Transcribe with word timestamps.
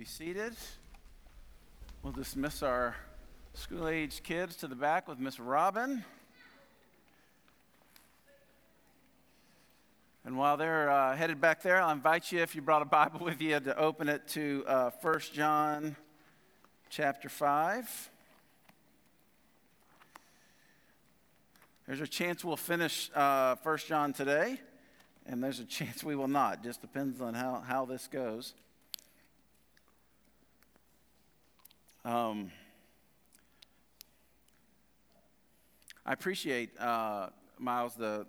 be 0.00 0.06
seated. 0.06 0.54
We'll 2.02 2.14
dismiss 2.14 2.62
our 2.62 2.96
school 3.52 3.86
age 3.86 4.22
kids 4.22 4.56
to 4.56 4.66
the 4.66 4.74
back 4.74 5.06
with 5.06 5.18
Miss 5.18 5.38
Robin. 5.38 6.02
And 10.24 10.38
while 10.38 10.56
they're 10.56 10.88
uh, 10.88 11.14
headed 11.14 11.38
back 11.38 11.60
there, 11.60 11.82
I'll 11.82 11.90
invite 11.90 12.32
you, 12.32 12.40
if 12.40 12.54
you 12.54 12.62
brought 12.62 12.80
a 12.80 12.86
Bible 12.86 13.22
with 13.22 13.42
you, 13.42 13.60
to 13.60 13.76
open 13.76 14.08
it 14.08 14.26
to 14.28 14.64
uh, 14.66 14.90
1 15.02 15.20
John 15.34 15.96
chapter 16.88 17.28
5. 17.28 18.10
There's 21.86 22.00
a 22.00 22.06
chance 22.06 22.42
we'll 22.42 22.56
finish 22.56 23.10
uh, 23.14 23.56
1 23.62 23.78
John 23.86 24.14
today, 24.14 24.60
and 25.26 25.44
there's 25.44 25.60
a 25.60 25.64
chance 25.66 26.02
we 26.02 26.16
will 26.16 26.26
not. 26.26 26.64
Just 26.64 26.80
depends 26.80 27.20
on 27.20 27.34
how, 27.34 27.62
how 27.66 27.84
this 27.84 28.08
goes. 28.10 28.54
Um, 32.02 32.50
I 36.06 36.14
appreciate, 36.14 36.70
uh, 36.80 37.28
Miles, 37.58 37.94
the 37.94 38.26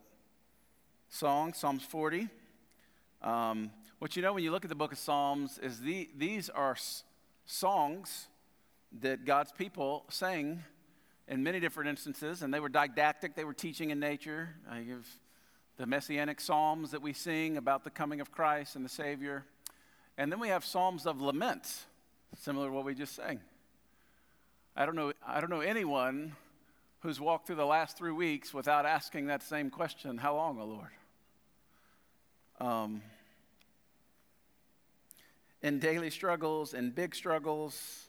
song, 1.07 1.53
Psalms 1.53 1.83
40. 1.83 2.27
Um, 3.21 3.71
what 3.99 4.17
you 4.17 4.21
know 4.21 4.33
when 4.33 4.43
you 4.43 4.51
look 4.51 4.65
at 4.65 4.69
the 4.69 4.75
book 4.75 4.91
of 4.91 4.97
Psalms 4.97 5.57
is 5.57 5.79
the, 5.79 6.09
these 6.17 6.49
are 6.49 6.71
s- 6.71 7.05
songs 7.45 8.27
that 8.99 9.23
God's 9.23 9.53
people 9.53 10.03
sang 10.09 10.65
in 11.29 11.41
many 11.41 11.61
different 11.61 11.89
instances, 11.89 12.41
and 12.41 12.53
they 12.53 12.59
were 12.59 12.67
didactic, 12.67 13.35
they 13.35 13.45
were 13.45 13.53
teaching 13.53 13.91
in 13.91 14.01
nature. 14.01 14.49
I 14.69 14.81
give 14.81 15.07
the 15.77 15.85
messianic 15.85 16.41
psalms 16.41 16.91
that 16.91 17.01
we 17.01 17.13
sing 17.13 17.55
about 17.55 17.85
the 17.85 17.89
coming 17.89 18.19
of 18.19 18.31
Christ 18.31 18.75
and 18.75 18.83
the 18.83 18.89
Savior. 18.89 19.45
And 20.17 20.29
then 20.29 20.41
we 20.41 20.49
have 20.49 20.65
psalms 20.65 21.05
of 21.05 21.21
lament, 21.21 21.85
similar 22.35 22.67
to 22.67 22.73
what 22.73 22.83
we 22.83 22.95
just 22.95 23.15
sang. 23.15 23.39
I 24.75 24.85
don't 24.85 24.95
know, 24.95 25.11
I 25.25 25.41
don't 25.41 25.49
know 25.49 25.61
anyone 25.61 26.35
who's 27.01 27.19
walked 27.19 27.47
through 27.47 27.57
the 27.57 27.65
last 27.65 27.97
three 27.97 28.11
weeks 28.11 28.53
without 28.53 28.85
asking 28.85 29.27
that 29.27 29.43
same 29.43 29.69
question 29.69 30.17
How 30.17 30.35
long, 30.35 30.59
O 30.59 30.65
Lord? 30.65 30.89
Um, 32.59 33.01
in 35.61 35.79
daily 35.79 36.09
struggles 36.09 36.73
and 36.73 36.95
big 36.95 37.13
struggles, 37.15 38.07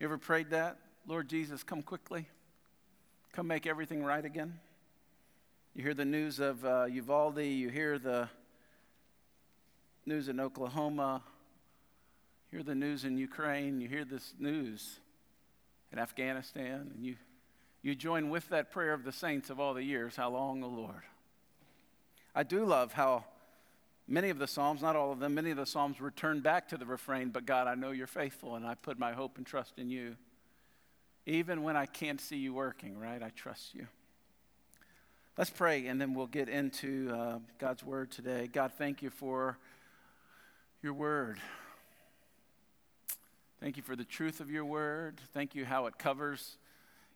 you 0.00 0.06
ever 0.06 0.18
prayed 0.18 0.50
that? 0.50 0.78
Lord 1.06 1.28
Jesus, 1.28 1.62
come 1.62 1.82
quickly. 1.82 2.26
Come 3.32 3.46
make 3.46 3.66
everything 3.66 4.02
right 4.02 4.24
again. 4.24 4.58
You 5.74 5.82
hear 5.84 5.94
the 5.94 6.04
news 6.04 6.40
of 6.40 6.64
uh, 6.64 6.86
Uvalde, 6.86 7.38
you 7.38 7.68
hear 7.68 7.98
the 7.98 8.28
news 10.04 10.28
in 10.28 10.40
Oklahoma, 10.40 11.22
hear 12.52 12.62
the 12.62 12.74
news 12.74 13.04
in 13.04 13.16
Ukraine, 13.16 13.80
you 13.80 13.88
hear 13.88 14.04
this 14.04 14.34
news 14.38 15.00
in 15.90 15.98
Afghanistan, 15.98 16.90
and 16.94 17.02
you, 17.02 17.16
you 17.80 17.94
join 17.94 18.28
with 18.28 18.46
that 18.50 18.70
prayer 18.70 18.92
of 18.92 19.04
the 19.04 19.12
saints 19.12 19.48
of 19.48 19.58
all 19.58 19.72
the 19.72 19.82
years, 19.82 20.16
How 20.16 20.28
long, 20.28 20.62
O 20.62 20.68
Lord? 20.68 21.02
I 22.34 22.42
do 22.42 22.66
love 22.66 22.92
how 22.92 23.24
many 24.06 24.28
of 24.28 24.38
the 24.38 24.46
Psalms, 24.46 24.82
not 24.82 24.96
all 24.96 25.12
of 25.12 25.18
them, 25.18 25.32
many 25.32 25.50
of 25.50 25.56
the 25.56 25.64
Psalms 25.64 25.98
return 25.98 26.40
back 26.40 26.68
to 26.68 26.76
the 26.76 26.84
refrain, 26.84 27.30
But 27.30 27.46
God, 27.46 27.68
I 27.68 27.74
know 27.74 27.90
you're 27.90 28.06
faithful, 28.06 28.54
and 28.54 28.66
I 28.66 28.74
put 28.74 28.98
my 28.98 29.12
hope 29.12 29.38
and 29.38 29.46
trust 29.46 29.78
in 29.78 29.88
you. 29.88 30.16
Even 31.24 31.62
when 31.62 31.74
I 31.74 31.86
can't 31.86 32.20
see 32.20 32.36
you 32.36 32.52
working, 32.52 32.98
right? 32.98 33.22
I 33.22 33.30
trust 33.30 33.74
you. 33.74 33.86
Let's 35.38 35.48
pray, 35.48 35.86
and 35.86 35.98
then 35.98 36.12
we'll 36.12 36.26
get 36.26 36.50
into 36.50 37.10
uh, 37.14 37.38
God's 37.58 37.82
word 37.82 38.10
today. 38.10 38.46
God, 38.52 38.72
thank 38.76 39.00
you 39.00 39.08
for 39.08 39.56
your 40.82 40.92
word. 40.92 41.38
Thank 43.62 43.76
you 43.76 43.84
for 43.84 43.94
the 43.94 44.04
truth 44.04 44.40
of 44.40 44.50
your 44.50 44.64
word. 44.64 45.20
Thank 45.32 45.54
you 45.54 45.64
how 45.64 45.86
it 45.86 45.96
covers 45.96 46.56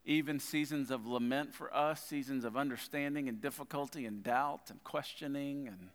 even 0.05 0.39
seasons 0.39 0.93
of 0.93 1.05
lament 1.05 1.53
for 1.53 1.75
us, 1.75 2.01
seasons 2.01 2.45
of 2.45 2.57
understanding 2.57 3.29
and 3.29 3.43
difficulty 3.43 4.07
and 4.07 4.23
doubt 4.23 4.71
and 4.71 4.85
questioning 4.85 5.67
and 5.67 5.89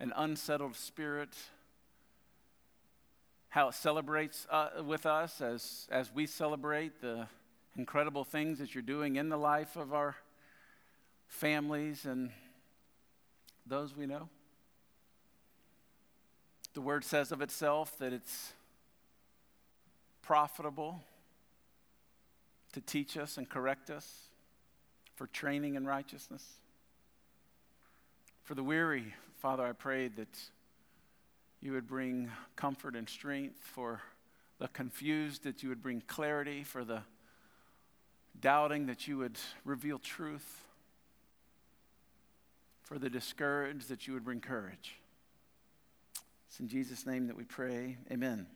an 0.00 0.12
unsettled 0.16 0.74
spirit. 0.74 1.28
How 3.50 3.68
it 3.68 3.74
celebrates 3.74 4.48
uh, 4.50 4.82
with 4.84 5.06
us 5.06 5.40
as, 5.40 5.86
as 5.92 6.12
we 6.12 6.26
celebrate 6.26 7.00
the 7.00 7.28
incredible 7.76 8.24
things 8.24 8.58
that 8.58 8.74
you're 8.74 8.82
doing 8.82 9.14
in 9.14 9.28
the 9.28 9.38
life 9.38 9.76
of 9.76 9.94
our 9.94 10.16
families 11.28 12.04
and 12.04 12.32
those 13.64 13.96
we 13.96 14.06
know. 14.06 14.28
The 16.72 16.80
word 16.80 17.04
says 17.04 17.30
of 17.30 17.40
itself 17.40 17.96
that 18.00 18.12
it's 18.12 18.54
profitable 20.24 21.02
to 22.72 22.80
teach 22.80 23.16
us 23.16 23.36
and 23.36 23.48
correct 23.48 23.90
us 23.90 24.08
for 25.16 25.26
training 25.26 25.74
in 25.74 25.86
righteousness. 25.86 26.44
For 28.42 28.54
the 28.54 28.62
weary, 28.62 29.14
Father, 29.38 29.64
I 29.64 29.72
pray 29.72 30.08
that 30.08 30.38
you 31.60 31.72
would 31.72 31.86
bring 31.86 32.30
comfort 32.56 32.96
and 32.96 33.08
strength. 33.08 33.58
For 33.60 34.00
the 34.58 34.68
confused, 34.68 35.44
that 35.44 35.62
you 35.62 35.68
would 35.68 35.82
bring 35.82 36.02
clarity. 36.06 36.64
For 36.64 36.84
the 36.84 37.02
doubting, 38.40 38.86
that 38.86 39.06
you 39.06 39.18
would 39.18 39.38
reveal 39.64 39.98
truth. 39.98 40.64
For 42.82 42.98
the 42.98 43.10
discouraged, 43.10 43.88
that 43.88 44.06
you 44.06 44.14
would 44.14 44.24
bring 44.24 44.40
courage. 44.40 44.96
It's 46.48 46.60
in 46.60 46.68
Jesus' 46.68 47.06
name 47.06 47.26
that 47.26 47.36
we 47.36 47.44
pray. 47.44 47.98
Amen. 48.10 48.46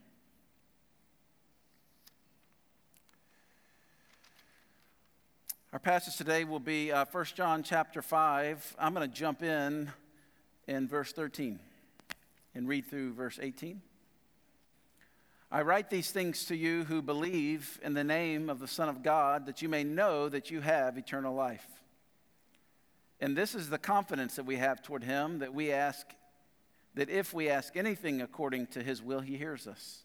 Our 5.71 5.77
passage 5.77 6.15
today 6.15 6.45
will 6.45 6.59
be 6.59 6.91
uh, 6.91 7.05
1 7.11 7.25
John 7.35 7.61
chapter 7.61 8.01
5. 8.01 8.75
I'm 8.79 8.91
going 8.95 9.07
to 9.07 9.15
jump 9.15 9.43
in 9.43 9.91
in 10.67 10.87
verse 10.87 11.13
13 11.13 11.59
and 12.55 12.67
read 12.67 12.87
through 12.87 13.13
verse 13.13 13.37
18. 13.39 13.79
I 15.51 15.61
write 15.61 15.91
these 15.91 16.09
things 16.09 16.45
to 16.45 16.55
you 16.55 16.85
who 16.85 17.03
believe 17.03 17.79
in 17.83 17.93
the 17.93 18.03
name 18.03 18.49
of 18.49 18.57
the 18.57 18.67
Son 18.67 18.89
of 18.89 19.03
God, 19.03 19.45
that 19.45 19.61
you 19.61 19.69
may 19.69 19.83
know 19.83 20.27
that 20.27 20.49
you 20.49 20.61
have 20.61 20.97
eternal 20.97 21.35
life. 21.35 21.67
And 23.19 23.37
this 23.37 23.53
is 23.53 23.69
the 23.69 23.77
confidence 23.77 24.37
that 24.37 24.47
we 24.47 24.55
have 24.55 24.81
toward 24.81 25.03
him 25.03 25.37
that 25.37 25.53
we 25.53 25.71
ask, 25.71 26.07
that 26.95 27.11
if 27.11 27.31
we 27.31 27.47
ask 27.47 27.77
anything 27.77 28.23
according 28.23 28.65
to 28.67 28.81
his 28.81 29.03
will, 29.03 29.19
he 29.19 29.37
hears 29.37 29.67
us. 29.67 29.99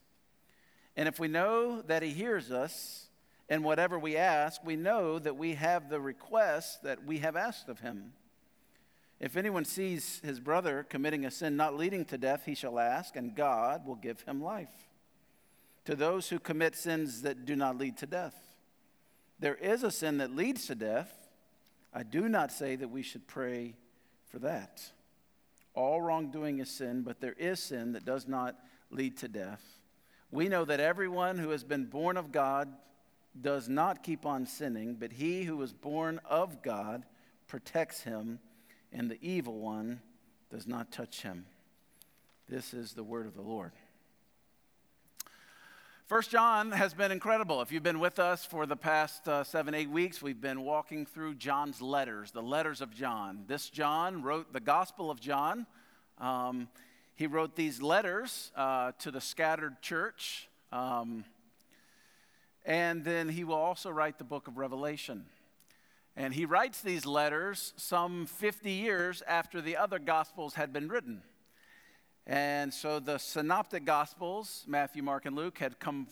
And 0.95 1.07
if 1.07 1.19
we 1.19 1.27
know 1.27 1.81
that 1.81 2.03
he 2.03 2.11
hears 2.11 2.51
us, 2.51 3.07
and 3.49 3.63
whatever 3.63 3.99
we 3.99 4.17
ask, 4.17 4.63
we 4.63 4.75
know 4.75 5.19
that 5.19 5.37
we 5.37 5.53
have 5.55 5.89
the 5.89 5.99
request 5.99 6.83
that 6.83 7.05
we 7.05 7.19
have 7.19 7.35
asked 7.35 7.69
of 7.69 7.79
him. 7.79 8.13
If 9.19 9.37
anyone 9.37 9.65
sees 9.65 10.19
his 10.23 10.39
brother 10.39 10.85
committing 10.87 11.25
a 11.25 11.31
sin 11.31 11.55
not 11.55 11.77
leading 11.77 12.05
to 12.05 12.17
death, 12.17 12.43
he 12.45 12.55
shall 12.55 12.79
ask, 12.79 13.15
and 13.15 13.35
God 13.35 13.85
will 13.85 13.95
give 13.95 14.21
him 14.21 14.41
life. 14.41 14.89
To 15.85 15.95
those 15.95 16.29
who 16.29 16.39
commit 16.39 16.75
sins 16.75 17.21
that 17.21 17.45
do 17.45 17.55
not 17.55 17.77
lead 17.77 17.97
to 17.97 18.07
death, 18.07 18.35
there 19.39 19.55
is 19.55 19.83
a 19.83 19.91
sin 19.91 20.17
that 20.17 20.35
leads 20.35 20.65
to 20.67 20.75
death. 20.75 21.13
I 21.93 22.03
do 22.03 22.27
not 22.27 22.51
say 22.51 22.75
that 22.75 22.89
we 22.89 23.03
should 23.03 23.27
pray 23.27 23.75
for 24.27 24.39
that. 24.39 24.81
All 25.75 26.01
wrongdoing 26.01 26.59
is 26.59 26.69
sin, 26.69 27.03
but 27.03 27.21
there 27.21 27.35
is 27.37 27.59
sin 27.59 27.91
that 27.93 28.05
does 28.05 28.27
not 28.27 28.55
lead 28.89 29.17
to 29.17 29.27
death. 29.27 29.61
We 30.31 30.49
know 30.49 30.65
that 30.65 30.79
everyone 30.79 31.37
who 31.37 31.49
has 31.49 31.63
been 31.63 31.85
born 31.85 32.17
of 32.17 32.31
God 32.31 32.69
does 33.39 33.67
not 33.67 34.03
keep 34.03 34.25
on 34.25 34.45
sinning, 34.45 34.95
but 34.95 35.13
he 35.13 35.43
who 35.43 35.57
was 35.57 35.73
born 35.73 36.19
of 36.25 36.61
God 36.61 37.03
protects 37.47 38.01
him, 38.01 38.39
and 38.91 39.09
the 39.09 39.19
evil 39.21 39.59
one 39.59 40.01
does 40.49 40.67
not 40.67 40.91
touch 40.91 41.21
him. 41.21 41.45
This 42.47 42.73
is 42.73 42.93
the 42.93 43.03
word 43.03 43.25
of 43.25 43.35
the 43.35 43.41
Lord. 43.41 43.71
First 46.05 46.29
John 46.29 46.71
has 46.71 46.93
been 46.93 47.11
incredible. 47.11 47.63
If 47.63 47.71
you've 47.71 47.81
been 47.81 47.99
with 47.99 48.19
us 48.19 48.45
for 48.45 48.67
the 48.67 48.75
past 48.75 49.27
uh, 49.27 49.43
seven, 49.43 49.73
eight 49.73 49.89
weeks, 49.89 50.21
we've 50.21 50.39
been 50.39 50.61
walking 50.61 51.07
through 51.07 51.33
John's 51.33 51.81
letters, 51.81 52.29
the 52.29 52.43
letters 52.43 52.79
of 52.79 52.93
John. 52.93 53.45
This 53.47 53.71
John 53.71 54.21
wrote 54.21 54.53
the 54.53 54.59
Gospel 54.59 55.09
of 55.09 55.19
John. 55.19 55.65
Um, 56.19 56.67
he 57.15 57.25
wrote 57.25 57.55
these 57.55 57.81
letters 57.81 58.51
uh, 58.55 58.91
to 58.99 59.09
the 59.09 59.19
scattered 59.19 59.81
church. 59.81 60.47
Um, 60.71 61.25
and 62.65 63.05
then 63.05 63.29
he 63.29 63.43
will 63.43 63.55
also 63.55 63.89
write 63.91 64.17
the 64.17 64.23
book 64.23 64.47
of 64.47 64.57
Revelation. 64.57 65.25
And 66.17 66.33
he 66.33 66.45
writes 66.45 66.81
these 66.81 67.05
letters 67.05 67.73
some 67.77 68.25
50 68.25 68.71
years 68.71 69.21
after 69.27 69.61
the 69.61 69.77
other 69.77 69.99
gospels 69.99 70.55
had 70.55 70.73
been 70.73 70.87
written. 70.87 71.21
And 72.25 72.73
so 72.73 72.99
the 72.99 73.19
synoptic 73.19 73.85
gospels, 73.85 74.63
Matthew, 74.67 75.03
Mark, 75.03 75.25
and 75.25 75.35
Luke, 75.35 75.59
had 75.59 75.79
come 75.79 76.07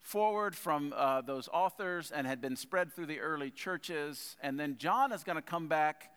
forward 0.00 0.56
from 0.56 0.94
uh, 0.96 1.20
those 1.20 1.48
authors 1.52 2.10
and 2.10 2.26
had 2.26 2.40
been 2.40 2.56
spread 2.56 2.92
through 2.92 3.06
the 3.06 3.20
early 3.20 3.50
churches. 3.50 4.36
And 4.40 4.58
then 4.58 4.76
John 4.78 5.12
is 5.12 5.24
going 5.24 5.36
to 5.36 5.42
come 5.42 5.68
back 5.68 6.10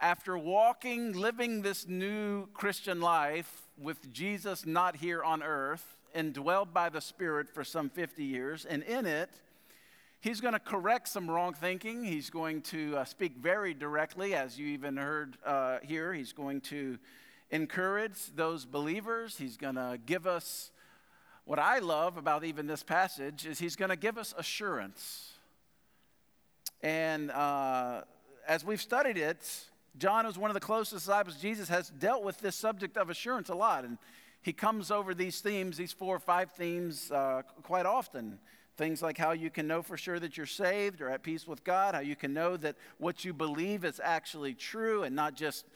after 0.00 0.36
walking, 0.36 1.12
living 1.12 1.62
this 1.62 1.88
new 1.88 2.46
Christian 2.48 3.00
life 3.00 3.62
with 3.78 4.12
Jesus 4.12 4.66
not 4.66 4.96
here 4.96 5.24
on 5.24 5.42
earth, 5.42 5.95
indwelled 6.16 6.72
by 6.72 6.88
the 6.88 7.00
Spirit 7.00 7.48
for 7.48 7.62
some 7.62 7.90
50 7.90 8.24
years, 8.24 8.64
and 8.64 8.82
in 8.82 9.06
it, 9.06 9.30
he's 10.20 10.40
going 10.40 10.54
to 10.54 10.60
correct 10.60 11.08
some 11.08 11.30
wrong 11.30 11.52
thinking. 11.52 12.02
He's 12.02 12.30
going 12.30 12.62
to 12.62 12.96
uh, 12.96 13.04
speak 13.04 13.36
very 13.36 13.74
directly, 13.74 14.34
as 14.34 14.58
you 14.58 14.66
even 14.68 14.96
heard 14.96 15.36
uh, 15.44 15.78
here. 15.82 16.12
He's 16.14 16.32
going 16.32 16.62
to 16.62 16.98
encourage 17.50 18.34
those 18.34 18.64
believers. 18.64 19.36
He's 19.36 19.56
going 19.56 19.76
to 19.76 19.98
give 20.04 20.26
us 20.26 20.70
what 21.44 21.60
I 21.60 21.78
love 21.78 22.16
about 22.16 22.44
even 22.44 22.66
this 22.66 22.82
passage 22.82 23.46
is 23.46 23.60
he's 23.60 23.76
going 23.76 23.90
to 23.90 23.96
give 23.96 24.18
us 24.18 24.34
assurance. 24.36 25.32
And 26.82 27.30
uh, 27.30 28.02
as 28.48 28.64
we've 28.64 28.82
studied 28.82 29.16
it, 29.16 29.48
John 29.96 30.26
was 30.26 30.36
one 30.36 30.50
of 30.50 30.54
the 30.54 30.60
closest 30.60 31.04
disciples. 31.04 31.36
Jesus 31.36 31.68
has 31.68 31.90
dealt 31.90 32.24
with 32.24 32.38
this 32.38 32.56
subject 32.56 32.96
of 32.96 33.10
assurance 33.10 33.48
a 33.48 33.54
lot. 33.54 33.84
And 33.84 33.96
he 34.46 34.52
comes 34.52 34.92
over 34.92 35.12
these 35.12 35.40
themes, 35.40 35.76
these 35.76 35.90
four 35.90 36.14
or 36.14 36.20
five 36.20 36.52
themes, 36.52 37.10
uh, 37.10 37.42
quite 37.64 37.84
often. 37.84 38.38
Things 38.76 39.02
like 39.02 39.18
how 39.18 39.32
you 39.32 39.50
can 39.50 39.66
know 39.66 39.82
for 39.82 39.96
sure 39.96 40.20
that 40.20 40.36
you're 40.36 40.46
saved 40.46 41.00
or 41.00 41.10
at 41.10 41.24
peace 41.24 41.48
with 41.48 41.64
God, 41.64 41.96
how 41.96 42.00
you 42.00 42.14
can 42.14 42.32
know 42.32 42.56
that 42.58 42.76
what 42.98 43.24
you 43.24 43.32
believe 43.32 43.84
is 43.84 44.00
actually 44.00 44.54
true 44.54 45.02
and 45.02 45.16
not 45.16 45.34
just 45.34 45.66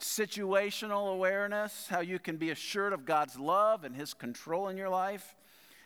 situational 0.00 1.12
awareness, 1.12 1.86
how 1.90 2.00
you 2.00 2.18
can 2.18 2.38
be 2.38 2.48
assured 2.48 2.94
of 2.94 3.04
God's 3.04 3.38
love 3.38 3.84
and 3.84 3.94
His 3.94 4.14
control 4.14 4.68
in 4.68 4.78
your 4.78 4.88
life, 4.88 5.36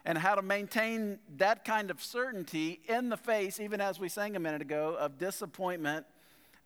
and 0.04 0.16
how 0.16 0.36
to 0.36 0.42
maintain 0.42 1.18
that 1.38 1.64
kind 1.64 1.90
of 1.90 2.00
certainty 2.00 2.78
in 2.86 3.08
the 3.08 3.16
face, 3.16 3.58
even 3.58 3.80
as 3.80 3.98
we 3.98 4.08
sang 4.08 4.36
a 4.36 4.40
minute 4.40 4.62
ago, 4.62 4.96
of 4.96 5.18
disappointment 5.18 6.06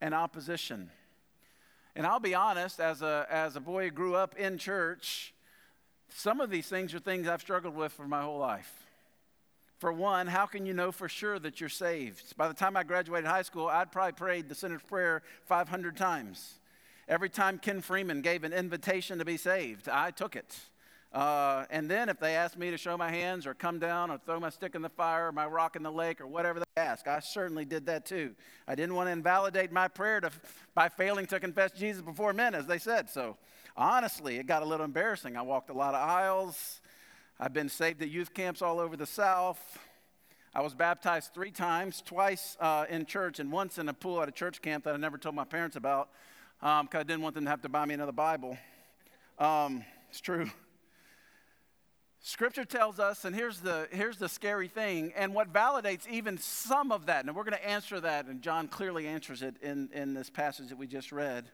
and 0.02 0.12
opposition. 0.12 0.90
And 1.96 2.06
I'll 2.06 2.20
be 2.20 2.34
honest, 2.34 2.78
as 2.78 3.00
a, 3.00 3.26
as 3.30 3.56
a 3.56 3.60
boy 3.60 3.84
who 3.84 3.90
grew 3.90 4.14
up 4.14 4.36
in 4.36 4.58
church, 4.58 5.32
some 6.14 6.41
of 6.41 6.50
these 6.50 6.67
things 6.67 6.94
are 6.94 6.99
things 6.99 7.29
I've 7.29 7.41
struggled 7.41 7.75
with 7.75 7.93
for 7.93 8.06
my 8.06 8.23
whole 8.23 8.38
life. 8.38 8.70
For 9.79 9.93
one, 9.93 10.29
how 10.29 10.47
can 10.47 10.64
you 10.64 10.75
know 10.75 10.93
for 10.93 11.09
sure 11.09 11.38
that 11.41 11.61
you're 11.61 11.69
saved? 11.69 12.37
By 12.37 12.47
the 12.47 12.55
time 12.55 12.76
I 12.76 12.85
graduated 12.85 13.29
high 13.29 13.43
school, 13.43 13.67
I'd 13.67 13.91
probably 13.91 14.12
prayed 14.12 14.49
the 14.49 14.55
sinner's 14.55 14.82
prayer 14.82 15.23
500 15.47 15.97
times. 15.97 16.55
Every 17.09 17.29
time 17.29 17.59
Ken 17.59 17.81
Freeman 17.81 18.23
gave 18.23 18.44
an 18.44 18.53
invitation 18.53 19.19
to 19.19 19.25
be 19.25 19.37
saved, 19.37 19.88
I 19.88 20.12
took 20.12 20.37
it. 20.37 20.56
Uh, 21.12 21.67
and 21.69 21.91
then 21.91 22.09
if 22.09 22.19
they 22.19 22.37
asked 22.37 22.56
me 22.56 22.70
to 22.70 22.79
show 22.79 22.97
my 22.97 23.11
hands 23.11 23.47
or 23.47 23.53
come 23.53 23.79
down 23.79 24.11
or 24.11 24.19
throw 24.19 24.41
my 24.41 24.49
stick 24.49 24.75
in 24.75 24.81
the 24.81 24.88
fire 24.88 25.29
or 25.29 25.32
my 25.32 25.47
rock 25.47 25.76
in 25.76 25.82
the 25.82 25.93
lake 25.93 26.20
or 26.20 26.26
whatever 26.26 26.61
they 26.61 26.81
asked, 26.81 27.06
I 27.06 27.19
certainly 27.20 27.65
did 27.65 27.85
that 27.87 28.06
too. 28.06 28.35
I 28.67 28.75
didn't 28.75 28.94
want 28.94 29.08
to 29.08 29.12
invalidate 29.12 29.73
my 29.73 29.88
prayer 29.88 30.20
to, 30.20 30.31
by 30.75 30.88
failing 30.88 31.26
to 31.26 31.41
confess 31.41 31.73
Jesus 31.73 32.00
before 32.00 32.32
men, 32.32 32.55
as 32.55 32.67
they 32.67 32.79
said. 32.79 33.11
So 33.11 33.37
honestly, 33.76 34.36
it 34.38 34.46
got 34.46 34.62
a 34.62 34.66
little 34.66 34.84
embarrassing. 34.84 35.36
I 35.36 35.42
walked 35.42 35.70
a 35.70 35.74
lot 35.74 35.94
of 35.94 36.00
aisles. 36.00 36.80
I've 37.38 37.52
been 37.52 37.69
saved 37.69 38.02
at 38.02 38.10
youth 38.10 38.34
camps 38.34 38.62
all 38.62 38.78
over 38.78 38.96
the 38.96 39.06
South. 39.06 39.78
I 40.54 40.60
was 40.60 40.74
baptized 40.74 41.32
three 41.32 41.50
times, 41.50 42.02
twice 42.04 42.56
uh, 42.60 42.84
in 42.90 43.06
church 43.06 43.38
and 43.38 43.50
once 43.50 43.78
in 43.78 43.88
a 43.88 43.94
pool 43.94 44.22
at 44.22 44.28
a 44.28 44.32
church 44.32 44.60
camp 44.60 44.84
that 44.84 44.94
I 44.94 44.98
never 44.98 45.16
told 45.16 45.34
my 45.34 45.44
parents 45.44 45.76
about 45.76 46.10
because 46.60 46.80
um, 46.80 46.88
I 46.92 47.02
didn't 47.02 47.22
want 47.22 47.34
them 47.34 47.44
to 47.44 47.50
have 47.50 47.62
to 47.62 47.69
buy 47.69 47.86
me 47.86 47.94
another 47.94 48.12
Bible. 48.12 48.58
Um, 49.38 49.82
it's 50.10 50.20
true. 50.20 50.50
Scripture 52.20 52.64
tells 52.64 53.00
us, 53.00 53.24
and 53.24 53.34
here's 53.34 53.58
the, 53.58 53.88
here's 53.90 54.19
the 54.19 54.28
scary 54.28 54.69
thing, 54.69 55.12
and 55.16 55.34
what 55.34 55.52
validates 55.52 56.06
even 56.08 56.38
some 56.38 56.92
of 56.92 57.06
that, 57.06 57.24
and 57.24 57.34
we're 57.34 57.42
going 57.42 57.58
to 57.58 57.69
answer 57.69 57.98
that, 57.98 58.26
and 58.26 58.40
John 58.40 58.69
clearly 58.69 59.08
answers 59.08 59.42
it 59.42 59.56
in, 59.60 59.88
in 59.92 60.14
this 60.14 60.30
passage 60.30 60.69
that 60.69 60.78
we 60.78 60.86
just 60.86 61.10
read. 61.10 61.46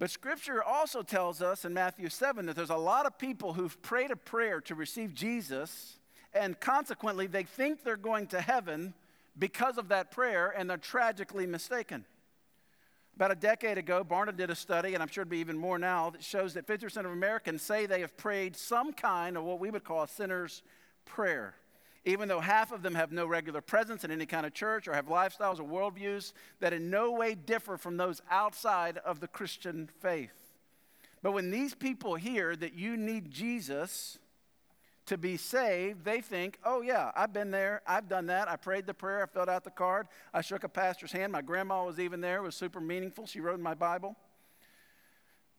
But 0.00 0.10
Scripture 0.10 0.64
also 0.64 1.02
tells 1.02 1.42
us 1.42 1.66
in 1.66 1.74
Matthew 1.74 2.08
7 2.08 2.46
that 2.46 2.56
there's 2.56 2.70
a 2.70 2.74
lot 2.74 3.04
of 3.04 3.18
people 3.18 3.52
who've 3.52 3.80
prayed 3.82 4.10
a 4.10 4.16
prayer 4.16 4.58
to 4.62 4.74
receive 4.74 5.12
Jesus, 5.12 5.98
and 6.32 6.58
consequently, 6.58 7.26
they 7.26 7.42
think 7.42 7.84
they're 7.84 7.98
going 7.98 8.26
to 8.28 8.40
heaven 8.40 8.94
because 9.38 9.76
of 9.76 9.88
that 9.88 10.10
prayer, 10.10 10.54
and 10.56 10.70
they're 10.70 10.78
tragically 10.78 11.46
mistaken. 11.46 12.06
About 13.14 13.30
a 13.30 13.34
decade 13.34 13.76
ago, 13.76 14.02
Barna 14.02 14.34
did 14.34 14.48
a 14.48 14.54
study, 14.54 14.94
and 14.94 15.02
I'm 15.02 15.08
sure 15.08 15.20
it'd 15.20 15.28
be 15.28 15.36
even 15.36 15.58
more 15.58 15.78
now, 15.78 16.08
that 16.08 16.24
shows 16.24 16.54
that 16.54 16.66
50% 16.66 16.96
of 17.04 17.10
Americans 17.10 17.60
say 17.60 17.84
they 17.84 18.00
have 18.00 18.16
prayed 18.16 18.56
some 18.56 18.94
kind 18.94 19.36
of 19.36 19.44
what 19.44 19.60
we 19.60 19.70
would 19.70 19.84
call 19.84 20.04
a 20.04 20.08
sinner's 20.08 20.62
prayer. 21.04 21.56
Even 22.04 22.28
though 22.28 22.40
half 22.40 22.72
of 22.72 22.82
them 22.82 22.94
have 22.94 23.12
no 23.12 23.26
regular 23.26 23.60
presence 23.60 24.04
in 24.04 24.10
any 24.10 24.26
kind 24.26 24.46
of 24.46 24.54
church 24.54 24.88
or 24.88 24.94
have 24.94 25.06
lifestyles 25.06 25.60
or 25.60 25.64
worldviews 25.64 26.32
that 26.60 26.72
in 26.72 26.88
no 26.90 27.12
way 27.12 27.34
differ 27.34 27.76
from 27.76 27.96
those 27.96 28.22
outside 28.30 28.98
of 28.98 29.20
the 29.20 29.28
Christian 29.28 29.88
faith. 30.00 30.32
But 31.22 31.32
when 31.32 31.50
these 31.50 31.74
people 31.74 32.14
hear 32.14 32.56
that 32.56 32.74
you 32.74 32.96
need 32.96 33.30
Jesus, 33.30 34.18
to 35.10 35.18
be 35.18 35.36
saved, 35.36 36.04
they 36.04 36.20
think, 36.20 36.56
oh, 36.64 36.82
yeah, 36.82 37.10
I've 37.16 37.32
been 37.32 37.50
there. 37.50 37.82
I've 37.84 38.08
done 38.08 38.26
that. 38.26 38.48
I 38.48 38.54
prayed 38.54 38.86
the 38.86 38.94
prayer. 38.94 39.24
I 39.24 39.26
filled 39.26 39.48
out 39.48 39.64
the 39.64 39.70
card. 39.70 40.06
I 40.32 40.40
shook 40.40 40.62
a 40.62 40.68
pastor's 40.68 41.10
hand. 41.10 41.32
My 41.32 41.42
grandma 41.42 41.84
was 41.84 41.98
even 41.98 42.20
there. 42.20 42.36
It 42.36 42.42
was 42.42 42.54
super 42.54 42.80
meaningful. 42.80 43.26
She 43.26 43.40
wrote 43.40 43.56
in 43.56 43.62
my 43.62 43.74
Bible. 43.74 44.14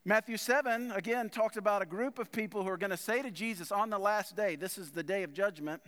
Matthew 0.05 0.37
7, 0.37 0.93
again, 0.93 1.29
talks 1.29 1.57
about 1.57 1.81
a 1.81 1.85
group 1.85 2.17
of 2.17 2.31
people 2.31 2.63
who 2.63 2.69
are 2.69 2.77
going 2.77 2.91
to 2.91 2.97
say 2.97 3.21
to 3.21 3.29
Jesus 3.29 3.73
on 3.73 3.89
the 3.89 3.99
last 3.99 4.37
day, 4.37 4.55
this 4.55 4.77
is 4.77 4.91
the 4.91 5.03
day 5.03 5.23
of 5.23 5.33
judgment. 5.33 5.81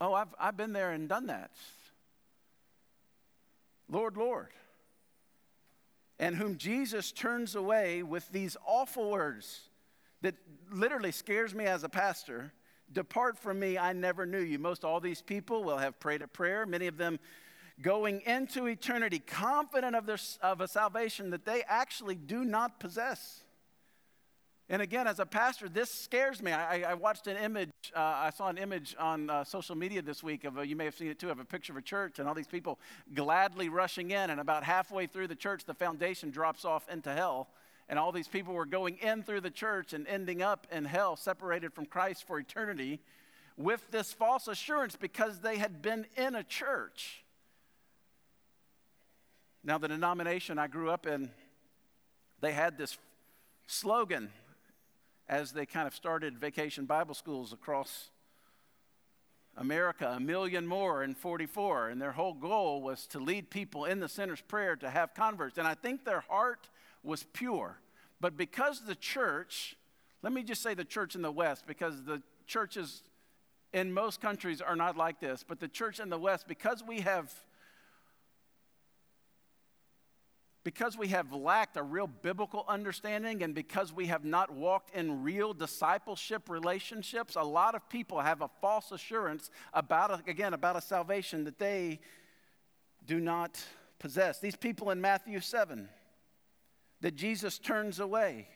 Oh, 0.00 0.14
I've, 0.14 0.34
I've 0.38 0.56
been 0.56 0.72
there 0.72 0.92
and 0.92 1.08
done 1.08 1.26
that. 1.26 1.50
Lord, 3.88 4.16
Lord. 4.16 4.48
And 6.18 6.36
whom 6.36 6.56
Jesus 6.56 7.12
turns 7.12 7.54
away 7.54 8.02
with 8.02 8.30
these 8.30 8.56
awful 8.66 9.10
words 9.10 9.60
that 10.22 10.34
literally 10.70 11.12
scares 11.12 11.54
me 11.54 11.64
as 11.66 11.82
a 11.82 11.88
pastor. 11.88 12.52
Depart 12.92 13.38
from 13.38 13.58
me, 13.58 13.78
I 13.78 13.92
never 13.92 14.26
knew 14.26 14.40
you. 14.40 14.58
Most 14.58 14.84
all 14.84 15.00
these 15.00 15.22
people 15.22 15.64
will 15.64 15.78
have 15.78 15.98
prayed 15.98 16.22
a 16.22 16.28
prayer, 16.28 16.66
many 16.66 16.86
of 16.86 16.96
them 16.96 17.18
going 17.80 18.20
into 18.22 18.66
eternity 18.66 19.18
confident 19.18 19.96
of, 19.96 20.06
their, 20.06 20.18
of 20.42 20.60
a 20.60 20.68
salvation 20.68 21.30
that 21.30 21.44
they 21.44 21.62
actually 21.66 22.14
do 22.14 22.44
not 22.44 22.78
possess. 22.78 23.42
And 24.70 24.80
again, 24.80 25.08
as 25.08 25.18
a 25.18 25.26
pastor, 25.26 25.68
this 25.68 25.90
scares 25.90 26.40
me. 26.40 26.52
I, 26.52 26.92
I 26.92 26.94
watched 26.94 27.26
an 27.26 27.36
image, 27.36 27.70
uh, 27.94 27.98
I 27.98 28.30
saw 28.30 28.48
an 28.48 28.56
image 28.56 28.94
on 29.00 29.28
uh, 29.28 29.42
social 29.42 29.74
media 29.74 30.00
this 30.00 30.22
week 30.22 30.44
of, 30.44 30.58
a, 30.58 30.66
you 30.66 30.76
may 30.76 30.84
have 30.84 30.94
seen 30.94 31.08
it 31.08 31.18
too, 31.18 31.28
of 31.28 31.40
a 31.40 31.44
picture 31.44 31.72
of 31.72 31.76
a 31.76 31.82
church 31.82 32.20
and 32.20 32.28
all 32.28 32.34
these 32.34 32.46
people 32.46 32.78
gladly 33.12 33.68
rushing 33.68 34.12
in. 34.12 34.30
And 34.30 34.38
about 34.40 34.62
halfway 34.62 35.08
through 35.08 35.26
the 35.26 35.34
church, 35.34 35.64
the 35.64 35.74
foundation 35.74 36.30
drops 36.30 36.64
off 36.64 36.88
into 36.88 37.12
hell 37.12 37.48
and 37.88 37.98
all 37.98 38.12
these 38.12 38.28
people 38.28 38.54
were 38.54 38.64
going 38.64 38.98
in 38.98 39.24
through 39.24 39.40
the 39.40 39.50
church 39.50 39.92
and 39.92 40.06
ending 40.06 40.40
up 40.40 40.68
in 40.70 40.84
hell, 40.84 41.16
separated 41.16 41.74
from 41.74 41.86
Christ 41.86 42.24
for 42.24 42.38
eternity, 42.38 43.00
with 43.56 43.90
this 43.90 44.12
false 44.12 44.46
assurance 44.46 44.94
because 44.94 45.40
they 45.40 45.58
had 45.58 45.82
been 45.82 46.06
in 46.16 46.36
a 46.36 46.44
church. 46.44 47.24
Now, 49.64 49.76
the 49.76 49.88
denomination 49.88 50.56
I 50.56 50.68
grew 50.68 50.88
up 50.88 51.04
in, 51.04 51.32
they 52.40 52.52
had 52.52 52.78
this 52.78 52.96
slogan 53.66 54.30
as 55.30 55.52
they 55.52 55.64
kind 55.64 55.86
of 55.86 55.94
started 55.94 56.36
vacation 56.38 56.86
Bible 56.86 57.14
schools 57.14 57.52
across 57.52 58.10
America, 59.56 60.12
a 60.16 60.18
million 60.18 60.66
more 60.66 61.04
in 61.04 61.14
44. 61.14 61.90
And 61.90 62.02
their 62.02 62.10
whole 62.10 62.34
goal 62.34 62.82
was 62.82 63.06
to 63.08 63.20
lead 63.20 63.48
people 63.48 63.84
in 63.84 64.00
the 64.00 64.08
sinner's 64.08 64.40
prayer 64.40 64.74
to 64.76 64.90
have 64.90 65.14
converts. 65.14 65.56
And 65.56 65.68
I 65.68 65.74
think 65.74 66.04
their 66.04 66.20
heart 66.28 66.68
was 67.04 67.24
pure. 67.32 67.78
But 68.20 68.36
because 68.36 68.84
the 68.84 68.96
church, 68.96 69.76
let 70.20 70.32
me 70.32 70.42
just 70.42 70.62
say 70.62 70.74
the 70.74 70.84
church 70.84 71.14
in 71.14 71.22
the 71.22 71.30
West, 71.30 71.64
because 71.64 72.02
the 72.02 72.22
churches 72.48 73.04
in 73.72 73.92
most 73.94 74.20
countries 74.20 74.60
are 74.60 74.74
not 74.74 74.96
like 74.96 75.20
this, 75.20 75.44
but 75.46 75.60
the 75.60 75.68
church 75.68 76.00
in 76.00 76.08
the 76.08 76.18
West, 76.18 76.48
because 76.48 76.82
we 76.82 77.02
have 77.02 77.32
because 80.62 80.96
we 80.98 81.08
have 81.08 81.32
lacked 81.32 81.76
a 81.76 81.82
real 81.82 82.06
biblical 82.06 82.64
understanding 82.68 83.42
and 83.42 83.54
because 83.54 83.92
we 83.92 84.06
have 84.06 84.24
not 84.24 84.52
walked 84.52 84.94
in 84.94 85.22
real 85.22 85.54
discipleship 85.54 86.50
relationships, 86.50 87.36
a 87.36 87.42
lot 87.42 87.74
of 87.74 87.88
people 87.88 88.20
have 88.20 88.42
a 88.42 88.50
false 88.60 88.92
assurance 88.92 89.50
about, 89.72 90.28
again, 90.28 90.52
about 90.52 90.76
a 90.76 90.80
salvation 90.80 91.44
that 91.44 91.58
they 91.58 91.98
do 93.06 93.20
not 93.20 93.58
possess. 93.98 94.38
These 94.38 94.56
people 94.56 94.90
in 94.90 95.00
Matthew 95.00 95.40
7, 95.40 95.88
that 97.00 97.16
Jesus 97.16 97.58
turns 97.58 97.98
away. 97.98 98.48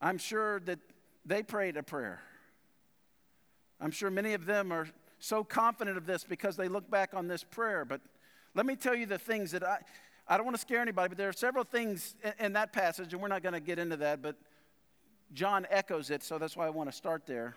I'm 0.00 0.18
sure 0.18 0.60
that 0.60 0.78
they 1.24 1.42
prayed 1.42 1.76
a 1.76 1.82
prayer. 1.82 2.20
I'm 3.80 3.90
sure 3.90 4.10
many 4.10 4.34
of 4.34 4.46
them 4.46 4.72
are 4.72 4.88
so 5.18 5.44
confident 5.44 5.96
of 5.96 6.06
this 6.06 6.24
because 6.24 6.56
they 6.56 6.68
look 6.68 6.90
back 6.90 7.10
on 7.14 7.28
this 7.28 7.44
prayer. 7.44 7.84
But 7.84 8.00
let 8.54 8.66
me 8.66 8.76
tell 8.76 8.94
you 8.94 9.06
the 9.06 9.18
things 9.18 9.52
that 9.52 9.62
I, 9.62 9.78
I 10.30 10.36
don't 10.36 10.46
want 10.46 10.54
to 10.54 10.60
scare 10.60 10.80
anybody, 10.80 11.08
but 11.08 11.18
there 11.18 11.28
are 11.28 11.32
several 11.32 11.64
things 11.64 12.14
in, 12.38 12.52
that 12.52 12.72
passage, 12.72 13.12
and 13.12 13.20
we're 13.20 13.26
not 13.26 13.42
going 13.42 13.52
to 13.52 13.60
get 13.60 13.80
into 13.80 13.96
that, 13.96 14.22
but 14.22 14.36
John 15.32 15.66
echoes 15.68 16.08
it, 16.08 16.22
so 16.22 16.38
that's 16.38 16.56
why 16.56 16.66
I 16.66 16.70
want 16.70 16.88
to 16.88 16.96
start 16.96 17.26
there. 17.26 17.56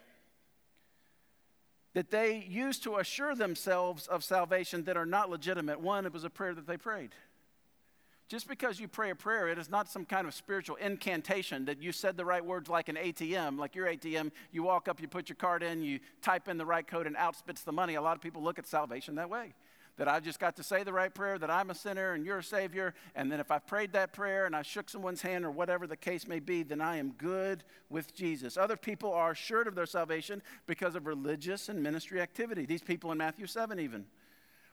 That 1.93 2.09
they 2.09 2.43
used 2.49 2.81
to 2.83 2.97
assure 2.97 3.35
themselves 3.35 4.07
of 4.07 4.23
salvation 4.23 4.85
that 4.85 4.97
are 4.97 5.05
not 5.05 5.29
legitimate. 5.29 5.81
One, 5.81 6.07
it 6.07 6.11
was 6.11 6.23
a 6.23 6.31
prayer 6.31 6.55
that 6.55 6.65
they 6.65 6.77
prayed. 6.77 7.11
Just 8.27 8.47
because 8.47 8.79
you 8.79 8.87
pray 8.87 9.11
a 9.11 9.15
prayer, 9.15 9.47
it 9.49 9.59
is 9.59 9.69
not 9.69 9.87
some 9.87 10.03
kind 10.03 10.25
of 10.25 10.33
spiritual 10.33 10.77
incantation 10.77 11.65
that 11.65 11.79
you 11.79 11.91
said 11.91 12.17
the 12.17 12.25
right 12.25 12.43
words 12.43 12.69
like 12.69 12.89
an 12.89 12.95
ATM, 12.95 13.59
like 13.59 13.75
your 13.75 13.85
ATM. 13.85 14.31
You 14.51 14.63
walk 14.63 14.87
up, 14.87 14.99
you 14.99 15.07
put 15.07 15.29
your 15.29 15.35
card 15.35 15.61
in, 15.61 15.83
you 15.83 15.99
type 16.23 16.47
in 16.47 16.57
the 16.57 16.65
right 16.65 16.87
code, 16.87 17.05
and 17.05 17.15
out 17.17 17.35
spits 17.35 17.61
the 17.61 17.71
money. 17.71 17.93
A 17.93 18.01
lot 18.01 18.15
of 18.15 18.21
people 18.23 18.41
look 18.41 18.57
at 18.57 18.65
salvation 18.65 19.13
that 19.15 19.29
way. 19.29 19.53
That 19.97 20.07
I 20.07 20.19
just 20.19 20.39
got 20.39 20.55
to 20.55 20.63
say 20.63 20.83
the 20.83 20.91
right 20.91 21.13
prayer, 21.13 21.37
that 21.37 21.51
I'm 21.51 21.69
a 21.69 21.75
sinner 21.75 22.13
and 22.13 22.25
you're 22.25 22.39
a 22.39 22.43
Savior, 22.43 22.95
and 23.15 23.31
then 23.31 23.39
if 23.39 23.51
I 23.51 23.59
prayed 23.59 23.93
that 23.93 24.11
prayer 24.11 24.45
and 24.47 24.55
I 24.55 24.63
shook 24.63 24.89
someone's 24.89 25.21
hand 25.21 25.45
or 25.45 25.51
whatever 25.51 25.85
the 25.85 25.95
case 25.95 26.27
may 26.27 26.39
be, 26.39 26.63
then 26.63 26.81
I 26.81 26.97
am 26.97 27.11
good 27.11 27.63
with 27.89 28.15
Jesus. 28.15 28.57
Other 28.57 28.75
people 28.75 29.13
are 29.13 29.31
assured 29.31 29.67
of 29.67 29.75
their 29.75 29.85
salvation 29.85 30.41
because 30.65 30.95
of 30.95 31.05
religious 31.05 31.69
and 31.69 31.83
ministry 31.83 32.21
activity. 32.21 32.65
These 32.65 32.81
people 32.81 33.11
in 33.11 33.19
Matthew 33.19 33.45
7, 33.45 33.79
even 33.79 34.05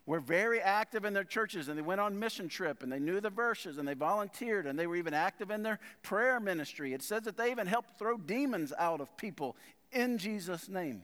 were 0.07 0.21
very 0.21 0.61
active 0.61 1.05
in 1.05 1.13
their 1.13 1.25
churches 1.25 1.69
and 1.69 1.79
they 1.79 1.83
went 1.83 2.01
on 2.01 2.19
mission 2.19 2.49
trip 2.49 2.83
and 2.83 2.91
they 2.91 2.99
knew 2.99 3.21
the 3.21 3.31
verses 3.31 3.79
and 3.79 3.87
they 3.87 3.95
volunteered 3.95 4.67
and 4.67 4.79
they 4.79 4.87
were 4.87 4.97
even 4.97 5.15
active 5.15 5.51
in 5.51 5.63
their 5.63 5.79
prayer 6.03 6.41
ministry. 6.41 6.93
It 6.93 7.03
says 7.03 7.23
that 7.23 7.37
they 7.37 7.51
even 7.51 7.67
helped 7.67 7.99
throw 7.99 8.17
demons 8.17 8.73
out 8.79 9.01
of 9.01 9.17
people 9.17 9.57
in 9.93 10.19
Jesus' 10.19 10.69
name. 10.69 11.03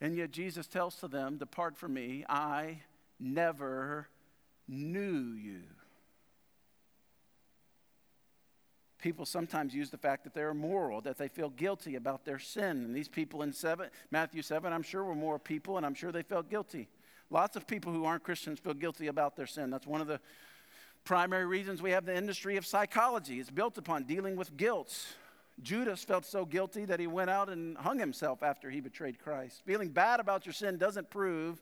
And 0.00 0.16
yet 0.16 0.30
Jesus 0.30 0.66
tells 0.66 0.96
to 0.96 1.08
them, 1.08 1.38
Depart 1.38 1.76
from 1.76 1.94
me, 1.94 2.24
I 2.28 2.82
never 3.18 4.08
knew 4.68 5.32
you. 5.32 5.62
People 9.00 9.24
sometimes 9.24 9.74
use 9.74 9.90
the 9.90 9.98
fact 9.98 10.24
that 10.24 10.34
they're 10.34 10.50
immoral, 10.50 11.00
that 11.02 11.18
they 11.18 11.28
feel 11.28 11.50
guilty 11.50 11.94
about 11.94 12.24
their 12.24 12.38
sin. 12.38 12.84
And 12.84 12.94
these 12.94 13.08
people 13.08 13.42
in 13.42 13.52
seven, 13.52 13.90
Matthew 14.10 14.42
7, 14.42 14.72
I'm 14.72 14.82
sure 14.82 15.04
were 15.04 15.14
more 15.14 15.38
people, 15.38 15.76
and 15.76 15.86
I'm 15.86 15.94
sure 15.94 16.10
they 16.10 16.22
felt 16.22 16.50
guilty. 16.50 16.88
Lots 17.30 17.56
of 17.56 17.66
people 17.66 17.92
who 17.92 18.04
aren't 18.04 18.24
Christians 18.24 18.58
feel 18.58 18.74
guilty 18.74 19.06
about 19.06 19.36
their 19.36 19.46
sin. 19.46 19.70
That's 19.70 19.86
one 19.86 20.00
of 20.00 20.08
the 20.08 20.20
primary 21.04 21.46
reasons 21.46 21.80
we 21.80 21.92
have 21.92 22.06
the 22.06 22.16
industry 22.16 22.56
of 22.56 22.66
psychology. 22.66 23.38
It's 23.38 23.50
built 23.50 23.78
upon 23.78 24.04
dealing 24.04 24.34
with 24.34 24.56
guilt. 24.56 24.94
Judas 25.62 26.04
felt 26.04 26.24
so 26.24 26.44
guilty 26.44 26.84
that 26.84 27.00
he 27.00 27.06
went 27.06 27.30
out 27.30 27.48
and 27.48 27.76
hung 27.76 27.98
himself 27.98 28.42
after 28.42 28.70
he 28.70 28.80
betrayed 28.80 29.18
Christ. 29.18 29.62
Feeling 29.66 29.88
bad 29.88 30.20
about 30.20 30.46
your 30.46 30.52
sin 30.52 30.78
doesn't 30.78 31.10
prove 31.10 31.60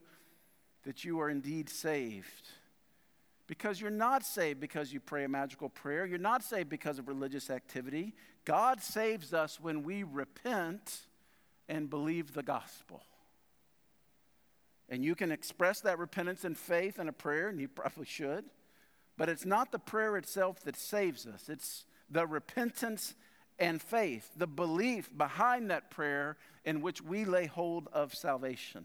that 0.85 1.05
you 1.05 1.21
are 1.21 1.31
indeed 1.31 1.69
saved. 1.69 2.49
Because 3.47 3.81
you're 3.81 3.91
not 3.91 4.25
saved 4.25 4.61
because 4.61 4.93
you 4.93 5.01
pray 5.01 5.25
a 5.25 5.29
magical 5.29 5.69
prayer. 5.69 6.05
You're 6.05 6.19
not 6.19 6.43
saved 6.43 6.69
because 6.69 6.99
of 6.99 7.09
religious 7.09 7.49
activity. 7.49 8.15
God 8.45 8.83
saves 8.83 9.33
us 9.33 9.61
when 9.61 9.83
we 9.83 10.03
repent 10.03 11.07
and 11.69 11.89
believe 11.89 12.35
the 12.35 12.43
gospel. 12.43 13.03
And 14.89 15.05
you 15.05 15.15
can 15.15 15.33
express 15.33 15.81
that 15.81 15.99
repentance 15.99 16.45
and 16.45 16.57
faith 16.57 16.99
in 16.99 17.09
a 17.09 17.13
prayer, 17.13 17.49
and 17.49 17.61
you 17.61 17.69
probably 17.69 18.07
should. 18.07 18.45
But 19.17 19.29
it's 19.29 19.47
not 19.47 19.73
the 19.73 19.79
prayer 19.79 20.17
itself 20.17 20.61
that 20.65 20.77
saves 20.77 21.27
us, 21.27 21.49
it's 21.49 21.85
the 22.11 22.27
repentance 22.27 23.15
and 23.59 23.81
faith, 23.81 24.31
the 24.37 24.47
belief 24.47 25.11
behind 25.17 25.71
that 25.71 25.91
prayer 25.91 26.37
in 26.65 26.81
which 26.81 27.01
we 27.03 27.25
lay 27.25 27.47
hold 27.47 27.89
of 27.93 28.15
salvation. 28.15 28.85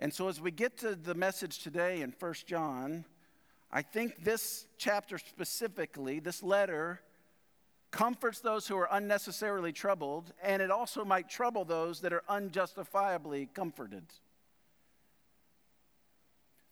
And 0.00 0.12
so, 0.12 0.28
as 0.28 0.40
we 0.40 0.50
get 0.50 0.78
to 0.78 0.96
the 0.96 1.14
message 1.14 1.60
today 1.60 2.02
in 2.02 2.12
1 2.18 2.34
John, 2.46 3.04
I 3.70 3.82
think 3.82 4.24
this 4.24 4.66
chapter 4.76 5.16
specifically, 5.16 6.18
this 6.18 6.42
letter, 6.42 7.00
comforts 7.92 8.40
those 8.40 8.66
who 8.66 8.76
are 8.76 8.88
unnecessarily 8.90 9.72
troubled, 9.72 10.32
and 10.42 10.60
it 10.60 10.70
also 10.70 11.04
might 11.04 11.28
trouble 11.28 11.64
those 11.64 12.00
that 12.00 12.12
are 12.12 12.24
unjustifiably 12.28 13.46
comforted. 13.54 14.04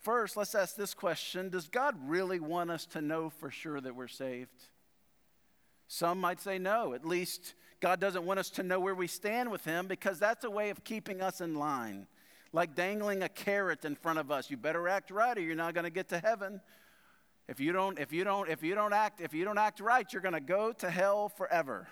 First, 0.01 0.37
let's 0.37 0.55
ask 0.55 0.77
this 0.77 0.95
question 0.95 1.51
Does 1.51 1.69
God 1.69 1.95
really 2.07 2.41
want 2.41 2.71
us 2.71 2.87
to 2.87 3.03
know 3.03 3.31
for 3.31 3.51
sure 3.51 3.81
that 3.81 3.95
we're 3.95 4.09
saved? 4.09 4.65
Some 5.89 6.21
might 6.21 6.41
say 6.41 6.59
no. 6.59 6.95
At 6.95 7.05
least 7.05 7.55
God 7.81 8.01
doesn't 8.01 8.25
want 8.25 8.39
us 8.39 8.51
to 8.51 8.63
know 8.63 8.79
where 8.81 8.95
we 8.95 9.07
stand 9.07 9.51
with 9.51 9.65
Him 9.65 9.87
because 9.89 10.19
that's 10.19 10.45
a 10.45 10.51
way 10.51 10.71
of 10.71 10.85
keeping 10.85 11.21
us 11.21 11.41
in 11.41 11.55
line. 11.55 12.07
Like 12.53 12.75
dangling 12.75 13.23
a 13.23 13.29
carrot 13.29 13.85
in 13.85 13.95
front 13.95 14.19
of 14.19 14.31
us. 14.31 14.51
You 14.51 14.57
better 14.57 14.89
act 14.89 15.11
right 15.11 15.37
or 15.37 15.41
you're 15.41 15.55
not 15.55 15.75
going 15.75 15.85
to 15.85 15.91
get 15.91 16.09
to 16.09 16.19
heaven. 16.19 16.61
If 17.49 17.61
you 17.61 17.73
don't, 17.73 17.99
if 17.99 18.13
you 18.13 18.25
don't, 18.25 18.49
if 18.49 18.63
you 18.63 18.75
don't 18.75 18.93
act, 18.93 19.21
if 19.21 19.35
you 19.35 19.45
don't 19.45 19.59
act 19.59 19.81
right, 19.81 20.11
you're 20.13 20.23
going 20.23 20.35
to 20.35 20.41
go 20.41 20.73
to 20.73 20.91
hell 20.91 21.29
forever. 21.29 21.89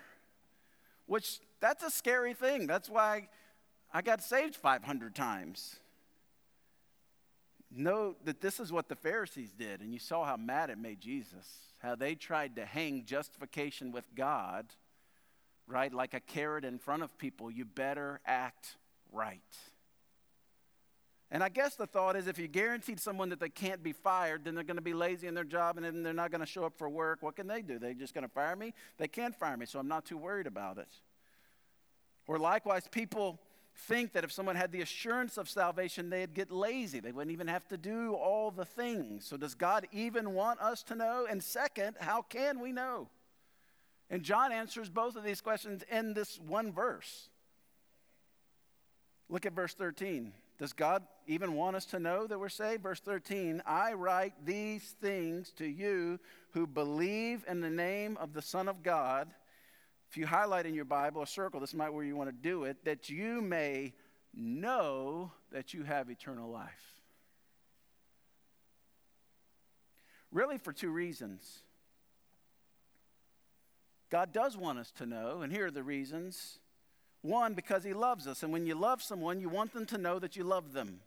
Which 1.07 1.41
that's 1.61 1.83
a 1.83 1.91
scary 1.91 2.35
thing. 2.35 2.67
That's 2.67 2.89
why 2.89 3.29
I 3.93 4.03
got 4.03 4.23
saved 4.23 4.55
500 4.55 5.15
times. 5.15 5.77
Note 7.71 8.25
that 8.25 8.41
this 8.41 8.61
is 8.61 8.73
what 8.73 8.89
the 8.89 8.97
Pharisees 8.97 9.53
did, 9.53 9.81
and 9.81 9.93
you 9.93 9.99
saw 9.99 10.25
how 10.25 10.37
mad 10.37 10.71
it 10.71 10.79
made 10.79 11.01
Jesus. 11.01 11.47
How 11.79 11.95
they 11.95 12.15
tried 12.15 12.57
to 12.57 12.65
hang 12.65 13.05
justification 13.05 13.93
with 13.93 14.05
God, 14.15 14.67
right? 15.67 15.93
Like 15.93 16.15
a 16.15 16.21
carrot 16.21 16.65
in 16.65 16.79
front 16.79 17.03
of 17.03 17.17
people. 17.19 17.51
You 17.51 17.65
better 17.65 18.21
act 18.27 18.77
right. 19.13 19.43
And 21.31 21.45
I 21.45 21.51
guess 21.51 21.77
the 21.77 21.87
thought 21.87 22.17
is 22.17 22.27
if 22.27 22.39
you 22.39 22.49
guaranteed 22.49 22.99
someone 22.99 23.29
that 23.29 23.39
they 23.41 23.51
can't 23.51 23.83
be 23.83 23.93
fired, 23.93 24.45
then 24.45 24.55
they're 24.55 24.65
going 24.65 24.77
to 24.77 24.83
be 24.83 24.95
lazy 24.95 25.27
in 25.27 25.35
their 25.35 25.45
job 25.45 25.77
and 25.77 25.85
then 25.85 26.03
they're 26.03 26.15
not 26.15 26.31
going 26.31 26.41
to 26.41 26.47
show 26.47 26.65
up 26.65 26.79
for 26.79 26.89
work. 26.89 27.19
What 27.23 27.37
can 27.37 27.47
they 27.47 27.61
do? 27.61 27.79
They're 27.79 27.93
just 27.93 28.15
going 28.15 28.27
to 28.27 28.33
fire 28.33 28.57
me? 28.57 28.73
They 28.97 29.09
can't 29.09 29.39
fire 29.39 29.57
me, 29.57 29.67
so 29.67 29.79
I'm 29.79 29.89
not 29.89 30.07
too 30.07 30.17
worried 30.17 30.47
about 30.47 30.79
it. 30.79 30.89
Or 32.27 32.39
likewise, 32.39 32.89
people 32.91 33.39
think 33.79 34.13
that 34.13 34.25
if 34.25 34.33
someone 34.33 34.57
had 34.57 34.73
the 34.73 34.81
assurance 34.81 35.39
of 35.39 35.49
salvation, 35.49 36.11
they'd 36.11 36.35
get 36.35 36.51
lazy. 36.51 37.01
They 37.01 37.13
wouldn't 37.13 37.33
even 37.33 37.49
have 37.49 37.67
to 37.69 37.77
do 37.77 38.15
all 38.15 38.51
the 38.51 38.65
things. 38.65 39.25
So, 39.25 39.37
does 39.37 39.55
God 39.55 39.87
even 39.93 40.35
want 40.35 40.61
us 40.61 40.83
to 40.85 40.95
know? 40.95 41.27
And 41.29 41.43
second, 41.43 41.97
how 42.01 42.23
can 42.23 42.61
we 42.61 42.73
know? 42.73 43.09
And 44.11 44.23
John 44.23 44.53
answers 44.53 44.89
both 44.89 45.17
of 45.17 45.25
these 45.25 45.41
questions 45.41 45.83
in 45.91 46.15
this 46.15 46.39
one 46.41 46.73
verse. 46.73 47.29
Look 49.29 49.47
at 49.47 49.53
verse 49.53 49.75
13. 49.75 50.33
Does 50.59 50.73
God 50.73 51.05
even 51.27 51.55
want 51.55 51.77
us 51.77 51.85
to 51.87 52.01
know 52.01 52.27
that 52.27 52.39
we're 52.39 52.49
saved? 52.49 52.83
Verse 52.83 53.01
13 53.01 53.63
I 53.65 53.93
write 53.93 54.33
these 54.45 54.95
things 55.01 55.53
to 55.53 55.67
you 55.67 56.19
who 56.53 56.67
believe 56.67 57.45
in 57.47 57.61
the 57.61 57.71
name 57.71 58.17
of 58.17 58.33
the 58.33 58.43
Son 58.43 58.69
of 58.69 58.83
God. 58.83 59.29
If 60.11 60.17
you 60.17 60.27
highlight 60.27 60.67
in 60.67 60.75
your 60.75 60.85
Bible 60.85 61.23
a 61.23 61.27
circle, 61.27 61.61
this 61.61 61.75
might 61.75 61.93
where 61.93 62.05
you 62.05 62.17
want 62.17 62.31
to 62.31 62.37
do 62.37 62.65
it, 62.65 62.85
that 62.85 63.11
you 63.11 63.43
may 63.43 63.93
know 64.35 65.33
that 65.53 65.75
you 65.75 65.83
have 65.83 66.11
eternal 66.11 66.51
life. 66.51 67.01
Really, 70.31 70.59
for 70.59 70.73
two 70.73 70.91
reasons. 70.91 71.61
God 74.11 74.33
does 74.33 74.57
want 74.57 74.79
us 74.79 74.91
to 74.93 75.07
know, 75.07 75.43
and 75.43 75.53
here 75.53 75.67
are 75.67 75.71
the 75.71 75.83
reasons. 75.83 76.59
One, 77.23 77.55
because 77.55 77.85
he 77.85 77.93
loves 77.93 78.27
us. 78.27 78.43
And 78.43 78.53
when 78.53 78.67
you 78.67 78.75
love 78.75 79.03
someone, 79.03 79.41
you 79.41 79.49
want 79.49 79.73
them 79.73 79.87
to 79.87 79.99
know 79.99 80.19
that 80.19 80.37
you 80.37 80.45
love 80.45 80.73
them. 80.73 81.01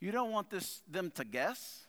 You 0.00 0.12
don't 0.12 0.30
want 0.30 0.48
this, 0.48 0.80
them 0.90 1.10
to 1.16 1.24
guess. 1.24 1.84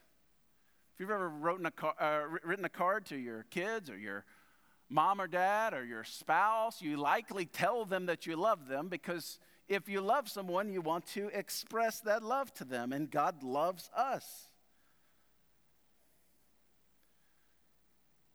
You've 1.02 1.10
ever 1.10 1.58
a 1.66 1.72
car, 1.72 1.96
uh, 2.00 2.38
written 2.44 2.64
a 2.64 2.70
card 2.70 3.08
to 3.08 3.18
your 3.18 3.48
kids 3.50 3.90
or 3.90 3.98
your 3.98 4.24
mom 4.88 5.20
or 5.20 5.26
dad 5.26 5.74
or 5.74 5.84
your 5.84 6.04
spouse, 6.04 6.80
you 6.80 6.96
likely 6.96 7.46
tell 7.46 7.86
them 7.86 8.06
that 8.06 8.28
you 8.28 8.36
love 8.36 8.68
them 8.68 8.88
because 8.88 9.40
if 9.68 9.90
you 9.90 10.00
love 10.00 10.30
someone, 10.30 10.72
you 10.72 10.80
want 10.80 11.08
to 11.08 11.32
express 11.34 12.02
that 12.02 12.22
love 12.22 12.54
to 12.54 12.66
them, 12.66 12.94
and 12.94 13.10
God 13.10 13.42
loves 13.42 13.90
us. 13.98 14.50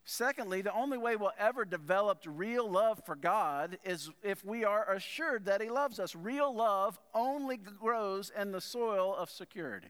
Secondly, 0.03 0.61
the 0.61 0.73
only 0.73 0.97
way 0.97 1.15
we'll 1.15 1.31
ever 1.39 1.63
develop 1.63 2.21
real 2.25 2.69
love 2.69 3.01
for 3.05 3.15
God 3.15 3.77
is 3.85 4.11
if 4.23 4.43
we 4.43 4.65
are 4.65 4.91
assured 4.91 5.45
that 5.45 5.61
He 5.61 5.69
loves 5.69 6.01
us. 6.01 6.17
Real 6.17 6.53
love 6.53 6.99
only 7.13 7.55
grows 7.55 8.29
in 8.37 8.51
the 8.51 8.59
soil 8.59 9.15
of 9.15 9.29
security. 9.29 9.87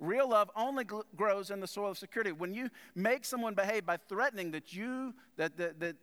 Real 0.00 0.30
love 0.30 0.50
only 0.56 0.84
gl- 0.84 1.04
grows 1.14 1.50
in 1.50 1.60
the 1.60 1.66
soil 1.66 1.90
of 1.90 1.98
security. 1.98 2.32
When 2.32 2.54
you 2.54 2.70
make 2.94 3.24
someone 3.24 3.54
behave 3.54 3.84
by 3.84 3.98
threatening 4.08 4.50
that 4.52 4.72
you, 4.72 5.14
that, 5.36 5.58
that, 5.58 5.78
that 5.80 5.96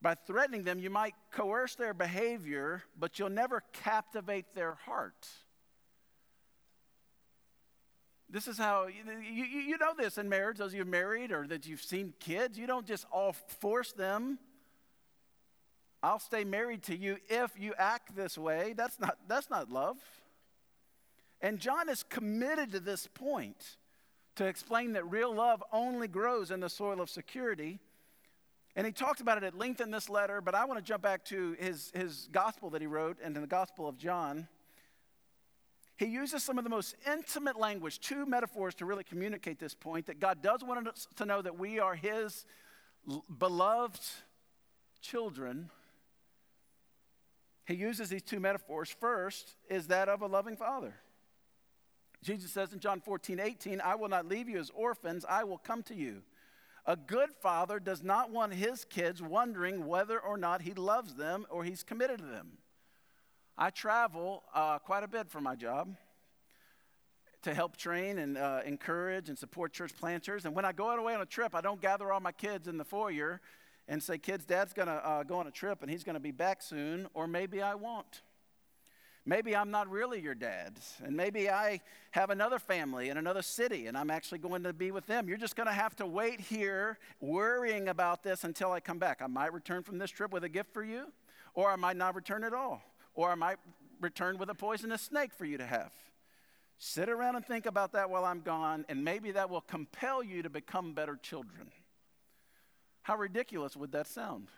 by 0.00 0.14
threatening 0.14 0.62
them, 0.62 0.78
you 0.78 0.90
might 0.90 1.14
coerce 1.32 1.74
their 1.74 1.92
behavior, 1.92 2.84
but 2.98 3.18
you'll 3.18 3.30
never 3.30 3.64
captivate 3.72 4.54
their 4.54 4.74
heart. 4.74 5.28
This 8.30 8.46
is 8.46 8.56
how 8.56 8.86
you, 8.86 9.02
you, 9.20 9.44
you 9.44 9.78
know 9.78 9.92
this 9.96 10.16
in 10.16 10.28
marriage, 10.28 10.58
those 10.58 10.72
of 10.72 10.78
you 10.78 10.84
married 10.84 11.32
or 11.32 11.46
that 11.48 11.66
you've 11.66 11.82
seen 11.82 12.14
kids. 12.20 12.56
You 12.56 12.66
don't 12.66 12.86
just 12.86 13.06
all 13.12 13.32
force 13.32 13.92
them. 13.92 14.38
I'll 16.02 16.18
stay 16.20 16.44
married 16.44 16.82
to 16.84 16.96
you 16.96 17.16
if 17.28 17.58
you 17.58 17.74
act 17.76 18.14
this 18.14 18.38
way. 18.38 18.74
That's 18.76 19.00
not, 19.00 19.18
that's 19.26 19.50
not 19.50 19.70
love. 19.70 19.96
And 21.44 21.58
John 21.58 21.90
is 21.90 22.02
committed 22.02 22.72
to 22.72 22.80
this 22.80 23.06
point 23.06 23.76
to 24.36 24.46
explain 24.46 24.94
that 24.94 25.04
real 25.04 25.32
love 25.34 25.62
only 25.74 26.08
grows 26.08 26.50
in 26.50 26.60
the 26.60 26.70
soil 26.70 27.02
of 27.02 27.10
security. 27.10 27.80
And 28.74 28.86
he 28.86 28.94
talks 28.94 29.20
about 29.20 29.36
it 29.36 29.44
at 29.44 29.54
length 29.54 29.82
in 29.82 29.90
this 29.90 30.08
letter, 30.08 30.40
but 30.40 30.54
I 30.54 30.64
want 30.64 30.78
to 30.78 30.82
jump 30.82 31.02
back 31.02 31.22
to 31.26 31.54
his, 31.60 31.92
his 31.94 32.30
gospel 32.32 32.70
that 32.70 32.80
he 32.80 32.86
wrote 32.86 33.18
and 33.22 33.36
in 33.36 33.42
the 33.42 33.46
Gospel 33.46 33.86
of 33.86 33.98
John. 33.98 34.48
he 35.98 36.06
uses 36.06 36.42
some 36.42 36.56
of 36.56 36.64
the 36.64 36.70
most 36.70 36.96
intimate 37.06 37.60
language, 37.60 38.00
two 38.00 38.24
metaphors 38.24 38.74
to 38.76 38.86
really 38.86 39.04
communicate 39.04 39.58
this 39.58 39.74
point 39.74 40.06
that 40.06 40.20
God 40.20 40.40
does 40.40 40.64
want 40.64 40.88
us 40.88 41.06
to 41.16 41.26
know 41.26 41.42
that 41.42 41.58
we 41.58 41.78
are 41.78 41.94
his 41.94 42.46
beloved 43.38 44.00
children. 45.02 45.68
He 47.66 47.74
uses 47.74 48.08
these 48.08 48.22
two 48.22 48.40
metaphors. 48.40 48.88
First 48.88 49.56
is 49.68 49.88
that 49.88 50.08
of 50.08 50.22
a 50.22 50.26
loving 50.26 50.56
father. 50.56 50.94
Jesus 52.24 52.50
says 52.50 52.72
in 52.72 52.80
John 52.80 53.00
14, 53.00 53.38
18, 53.38 53.80
I 53.82 53.94
will 53.96 54.08
not 54.08 54.26
leave 54.26 54.48
you 54.48 54.58
as 54.58 54.70
orphans, 54.74 55.26
I 55.28 55.44
will 55.44 55.58
come 55.58 55.82
to 55.84 55.94
you. 55.94 56.22
A 56.86 56.96
good 56.96 57.30
father 57.40 57.78
does 57.78 58.02
not 58.02 58.30
want 58.30 58.54
his 58.54 58.84
kids 58.86 59.22
wondering 59.22 59.86
whether 59.86 60.18
or 60.18 60.36
not 60.38 60.62
he 60.62 60.72
loves 60.72 61.14
them 61.14 61.46
or 61.50 61.64
he's 61.64 61.82
committed 61.82 62.18
to 62.18 62.24
them. 62.24 62.58
I 63.56 63.70
travel 63.70 64.42
uh, 64.54 64.78
quite 64.78 65.04
a 65.04 65.08
bit 65.08 65.28
for 65.28 65.40
my 65.40 65.54
job 65.54 65.96
to 67.42 67.54
help 67.54 67.76
train 67.76 68.18
and 68.18 68.38
uh, 68.38 68.60
encourage 68.64 69.28
and 69.28 69.38
support 69.38 69.72
church 69.72 69.94
planters. 69.94 70.46
And 70.46 70.54
when 70.54 70.64
I 70.64 70.72
go 70.72 70.90
out 70.90 70.98
away 70.98 71.14
on 71.14 71.20
a 71.20 71.26
trip, 71.26 71.54
I 71.54 71.60
don't 71.60 71.80
gather 71.80 72.10
all 72.10 72.20
my 72.20 72.32
kids 72.32 72.68
in 72.68 72.78
the 72.78 72.84
foyer 72.84 73.40
and 73.86 74.02
say, 74.02 74.16
Kids, 74.16 74.46
dad's 74.46 74.72
going 74.72 74.88
to 74.88 74.94
uh, 74.94 75.22
go 75.24 75.36
on 75.36 75.46
a 75.46 75.50
trip 75.50 75.82
and 75.82 75.90
he's 75.90 76.04
going 76.04 76.14
to 76.14 76.20
be 76.20 76.32
back 76.32 76.62
soon, 76.62 77.06
or 77.12 77.26
maybe 77.26 77.60
I 77.60 77.74
won't. 77.74 78.22
Maybe 79.26 79.56
I'm 79.56 79.70
not 79.70 79.88
really 79.88 80.20
your 80.20 80.34
dad, 80.34 80.74
and 81.02 81.16
maybe 81.16 81.48
I 81.48 81.80
have 82.10 82.28
another 82.28 82.58
family 82.58 83.08
in 83.08 83.16
another 83.16 83.40
city 83.40 83.86
and 83.86 83.96
I'm 83.96 84.10
actually 84.10 84.38
going 84.38 84.64
to 84.64 84.74
be 84.74 84.90
with 84.90 85.06
them. 85.06 85.28
You're 85.28 85.38
just 85.38 85.56
going 85.56 85.66
to 85.66 85.72
have 85.72 85.96
to 85.96 86.06
wait 86.06 86.40
here 86.40 86.98
worrying 87.20 87.88
about 87.88 88.22
this 88.22 88.44
until 88.44 88.70
I 88.70 88.80
come 88.80 88.98
back. 88.98 89.22
I 89.22 89.26
might 89.26 89.54
return 89.54 89.82
from 89.82 89.96
this 89.96 90.10
trip 90.10 90.30
with 90.30 90.44
a 90.44 90.48
gift 90.48 90.74
for 90.74 90.84
you, 90.84 91.06
or 91.54 91.70
I 91.70 91.76
might 91.76 91.96
not 91.96 92.14
return 92.14 92.44
at 92.44 92.52
all, 92.52 92.82
or 93.14 93.30
I 93.30 93.34
might 93.34 93.56
return 93.98 94.36
with 94.36 94.50
a 94.50 94.54
poisonous 94.54 95.00
snake 95.00 95.32
for 95.32 95.46
you 95.46 95.56
to 95.56 95.66
have. 95.66 95.92
Sit 96.76 97.08
around 97.08 97.36
and 97.36 97.46
think 97.46 97.64
about 97.64 97.92
that 97.92 98.10
while 98.10 98.26
I'm 98.26 98.40
gone, 98.40 98.84
and 98.90 99.04
maybe 99.04 99.30
that 99.30 99.48
will 99.48 99.62
compel 99.62 100.22
you 100.22 100.42
to 100.42 100.50
become 100.50 100.92
better 100.92 101.16
children. 101.16 101.70
How 103.02 103.16
ridiculous 103.16 103.74
would 103.74 103.92
that 103.92 104.06
sound? 104.06 104.48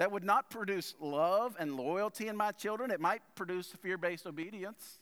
That 0.00 0.10
would 0.10 0.24
not 0.24 0.48
produce 0.48 0.94
love 0.98 1.54
and 1.58 1.76
loyalty 1.76 2.28
in 2.28 2.34
my 2.34 2.52
children. 2.52 2.90
It 2.90 3.00
might 3.00 3.20
produce 3.34 3.66
fear 3.82 3.98
based 3.98 4.26
obedience. 4.26 4.98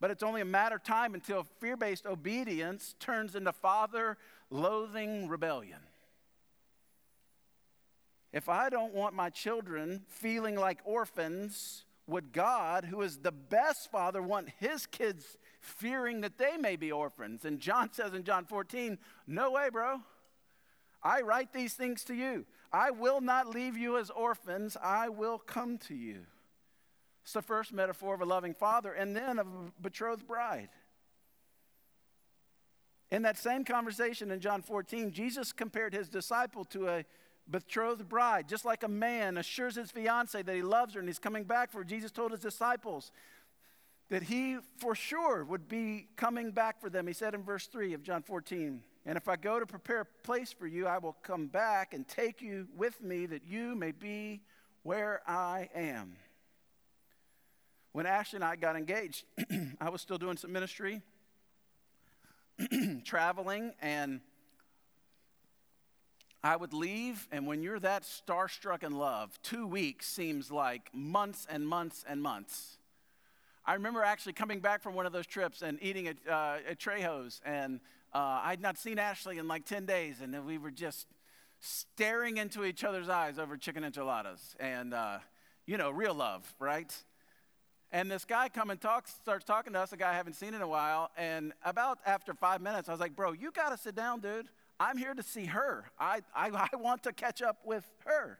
But 0.00 0.10
it's 0.10 0.24
only 0.24 0.40
a 0.40 0.44
matter 0.44 0.74
of 0.74 0.82
time 0.82 1.14
until 1.14 1.46
fear 1.60 1.76
based 1.76 2.04
obedience 2.04 2.96
turns 2.98 3.36
into 3.36 3.52
father 3.52 4.18
loathing 4.50 5.28
rebellion. 5.28 5.78
If 8.32 8.48
I 8.48 8.70
don't 8.70 8.92
want 8.92 9.14
my 9.14 9.30
children 9.30 10.02
feeling 10.08 10.56
like 10.56 10.80
orphans, 10.84 11.84
would 12.08 12.32
God, 12.32 12.86
who 12.86 13.02
is 13.02 13.18
the 13.18 13.30
best 13.30 13.92
father, 13.92 14.20
want 14.20 14.48
his 14.58 14.86
kids 14.86 15.38
fearing 15.60 16.22
that 16.22 16.38
they 16.38 16.56
may 16.56 16.74
be 16.74 16.90
orphans? 16.90 17.44
And 17.44 17.60
John 17.60 17.92
says 17.92 18.14
in 18.14 18.24
John 18.24 18.46
14, 18.46 18.98
No 19.28 19.52
way, 19.52 19.68
bro. 19.70 20.00
I 21.04 21.20
write 21.20 21.52
these 21.52 21.74
things 21.74 22.02
to 22.06 22.14
you 22.14 22.46
I 22.76 22.90
will 22.90 23.22
not 23.22 23.48
leave 23.48 23.78
you 23.78 23.96
as 23.96 24.10
orphans, 24.10 24.76
I 24.82 25.08
will 25.08 25.38
come 25.38 25.78
to 25.88 25.94
you. 25.94 26.18
It's 27.22 27.32
the 27.32 27.40
first 27.40 27.72
metaphor 27.72 28.14
of 28.14 28.20
a 28.20 28.26
loving 28.26 28.52
father 28.52 28.92
and 28.92 29.16
then 29.16 29.38
of 29.38 29.46
a 29.46 29.80
betrothed 29.80 30.26
bride. 30.26 30.68
In 33.10 33.22
that 33.22 33.38
same 33.38 33.64
conversation 33.64 34.30
in 34.30 34.40
John 34.40 34.60
14, 34.60 35.10
Jesus 35.10 35.52
compared 35.52 35.94
his 35.94 36.10
disciple 36.10 36.66
to 36.66 36.88
a 36.88 37.04
betrothed 37.50 38.10
bride, 38.10 38.46
just 38.46 38.66
like 38.66 38.82
a 38.82 38.88
man 38.88 39.38
assures 39.38 39.76
his 39.76 39.90
fiancee 39.90 40.42
that 40.42 40.54
he 40.54 40.62
loves 40.62 40.92
her 40.92 41.00
and 41.00 41.08
he's 41.08 41.18
coming 41.18 41.44
back 41.44 41.72
for 41.72 41.78
her. 41.78 41.84
Jesus 41.84 42.12
told 42.12 42.30
his 42.30 42.40
disciples 42.40 43.10
that 44.10 44.24
he 44.24 44.58
for 44.76 44.94
sure 44.94 45.44
would 45.44 45.66
be 45.66 46.08
coming 46.16 46.50
back 46.50 46.78
for 46.78 46.90
them. 46.90 47.06
He 47.06 47.14
said 47.14 47.32
in 47.32 47.42
verse 47.42 47.68
3 47.68 47.94
of 47.94 48.02
John 48.02 48.22
14, 48.22 48.82
and 49.06 49.16
if 49.16 49.28
I 49.28 49.36
go 49.36 49.60
to 49.60 49.66
prepare 49.66 50.00
a 50.00 50.04
place 50.24 50.52
for 50.52 50.66
you, 50.66 50.88
I 50.88 50.98
will 50.98 51.16
come 51.22 51.46
back 51.46 51.94
and 51.94 52.06
take 52.08 52.42
you 52.42 52.66
with 52.76 53.00
me 53.00 53.26
that 53.26 53.42
you 53.46 53.76
may 53.76 53.92
be 53.92 54.40
where 54.82 55.22
I 55.28 55.70
am. 55.76 56.16
When 57.92 58.04
Ashley 58.04 58.38
and 58.38 58.44
I 58.44 58.56
got 58.56 58.74
engaged, 58.74 59.24
I 59.80 59.90
was 59.90 60.00
still 60.00 60.18
doing 60.18 60.36
some 60.36 60.52
ministry, 60.52 61.02
traveling, 63.04 63.74
and 63.80 64.20
I 66.42 66.56
would 66.56 66.72
leave. 66.72 67.28
And 67.30 67.46
when 67.46 67.62
you're 67.62 67.78
that 67.80 68.02
starstruck 68.02 68.82
in 68.82 68.98
love, 68.98 69.38
two 69.42 69.68
weeks 69.68 70.08
seems 70.08 70.50
like 70.50 70.90
months 70.92 71.46
and 71.48 71.66
months 71.66 72.04
and 72.08 72.20
months. 72.20 72.78
I 73.64 73.74
remember 73.74 74.02
actually 74.02 74.32
coming 74.32 74.58
back 74.58 74.82
from 74.82 74.94
one 74.94 75.06
of 75.06 75.12
those 75.12 75.26
trips 75.26 75.62
and 75.62 75.78
eating 75.80 76.08
at, 76.08 76.16
uh, 76.28 76.56
at 76.68 76.80
Trejo's, 76.80 77.40
and 77.44 77.80
uh, 78.14 78.40
I'd 78.44 78.60
not 78.60 78.78
seen 78.78 78.98
Ashley 78.98 79.38
in 79.38 79.48
like 79.48 79.64
10 79.64 79.86
days, 79.86 80.20
and 80.20 80.46
we 80.46 80.58
were 80.58 80.70
just 80.70 81.06
staring 81.60 82.36
into 82.36 82.64
each 82.64 82.84
other's 82.84 83.08
eyes 83.08 83.38
over 83.38 83.56
chicken 83.56 83.84
enchiladas. 83.84 84.54
And, 84.60 84.94
uh, 84.94 85.18
you 85.66 85.76
know, 85.76 85.90
real 85.90 86.14
love, 86.14 86.54
right? 86.58 86.94
And 87.92 88.10
this 88.10 88.24
guy 88.24 88.48
come 88.48 88.70
and 88.70 88.80
talks, 88.80 89.12
starts 89.12 89.44
talking 89.44 89.72
to 89.72 89.80
us, 89.80 89.92
a 89.92 89.96
guy 89.96 90.10
I 90.10 90.16
haven't 90.16 90.34
seen 90.34 90.54
in 90.54 90.62
a 90.62 90.68
while. 90.68 91.10
And 91.16 91.52
about 91.64 91.98
after 92.04 92.34
five 92.34 92.60
minutes, 92.60 92.88
I 92.88 92.92
was 92.92 93.00
like, 93.00 93.14
bro, 93.14 93.32
you 93.32 93.50
got 93.50 93.70
to 93.70 93.78
sit 93.78 93.94
down, 93.94 94.20
dude. 94.20 94.48
I'm 94.78 94.98
here 94.98 95.14
to 95.14 95.22
see 95.22 95.46
her. 95.46 95.86
I, 95.98 96.20
I, 96.34 96.68
I 96.72 96.76
want 96.76 97.02
to 97.04 97.12
catch 97.12 97.42
up 97.42 97.58
with 97.64 97.84
her. 98.04 98.38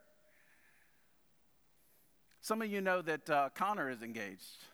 Some 2.41 2.63
of 2.63 2.71
you 2.71 2.81
know 2.81 3.03
that 3.03 3.29
uh, 3.29 3.49
Connor 3.55 3.91
is 3.91 4.03
engaged. 4.03 4.65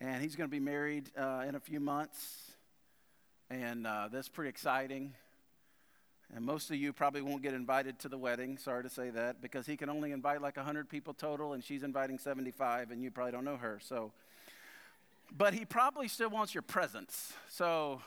And 0.00 0.22
he's 0.22 0.34
going 0.34 0.48
to 0.48 0.50
be 0.50 0.60
married 0.60 1.10
uh, 1.16 1.44
in 1.46 1.54
a 1.54 1.60
few 1.60 1.78
months. 1.78 2.49
And 3.50 3.84
uh, 3.84 4.08
that's 4.12 4.28
pretty 4.28 4.48
exciting. 4.48 5.12
And 6.34 6.44
most 6.44 6.70
of 6.70 6.76
you 6.76 6.92
probably 6.92 7.20
won't 7.20 7.42
get 7.42 7.52
invited 7.52 7.98
to 8.00 8.08
the 8.08 8.16
wedding, 8.16 8.56
sorry 8.58 8.84
to 8.84 8.88
say 8.88 9.10
that, 9.10 9.42
because 9.42 9.66
he 9.66 9.76
can 9.76 9.88
only 9.88 10.12
invite 10.12 10.40
like 10.40 10.56
100 10.56 10.88
people 10.88 11.12
total, 11.12 11.54
and 11.54 11.64
she's 11.64 11.82
inviting 11.82 12.18
75, 12.18 12.92
and 12.92 13.02
you 13.02 13.10
probably 13.10 13.32
don't 13.32 13.44
know 13.44 13.56
her. 13.56 13.80
So, 13.82 14.12
but 15.36 15.54
he 15.54 15.64
probably 15.64 16.06
still 16.06 16.30
wants 16.30 16.54
your 16.54 16.62
presence. 16.62 17.32
So 17.48 18.00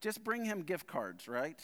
just 0.00 0.24
bring 0.24 0.44
him 0.44 0.62
gift 0.62 0.88
cards, 0.88 1.28
right? 1.28 1.60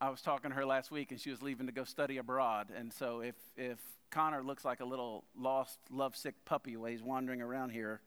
I 0.00 0.10
was 0.10 0.22
talking 0.22 0.50
to 0.50 0.56
her 0.56 0.64
last 0.64 0.92
week, 0.92 1.10
and 1.10 1.20
she 1.20 1.30
was 1.30 1.42
leaving 1.42 1.66
to 1.66 1.72
go 1.72 1.82
study 1.82 2.18
abroad. 2.18 2.68
And 2.74 2.92
so 2.92 3.20
if, 3.20 3.34
if 3.56 3.78
Connor 4.12 4.44
looks 4.44 4.64
like 4.64 4.78
a 4.78 4.84
little 4.84 5.24
lost, 5.36 5.80
lovesick 5.90 6.36
puppy 6.44 6.76
while 6.76 6.92
he's 6.92 7.02
wandering 7.02 7.42
around 7.42 7.70
here, 7.70 8.00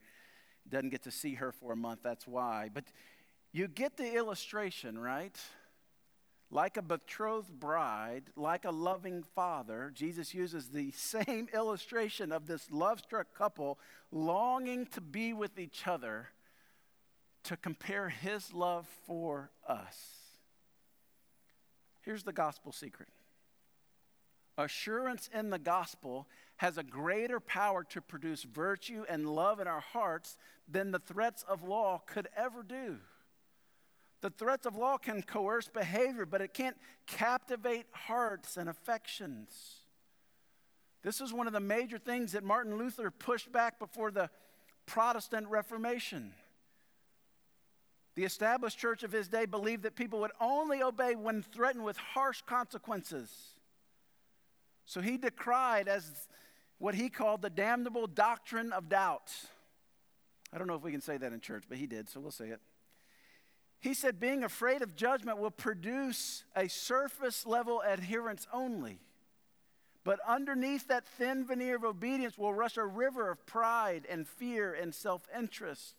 doesn't 0.68 0.90
get 0.90 1.02
to 1.04 1.10
see 1.10 1.34
her 1.34 1.52
for 1.52 1.72
a 1.72 1.76
month, 1.76 2.00
that's 2.02 2.26
why. 2.26 2.70
But 2.72 2.84
you 3.52 3.68
get 3.68 3.96
the 3.96 4.16
illustration, 4.16 4.98
right? 4.98 5.38
Like 6.50 6.76
a 6.76 6.82
betrothed 6.82 7.58
bride, 7.58 8.24
like 8.36 8.64
a 8.64 8.70
loving 8.70 9.22
father, 9.34 9.92
Jesus 9.94 10.34
uses 10.34 10.68
the 10.68 10.90
same 10.96 11.48
illustration 11.54 12.32
of 12.32 12.46
this 12.46 12.70
love 12.70 13.00
struck 13.00 13.34
couple 13.34 13.78
longing 14.10 14.86
to 14.86 15.00
be 15.00 15.32
with 15.32 15.58
each 15.58 15.86
other 15.86 16.28
to 17.44 17.56
compare 17.56 18.08
his 18.08 18.52
love 18.52 18.86
for 19.06 19.50
us. 19.68 19.96
Here's 22.02 22.22
the 22.22 22.32
gospel 22.32 22.72
secret 22.72 23.08
assurance 24.56 25.28
in 25.34 25.50
the 25.50 25.58
gospel 25.58 26.26
has 26.56 26.78
a 26.78 26.82
greater 26.82 27.40
power 27.40 27.84
to 27.84 28.00
produce 28.00 28.44
virtue 28.44 29.04
and 29.08 29.28
love 29.28 29.60
in 29.60 29.66
our 29.66 29.80
hearts 29.80 30.36
than 30.68 30.92
the 30.92 30.98
threats 30.98 31.44
of 31.48 31.62
law 31.62 32.02
could 32.06 32.28
ever 32.36 32.62
do. 32.62 32.98
The 34.20 34.30
threats 34.30 34.64
of 34.64 34.76
law 34.76 34.96
can 34.96 35.22
coerce 35.22 35.68
behavior, 35.68 36.24
but 36.24 36.40
it 36.40 36.54
can't 36.54 36.76
captivate 37.06 37.86
hearts 37.92 38.56
and 38.56 38.68
affections. 38.68 39.50
This 41.02 41.20
is 41.20 41.32
one 41.32 41.46
of 41.46 41.52
the 41.52 41.60
major 41.60 41.98
things 41.98 42.32
that 42.32 42.42
Martin 42.42 42.78
Luther 42.78 43.10
pushed 43.10 43.52
back 43.52 43.78
before 43.78 44.10
the 44.10 44.30
Protestant 44.86 45.48
Reformation. 45.48 46.32
The 48.14 48.24
established 48.24 48.78
church 48.78 49.02
of 49.02 49.12
his 49.12 49.28
day 49.28 49.44
believed 49.44 49.82
that 49.82 49.96
people 49.96 50.20
would 50.20 50.30
only 50.40 50.82
obey 50.82 51.14
when 51.14 51.42
threatened 51.42 51.84
with 51.84 51.96
harsh 51.98 52.40
consequences. 52.46 53.30
So 54.86 55.00
he 55.00 55.16
decried 55.16 55.88
as 55.88 56.10
what 56.78 56.94
he 56.94 57.08
called 57.08 57.42
the 57.42 57.50
damnable 57.50 58.06
doctrine 58.06 58.72
of 58.72 58.88
doubt. 58.88 59.32
I 60.52 60.58
don't 60.58 60.66
know 60.66 60.74
if 60.74 60.82
we 60.82 60.92
can 60.92 61.00
say 61.00 61.16
that 61.16 61.32
in 61.32 61.40
church, 61.40 61.64
but 61.68 61.78
he 61.78 61.86
did, 61.86 62.08
so 62.08 62.20
we'll 62.20 62.30
say 62.30 62.48
it. 62.48 62.60
He 63.80 63.92
said, 63.92 64.18
being 64.18 64.44
afraid 64.44 64.82
of 64.82 64.96
judgment 64.96 65.38
will 65.38 65.50
produce 65.50 66.44
a 66.56 66.68
surface 66.68 67.44
level 67.44 67.82
adherence 67.82 68.46
only. 68.52 68.98
But 70.04 70.20
underneath 70.26 70.88
that 70.88 71.06
thin 71.06 71.46
veneer 71.46 71.76
of 71.76 71.84
obedience 71.84 72.36
will 72.36 72.54
rush 72.54 72.76
a 72.76 72.84
river 72.84 73.30
of 73.30 73.44
pride 73.46 74.06
and 74.08 74.28
fear 74.28 74.72
and 74.72 74.94
self 74.94 75.26
interest. 75.36 75.94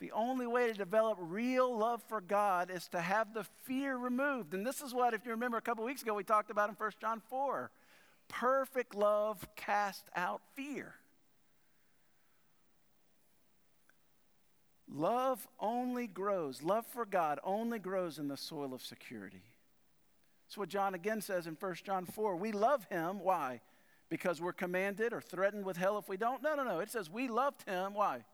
The 0.00 0.12
only 0.12 0.46
way 0.46 0.66
to 0.66 0.74
develop 0.74 1.18
real 1.20 1.76
love 1.76 2.02
for 2.08 2.20
God 2.20 2.70
is 2.70 2.88
to 2.88 3.00
have 3.00 3.32
the 3.32 3.44
fear 3.62 3.96
removed. 3.96 4.52
And 4.52 4.66
this 4.66 4.80
is 4.80 4.92
what, 4.92 5.14
if 5.14 5.24
you 5.24 5.30
remember 5.30 5.56
a 5.56 5.62
couple 5.62 5.84
weeks 5.84 6.02
ago, 6.02 6.14
we 6.14 6.24
talked 6.24 6.50
about 6.50 6.68
in 6.68 6.74
1 6.74 6.90
John 7.00 7.22
4 7.28 7.70
perfect 8.28 8.94
love 8.94 9.46
casts 9.54 10.08
out 10.16 10.40
fear. 10.54 10.94
Love 14.90 15.46
only 15.58 16.06
grows, 16.06 16.62
love 16.62 16.86
for 16.86 17.04
God 17.04 17.38
only 17.42 17.78
grows 17.78 18.18
in 18.18 18.28
the 18.28 18.36
soil 18.36 18.72
of 18.72 18.82
security. 18.82 19.42
That's 20.46 20.58
what 20.58 20.68
John 20.68 20.94
again 20.94 21.20
says 21.20 21.46
in 21.46 21.56
1 21.58 21.74
John 21.84 22.04
4. 22.04 22.36
We 22.36 22.52
love 22.52 22.86
him. 22.90 23.18
Why? 23.20 23.60
Because 24.08 24.40
we're 24.40 24.52
commanded 24.52 25.12
or 25.12 25.20
threatened 25.20 25.64
with 25.64 25.76
hell 25.76 25.98
if 25.98 26.08
we 26.08 26.16
don't? 26.16 26.42
No, 26.42 26.54
no, 26.54 26.62
no. 26.62 26.80
It 26.80 26.90
says 26.90 27.10
we 27.10 27.28
loved 27.28 27.66
him. 27.66 27.94
Why? 27.94 28.24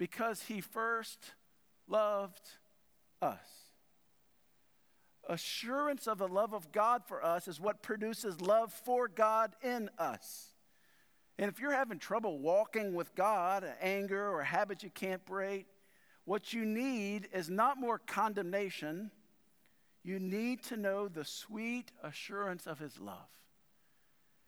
Because 0.00 0.40
he 0.40 0.62
first 0.62 1.18
loved 1.86 2.48
us. 3.20 3.36
Assurance 5.28 6.06
of 6.06 6.16
the 6.16 6.26
love 6.26 6.54
of 6.54 6.72
God 6.72 7.02
for 7.06 7.22
us 7.22 7.46
is 7.46 7.60
what 7.60 7.82
produces 7.82 8.40
love 8.40 8.72
for 8.72 9.08
God 9.08 9.54
in 9.62 9.90
us. 9.98 10.54
And 11.38 11.50
if 11.50 11.60
you're 11.60 11.74
having 11.74 11.98
trouble 11.98 12.38
walking 12.38 12.94
with 12.94 13.14
God, 13.14 13.62
anger 13.82 14.26
or 14.30 14.42
habits 14.42 14.82
you 14.82 14.88
can't 14.88 15.22
break, 15.26 15.66
what 16.24 16.54
you 16.54 16.64
need 16.64 17.28
is 17.34 17.50
not 17.50 17.78
more 17.78 17.98
condemnation. 17.98 19.10
You 20.02 20.18
need 20.18 20.62
to 20.64 20.78
know 20.78 21.08
the 21.08 21.26
sweet 21.26 21.92
assurance 22.02 22.66
of 22.66 22.78
His 22.78 22.98
love. 22.98 23.28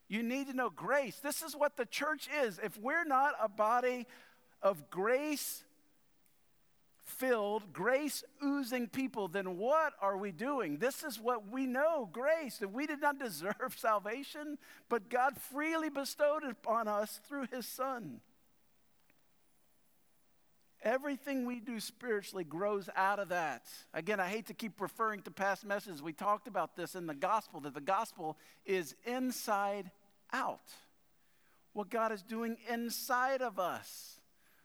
You 0.09 0.23
need 0.23 0.47
to 0.47 0.55
know 0.55 0.71
grace. 0.71 1.19
This 1.19 1.43
is 1.43 1.55
what 1.55 1.77
the 1.77 1.85
church 1.85 2.27
is. 2.43 2.59
If 2.59 2.79
we're 2.79 3.05
not 3.05 3.35
a 3.39 3.51
body 3.51 4.07
of 4.63 4.91
grace 4.91 5.65
filled, 7.05 7.73
grace 7.73 8.25
oozing 8.43 8.89
people, 8.89 9.29
then 9.29 9.59
what 9.59 9.93
are 10.01 10.17
we 10.17 10.33
doing? 10.33 10.79
This 10.79 11.03
is 11.03 11.21
what 11.21 11.49
we 11.49 11.67
know 11.67 12.09
grace, 12.13 12.59
that 12.59 12.73
we 12.73 12.87
did 12.87 13.01
not 13.01 13.19
deserve 13.19 13.55
salvation, 13.77 14.59
but 14.89 15.09
God 15.09 15.37
freely 15.37 15.91
bestowed 15.91 16.45
it 16.45 16.51
upon 16.51 16.89
us 16.89 17.21
through 17.29 17.47
His 17.53 17.67
Son. 17.67 18.21
Everything 20.83 21.47
we 21.47 21.61
do 21.61 21.79
spiritually 21.79 22.43
grows 22.43 22.91
out 22.97 23.21
of 23.21 23.29
that. 23.29 23.67
Again, 23.95 24.19
I 24.19 24.27
hate 24.27 24.47
to 24.47 24.55
keep 24.55 24.81
referring 24.81 25.23
to 25.23 25.31
past 25.31 25.65
messages. 25.65 26.03
We 26.03 26.13
talked 26.13 26.49
about 26.49 26.75
this 26.75 26.97
in 26.97 27.07
the 27.07 27.15
gospel, 27.15 27.61
that 27.61 27.75
the 27.75 27.81
gospel 27.81 28.37
is 28.67 28.97
inside 29.05 29.93
out. 30.33 30.73
What 31.73 31.89
God 31.89 32.11
is 32.11 32.23
doing 32.23 32.57
inside 32.69 33.43
of 33.43 33.61
us. 33.61 34.19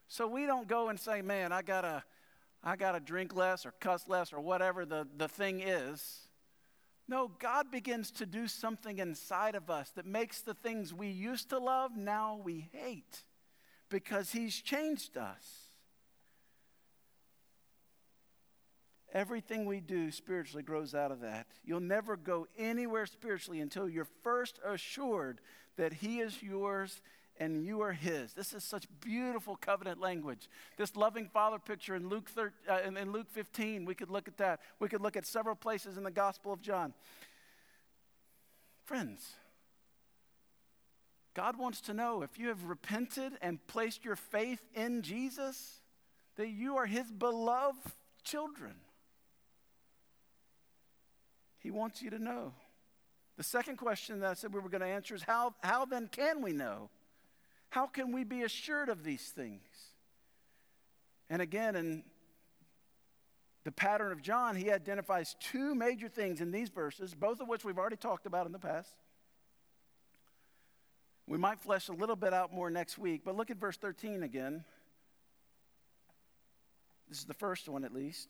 So 0.07 0.27
we 0.27 0.45
don't 0.45 0.67
go 0.67 0.89
and 0.89 0.99
say, 0.99 1.21
man, 1.21 1.51
I 1.51 1.61
got 1.61 1.81
to 1.81 2.03
I 2.63 2.75
got 2.75 2.93
to 2.93 2.99
drink 2.99 3.35
less 3.35 3.65
or 3.65 3.73
cuss 3.79 4.07
less 4.07 4.33
or 4.33 4.41
whatever 4.41 4.85
the, 4.85 5.07
the 5.15 5.27
thing 5.27 5.61
is. 5.61 6.27
No, 7.07 7.31
God 7.39 7.71
begins 7.71 8.11
to 8.11 8.25
do 8.25 8.47
something 8.47 8.99
inside 8.99 9.55
of 9.55 9.69
us 9.69 9.91
that 9.91 10.05
makes 10.05 10.41
the 10.41 10.53
things 10.53 10.93
we 10.93 11.07
used 11.07 11.49
to 11.51 11.59
love 11.59 11.95
now 11.95 12.39
we 12.43 12.69
hate 12.73 13.23
because 13.89 14.31
He's 14.31 14.59
changed 14.59 15.17
us. 15.17 15.69
Everything 19.13 19.65
we 19.65 19.79
do 19.79 20.11
spiritually 20.11 20.63
grows 20.63 20.93
out 20.93 21.11
of 21.11 21.21
that. 21.21 21.47
You'll 21.63 21.79
never 21.79 22.17
go 22.17 22.47
anywhere 22.57 23.05
spiritually 23.05 23.61
until 23.61 23.87
you're 23.87 24.07
first 24.21 24.59
assured 24.65 25.39
that 25.77 25.93
He 25.93 26.19
is 26.19 26.43
yours 26.43 27.01
and 27.39 27.65
you 27.65 27.81
are 27.81 27.93
his. 27.93 28.33
This 28.33 28.53
is 28.53 28.63
such 28.63 28.85
beautiful 29.01 29.55
covenant 29.55 29.99
language. 29.99 30.49
This 30.77 30.95
loving 30.95 31.27
father 31.27 31.59
picture 31.59 31.95
in 31.95 32.09
Luke, 32.09 32.29
13, 32.29 32.51
uh, 32.69 32.79
in, 32.85 32.97
in 32.97 33.11
Luke 33.11 33.27
15, 33.31 33.85
we 33.85 33.95
could 33.95 34.09
look 34.09 34.27
at 34.27 34.37
that. 34.37 34.59
We 34.79 34.87
could 34.87 35.01
look 35.01 35.15
at 35.15 35.25
several 35.25 35.55
places 35.55 35.97
in 35.97 36.03
the 36.03 36.11
Gospel 36.11 36.53
of 36.53 36.61
John. 36.61 36.93
Friends, 38.85 39.35
God 41.33 41.57
wants 41.57 41.81
to 41.81 41.93
know 41.93 42.23
if 42.23 42.39
you 42.39 42.47
have 42.47 42.63
repented 42.63 43.33
and 43.41 43.65
placed 43.67 44.03
your 44.03 44.15
faith 44.15 44.61
in 44.73 45.01
Jesus, 45.01 45.81
that 46.35 46.49
you 46.49 46.77
are 46.77 46.85
his 46.85 47.11
beloved 47.11 47.91
children. 48.23 48.73
He 51.59 51.69
wants 51.69 52.01
you 52.01 52.09
to 52.09 52.19
know. 52.19 52.53
The 53.37 53.43
second 53.43 53.77
question 53.77 54.19
that 54.21 54.31
I 54.31 54.33
said 54.33 54.53
we 54.53 54.59
were 54.59 54.69
going 54.69 54.81
to 54.81 54.87
answer 54.87 55.13
is 55.13 55.21
how, 55.21 55.53
how 55.61 55.85
then 55.85 56.07
can 56.07 56.41
we 56.41 56.53
know? 56.53 56.89
How 57.77 57.85
can 57.85 58.11
we 58.11 58.23
be 58.23 58.41
assured 58.41 58.89
of 58.89 59.03
these 59.03 59.21
things? 59.21 59.61
And 61.29 61.43
again, 61.43 61.75
in 61.75 62.01
the 63.65 63.71
pattern 63.71 64.11
of 64.11 64.23
John, 64.23 64.55
he 64.55 64.71
identifies 64.71 65.35
two 65.39 65.75
major 65.75 66.09
things 66.09 66.41
in 66.41 66.49
these 66.49 66.69
verses, 66.69 67.13
both 67.13 67.39
of 67.39 67.47
which 67.47 67.63
we've 67.63 67.77
already 67.77 67.95
talked 67.95 68.25
about 68.25 68.47
in 68.47 68.51
the 68.51 68.57
past. 68.57 68.95
We 71.27 71.37
might 71.37 71.59
flesh 71.59 71.87
a 71.87 71.93
little 71.93 72.15
bit 72.15 72.33
out 72.33 72.51
more 72.51 72.71
next 72.71 72.97
week, 72.97 73.21
but 73.23 73.35
look 73.35 73.51
at 73.51 73.57
verse 73.57 73.77
13 73.77 74.23
again. 74.23 74.63
This 77.07 77.19
is 77.19 77.25
the 77.25 77.35
first 77.35 77.69
one, 77.69 77.83
at 77.83 77.93
least. 77.93 78.29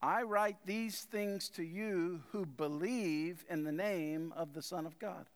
I 0.00 0.22
write 0.22 0.58
these 0.64 1.00
things 1.10 1.48
to 1.56 1.64
you 1.64 2.22
who 2.30 2.46
believe 2.46 3.44
in 3.50 3.64
the 3.64 3.72
name 3.72 4.32
of 4.36 4.54
the 4.54 4.62
Son 4.62 4.86
of 4.86 4.96
God 5.00 5.26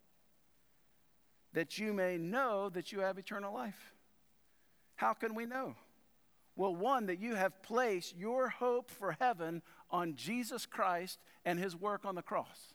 that 1.55 1.79
you 1.79 1.93
may 1.93 2.19
know 2.19 2.69
that 2.69 2.93
you 2.93 3.01
have 3.01 3.17
eternal 3.19 3.55
life. 3.55 3.95
How 4.97 5.15
can 5.15 5.35
we 5.35 5.47
know? 5.47 5.75
Well, 6.57 6.75
one, 6.75 7.07
that 7.07 7.19
you 7.19 7.35
have 7.35 7.63
placed 7.63 8.17
your 8.17 8.49
hope 8.49 8.91
for 8.91 9.17
heaven 9.21 9.63
on 9.91 10.15
Jesus 10.15 10.67
Christ 10.67 11.19
and 11.45 11.59
his 11.59 11.75
work 11.75 12.05
on 12.05 12.15
the 12.15 12.23
cross. 12.23 12.75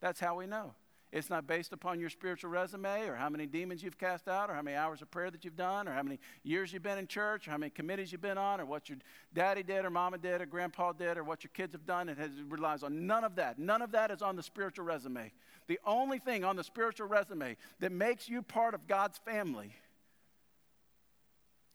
That's 0.00 0.20
how 0.20 0.38
we 0.38 0.46
know. 0.46 0.74
It's 1.10 1.30
not 1.30 1.46
based 1.46 1.72
upon 1.72 2.00
your 2.00 2.10
spiritual 2.10 2.50
resume 2.50 3.08
or 3.08 3.14
how 3.14 3.30
many 3.30 3.46
demons 3.46 3.82
you've 3.82 3.96
cast 3.96 4.28
out 4.28 4.50
or 4.50 4.54
how 4.54 4.60
many 4.60 4.76
hours 4.76 5.00
of 5.00 5.10
prayer 5.10 5.30
that 5.30 5.42
you've 5.42 5.56
done 5.56 5.88
or 5.88 5.92
how 5.92 6.02
many 6.02 6.20
years 6.42 6.70
you've 6.70 6.82
been 6.82 6.98
in 6.98 7.06
church 7.06 7.48
or 7.48 7.50
how 7.50 7.56
many 7.56 7.70
committees 7.70 8.12
you've 8.12 8.20
been 8.20 8.36
on 8.36 8.60
or 8.60 8.66
what 8.66 8.90
your 8.90 8.98
daddy 9.32 9.62
did 9.62 9.86
or 9.86 9.90
mama 9.90 10.18
did 10.18 10.42
or 10.42 10.46
grandpa 10.46 10.92
did 10.92 11.16
or 11.16 11.24
what 11.24 11.42
your 11.42 11.50
kids 11.54 11.72
have 11.72 11.86
done. 11.86 12.10
It, 12.10 12.18
has, 12.18 12.30
relies 12.46 12.82
on 12.82 13.06
none 13.06 13.24
of 13.24 13.36
that. 13.36 13.58
None 13.58 13.80
of 13.80 13.92
that 13.92 14.10
is 14.10 14.20
on 14.20 14.36
the 14.36 14.42
spiritual 14.42 14.84
resume. 14.84 15.32
The 15.66 15.80
only 15.86 16.18
thing 16.18 16.44
on 16.44 16.56
the 16.56 16.64
spiritual 16.64 17.08
resume 17.08 17.56
that 17.80 17.90
makes 17.90 18.28
you 18.28 18.42
part 18.42 18.74
of 18.74 18.86
God's 18.86 19.16
family 19.16 19.74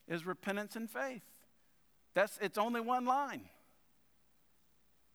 is 0.07 0.27
repentance 0.27 0.75
and 0.75 0.87
faith. 0.87 1.23
That's, 2.13 2.37
it's 2.39 2.59
only 2.59 2.81
one 2.81 3.05
line. 3.05 3.41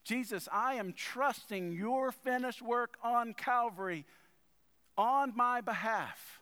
Jesus, 0.08 0.48
I 0.50 0.74
am 0.74 0.94
trusting 0.94 1.72
your 1.72 2.12
finished 2.12 2.62
work 2.62 2.96
on 3.04 3.34
Calvary 3.34 4.06
on 4.96 5.34
my 5.36 5.60
behalf. 5.60 6.40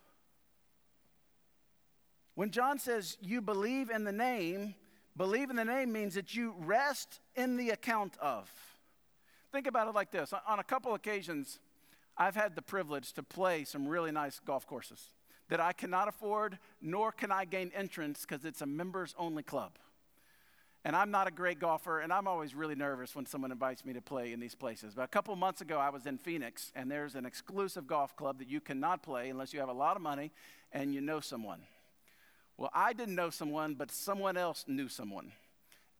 When 2.37 2.53
John 2.53 2.79
says 2.79 3.19
you 3.21 3.41
believe 3.41 3.91
in 3.91 4.05
the 4.05 4.13
name, 4.13 4.77
believe 5.17 5.51
in 5.51 5.57
the 5.57 5.65
name 5.65 5.93
means 5.93 6.15
that 6.15 6.33
you 6.33 6.55
rest 6.61 7.19
in 7.35 7.57
the 7.57 7.71
account 7.71 8.17
of. 8.19 8.49
Think 9.51 9.67
about 9.67 9.89
it 9.89 9.97
like 9.97 10.13
this 10.13 10.33
on 10.47 10.61
a 10.61 10.65
couple 10.65 10.95
occasions, 10.95 11.59
I've 12.17 12.37
had 12.37 12.55
the 12.55 12.63
privilege 12.63 13.15
to 13.15 13.25
play 13.25 13.65
some 13.65 13.89
really 13.89 14.13
nice 14.13 14.39
golf 14.39 14.65
courses 14.65 15.09
that 15.49 15.59
I 15.59 15.73
cannot 15.73 16.07
afford, 16.07 16.61
nor 16.81 17.11
can 17.11 17.33
I 17.33 17.45
gain 17.45 17.73
entrance 17.75 18.25
because 18.25 18.45
it's 18.45 18.63
a 18.63 18.67
members 18.67 19.13
only 19.19 19.43
club. 19.43 19.73
And 20.87 20.95
I'm 20.95 21.11
not 21.11 21.27
a 21.27 21.33
great 21.33 21.59
golfer, 21.59 21.99
and 21.99 22.13
I'm 22.13 22.29
always 22.29 22.55
really 22.55 22.77
nervous 22.77 23.17
when 23.17 23.27
someone 23.27 23.51
invites 23.51 23.85
me 23.85 23.93
to 23.95 24.01
play 24.01 24.33
in 24.33 24.39
these 24.39 24.55
places. 24.55 24.95
But 24.95 25.03
a 25.03 25.09
couple 25.09 25.35
months 25.35 25.61
ago, 25.61 25.79
I 25.79 25.91
was 25.91 26.07
in 26.07 26.17
Phoenix, 26.17 26.71
and 26.77 26.89
there's 26.89 27.17
an 27.17 27.27
exclusive 27.27 27.89
golf 27.89 28.15
club 28.15 28.39
that 28.39 28.49
you 28.49 28.61
cannot 28.61 29.03
play 29.03 29.29
unless 29.29 29.53
you 29.53 29.59
have 29.59 29.69
a 29.69 29.73
lot 29.73 29.97
of 29.97 30.03
money 30.03 30.31
and 30.73 30.95
you 30.95 31.01
know 31.01 31.19
someone. 31.19 31.63
Well, 32.57 32.71
I 32.73 32.93
didn't 32.93 33.17
know 33.17 33.31
someone, 33.31 33.75
but 33.75 33.91
someone 33.91 34.37
else 34.37 34.65
knew 34.69 34.87
someone. 34.87 35.33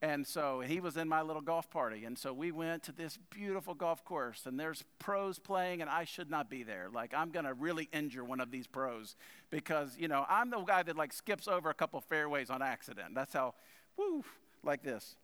And 0.01 0.25
so 0.25 0.61
he 0.61 0.79
was 0.79 0.95
in 0.95 1.09
my 1.09 1.21
little 1.21 1.41
golf 1.41 1.69
party. 1.69 2.05
And 2.05 2.17
so 2.17 2.31
we 2.31 2.53
went 2.53 2.83
to 2.83 2.93
this 2.93 3.19
beautiful 3.29 3.73
golf 3.73 4.05
course, 4.05 4.45
and 4.45 4.57
there's 4.57 4.85
pros 4.99 5.37
playing, 5.37 5.81
and 5.81 5.89
I 5.89 6.05
should 6.05 6.29
not 6.31 6.49
be 6.49 6.63
there. 6.63 6.87
Like, 6.93 7.13
I'm 7.13 7.31
going 7.31 7.45
to 7.45 7.53
really 7.53 7.89
injure 7.91 8.23
one 8.23 8.39
of 8.39 8.51
these 8.51 8.67
pros 8.67 9.17
because, 9.49 9.97
you 9.99 10.07
know, 10.07 10.25
I'm 10.29 10.49
the 10.49 10.61
guy 10.61 10.81
that 10.83 10.95
like 10.95 11.11
skips 11.11 11.49
over 11.49 11.69
a 11.69 11.73
couple 11.73 11.99
fairways 11.99 12.49
on 12.49 12.61
accident. 12.61 13.15
That's 13.15 13.33
how, 13.33 13.53
woo, 13.97 14.23
like 14.63 14.83
this. 14.83 15.15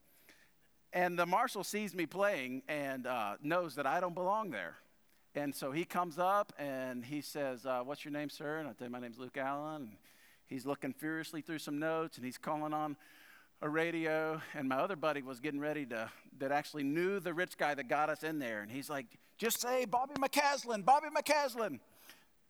And 0.91 1.17
the 1.17 1.26
marshal 1.26 1.63
sees 1.63 1.96
me 1.96 2.06
playing 2.06 2.62
and 2.67 3.08
uh, 3.08 3.36
knows 3.41 3.76
that 3.76 3.88
I 3.88 4.00
don't 4.00 4.13
belong 4.13 4.52
there. 4.52 4.76
And 5.36 5.56
so 5.56 5.72
he 5.72 5.86
comes 5.86 6.19
up 6.19 6.54
and 6.60 7.04
he 7.04 7.22
says, 7.22 7.65
uh, 7.65 7.82
What's 7.84 8.06
your 8.06 8.12
name, 8.12 8.30
sir? 8.30 8.60
And 8.60 8.67
I 8.67 8.74
tell 8.74 8.86
him, 8.86 8.91
My 8.91 9.00
name's 9.00 9.17
Luke 9.17 9.38
Allen. 9.38 9.82
And 9.82 9.98
he's 10.46 10.65
looking 10.65 10.93
furiously 10.93 11.41
through 11.41 11.58
some 11.60 11.80
notes 11.80 12.17
and 12.17 12.26
he's 12.26 12.38
calling 12.38 12.74
on 12.74 12.96
a 13.62 13.67
radio. 13.67 14.39
And 14.54 14.69
my 14.69 14.76
other 14.76 14.96
buddy 14.96 15.24
was 15.24 15.39
getting 15.39 15.60
ready 15.60 15.88
to, 15.88 16.12
that 16.38 16.52
actually 16.52 16.84
knew 16.84 17.19
the 17.19 17.34
rich 17.34 17.58
guy 17.58 17.74
that 17.74 17.89
got 17.89 18.10
us 18.10 18.22
in 18.22 18.38
there. 18.38 18.62
And 18.62 18.72
he's 18.72 18.91
like, 18.91 19.08
Just 19.39 19.60
say 19.60 19.86
Bobby 19.86 20.13
McCaslin, 20.13 20.86
Bobby 20.86 21.08
McCaslin. 21.08 21.80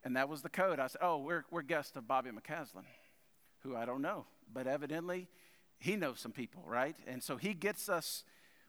And 0.04 0.18
that 0.18 0.28
was 0.28 0.42
the 0.42 0.50
code. 0.50 0.80
I 0.80 0.88
said, 0.88 1.00
Oh, 1.02 1.20
we're, 1.20 1.46
we're 1.50 1.62
guests 1.62 1.96
of 1.96 2.06
Bobby 2.06 2.32
McCaslin, 2.32 2.84
who 3.60 3.78
I 3.78 3.86
don't 3.86 4.02
know. 4.02 4.26
But 4.54 4.68
evidently, 4.68 5.30
he 5.84 5.98
knows 5.98 6.22
some 6.22 6.32
people, 6.32 6.64
right? 6.66 6.96
And 7.08 7.22
so 7.22 7.36
he 7.36 7.54
gets 7.54 7.90
us, 7.90 8.24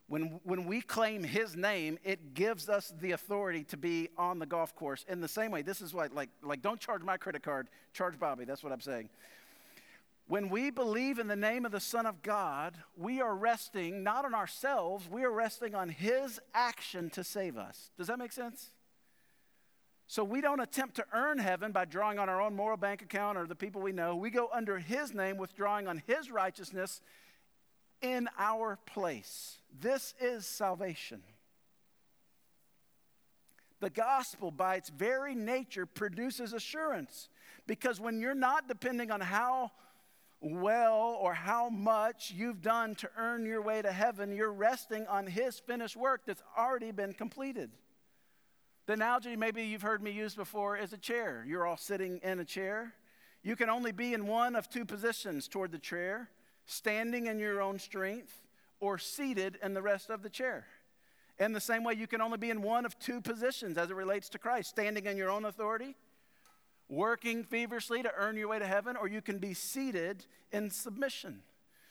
when, 0.08 0.40
when 0.42 0.64
we 0.64 0.80
claim 0.80 1.22
his 1.22 1.54
name, 1.54 1.96
it 2.02 2.34
gives 2.34 2.68
us 2.68 2.92
the 3.00 3.12
authority 3.12 3.62
to 3.64 3.76
be 3.76 4.08
on 4.18 4.40
the 4.40 4.46
golf 4.46 4.74
course. 4.74 5.04
In 5.08 5.20
the 5.20 5.28
same 5.28 5.52
way, 5.52 5.62
this 5.62 5.80
is 5.80 5.94
what, 5.94 6.12
like, 6.12 6.28
like 6.42 6.60
don't 6.60 6.80
charge 6.80 7.02
my 7.02 7.16
credit 7.16 7.44
card, 7.44 7.68
charge 7.92 8.18
Bobby. 8.18 8.44
That's 8.44 8.64
what 8.64 8.72
I'm 8.72 8.80
saying. 8.80 9.10
When 10.26 10.48
we 10.48 10.72
believe 10.72 11.20
in 11.20 11.28
the 11.28 11.36
name 11.36 11.64
of 11.64 11.70
the 11.70 11.78
Son 11.78 12.04
of 12.04 12.20
God, 12.20 12.74
we 12.96 13.20
are 13.20 13.36
resting 13.36 14.02
not 14.02 14.24
on 14.24 14.34
ourselves, 14.34 15.08
we 15.08 15.22
are 15.22 15.30
resting 15.30 15.76
on 15.76 15.90
His 15.90 16.40
action 16.52 17.10
to 17.10 17.22
save 17.22 17.56
us. 17.56 17.92
Does 17.96 18.08
that 18.08 18.18
make 18.18 18.32
sense? 18.32 18.70
So 20.14 20.22
we 20.22 20.40
don't 20.40 20.60
attempt 20.60 20.94
to 20.94 21.04
earn 21.12 21.38
heaven 21.38 21.72
by 21.72 21.86
drawing 21.86 22.20
on 22.20 22.28
our 22.28 22.40
own 22.40 22.54
moral 22.54 22.76
bank 22.76 23.02
account 23.02 23.36
or 23.36 23.48
the 23.48 23.56
people 23.56 23.82
we 23.82 23.90
know. 23.90 24.14
We 24.14 24.30
go 24.30 24.48
under 24.54 24.78
His 24.78 25.12
name, 25.12 25.38
withdrawing 25.38 25.88
on 25.88 26.04
His 26.06 26.30
righteousness 26.30 27.00
in 28.00 28.28
our 28.38 28.78
place. 28.86 29.58
This 29.76 30.14
is 30.20 30.46
salvation. 30.46 31.24
The 33.80 33.90
gospel, 33.90 34.52
by 34.52 34.76
its 34.76 34.88
very 34.88 35.34
nature, 35.34 35.84
produces 35.84 36.52
assurance 36.52 37.28
because 37.66 37.98
when 37.98 38.20
you're 38.20 38.36
not 38.36 38.68
depending 38.68 39.10
on 39.10 39.20
how 39.20 39.72
well 40.40 41.18
or 41.20 41.34
how 41.34 41.70
much 41.70 42.32
you've 42.32 42.62
done 42.62 42.94
to 42.94 43.10
earn 43.16 43.46
your 43.46 43.62
way 43.62 43.82
to 43.82 43.90
heaven, 43.90 44.30
you're 44.30 44.52
resting 44.52 45.08
on 45.08 45.26
His 45.26 45.58
finished 45.58 45.96
work 45.96 46.20
that's 46.24 46.44
already 46.56 46.92
been 46.92 47.14
completed. 47.14 47.72
The 48.86 48.92
analogy 48.94 49.36
maybe 49.36 49.62
you've 49.62 49.82
heard 49.82 50.02
me 50.02 50.10
use 50.10 50.34
before 50.34 50.76
is 50.76 50.92
a 50.92 50.98
chair. 50.98 51.44
You're 51.46 51.66
all 51.66 51.76
sitting 51.76 52.20
in 52.22 52.40
a 52.40 52.44
chair. 52.44 52.94
You 53.42 53.56
can 53.56 53.70
only 53.70 53.92
be 53.92 54.14
in 54.14 54.26
one 54.26 54.56
of 54.56 54.68
two 54.68 54.84
positions 54.84 55.48
toward 55.48 55.72
the 55.72 55.78
chair 55.78 56.30
standing 56.66 57.26
in 57.26 57.38
your 57.38 57.60
own 57.60 57.78
strength 57.78 58.40
or 58.80 58.98
seated 58.98 59.58
in 59.62 59.74
the 59.74 59.82
rest 59.82 60.10
of 60.10 60.22
the 60.22 60.30
chair. 60.30 60.66
In 61.38 61.52
the 61.52 61.60
same 61.60 61.84
way, 61.84 61.94
you 61.94 62.06
can 62.06 62.20
only 62.20 62.38
be 62.38 62.50
in 62.50 62.62
one 62.62 62.86
of 62.86 62.98
two 62.98 63.20
positions 63.20 63.76
as 63.76 63.90
it 63.90 63.96
relates 63.96 64.28
to 64.30 64.38
Christ 64.38 64.70
standing 64.70 65.06
in 65.06 65.16
your 65.16 65.30
own 65.30 65.44
authority 65.44 65.94
working 66.88 67.44
feverishly 67.44 68.02
to 68.02 68.12
earn 68.16 68.36
your 68.36 68.48
way 68.48 68.58
to 68.58 68.66
heaven, 68.66 68.96
or 68.96 69.08
you 69.08 69.22
can 69.22 69.38
be 69.38 69.54
seated 69.54 70.24
in 70.52 70.70
submission, 70.70 71.42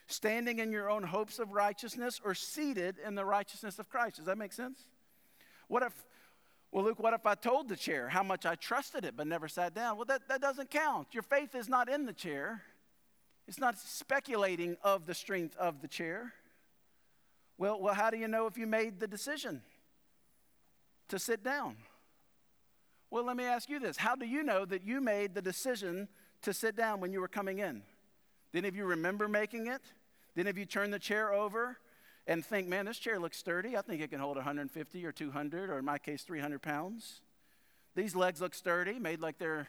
standing 0.07 0.59
in 0.59 0.71
your 0.71 0.89
own 0.89 1.03
hopes 1.03 1.39
of 1.39 1.51
righteousness, 1.51 2.21
or 2.23 2.33
seated 2.33 2.97
in 3.05 3.15
the 3.15 3.25
righteousness 3.25 3.79
of 3.79 3.89
Christ. 3.89 4.17
Does 4.17 4.25
that 4.25 4.37
make 4.37 4.53
sense? 4.53 4.85
What 5.67 5.83
if, 5.83 5.93
well, 6.73 6.85
Luke, 6.85 6.99
what 6.99 7.13
if 7.13 7.27
I 7.27 7.35
told 7.35 7.69
the 7.69 7.75
chair 7.75 8.09
how 8.09 8.23
much 8.23 8.47
I 8.47 8.55
trusted 8.55 9.05
it 9.05 9.15
but 9.15 9.27
never 9.27 9.47
sat 9.47 9.75
down? 9.75 9.95
Well, 9.95 10.05
that, 10.05 10.27
that 10.27 10.41
doesn't 10.41 10.71
count. 10.71 11.09
Your 11.11 11.21
faith 11.21 11.53
is 11.53 11.69
not 11.69 11.87
in 11.87 12.07
the 12.07 12.13
chair, 12.13 12.63
it's 13.47 13.59
not 13.59 13.77
speculating 13.77 14.75
of 14.83 15.05
the 15.05 15.13
strength 15.13 15.55
of 15.57 15.81
the 15.81 15.87
chair. 15.87 16.33
Well, 17.59 17.79
well, 17.79 17.93
how 17.93 18.09
do 18.09 18.17
you 18.17 18.27
know 18.27 18.47
if 18.47 18.57
you 18.57 18.65
made 18.65 18.99
the 18.99 19.07
decision 19.07 19.61
to 21.09 21.19
sit 21.19 21.43
down? 21.43 21.75
Well, 23.11 23.23
let 23.23 23.37
me 23.37 23.43
ask 23.43 23.69
you 23.69 23.79
this 23.79 23.97
How 23.97 24.15
do 24.15 24.25
you 24.25 24.41
know 24.41 24.65
that 24.65 24.83
you 24.83 24.99
made 24.99 25.35
the 25.35 25.43
decision 25.43 26.07
to 26.41 26.53
sit 26.53 26.75
down 26.75 26.99
when 26.99 27.13
you 27.13 27.21
were 27.21 27.27
coming 27.27 27.59
in? 27.59 27.83
Did 28.51 28.59
any 28.59 28.69
of 28.69 28.75
you 28.75 28.85
remember 28.85 29.27
making 29.27 29.67
it? 29.67 29.83
Did 30.33 30.41
any 30.41 30.49
of 30.49 30.57
you 30.57 30.65
turn 30.65 30.89
the 30.89 30.97
chair 30.97 31.31
over 31.31 31.77
and 32.27 32.45
think, 32.45 32.67
man, 32.67 32.85
this 32.85 32.97
chair 32.97 33.19
looks 33.19 33.37
sturdy? 33.37 33.75
I 33.75 33.81
think 33.81 34.01
it 34.01 34.09
can 34.09 34.19
hold 34.19 34.37
150 34.37 35.05
or 35.05 35.11
200, 35.11 35.69
or 35.69 35.79
in 35.79 35.85
my 35.85 35.97
case, 35.97 36.23
300 36.23 36.61
pounds. 36.61 37.21
These 37.95 38.15
legs 38.15 38.41
look 38.41 38.55
sturdy, 38.55 38.97
made 38.97 39.19
like 39.19 39.37
they're, 39.37 39.67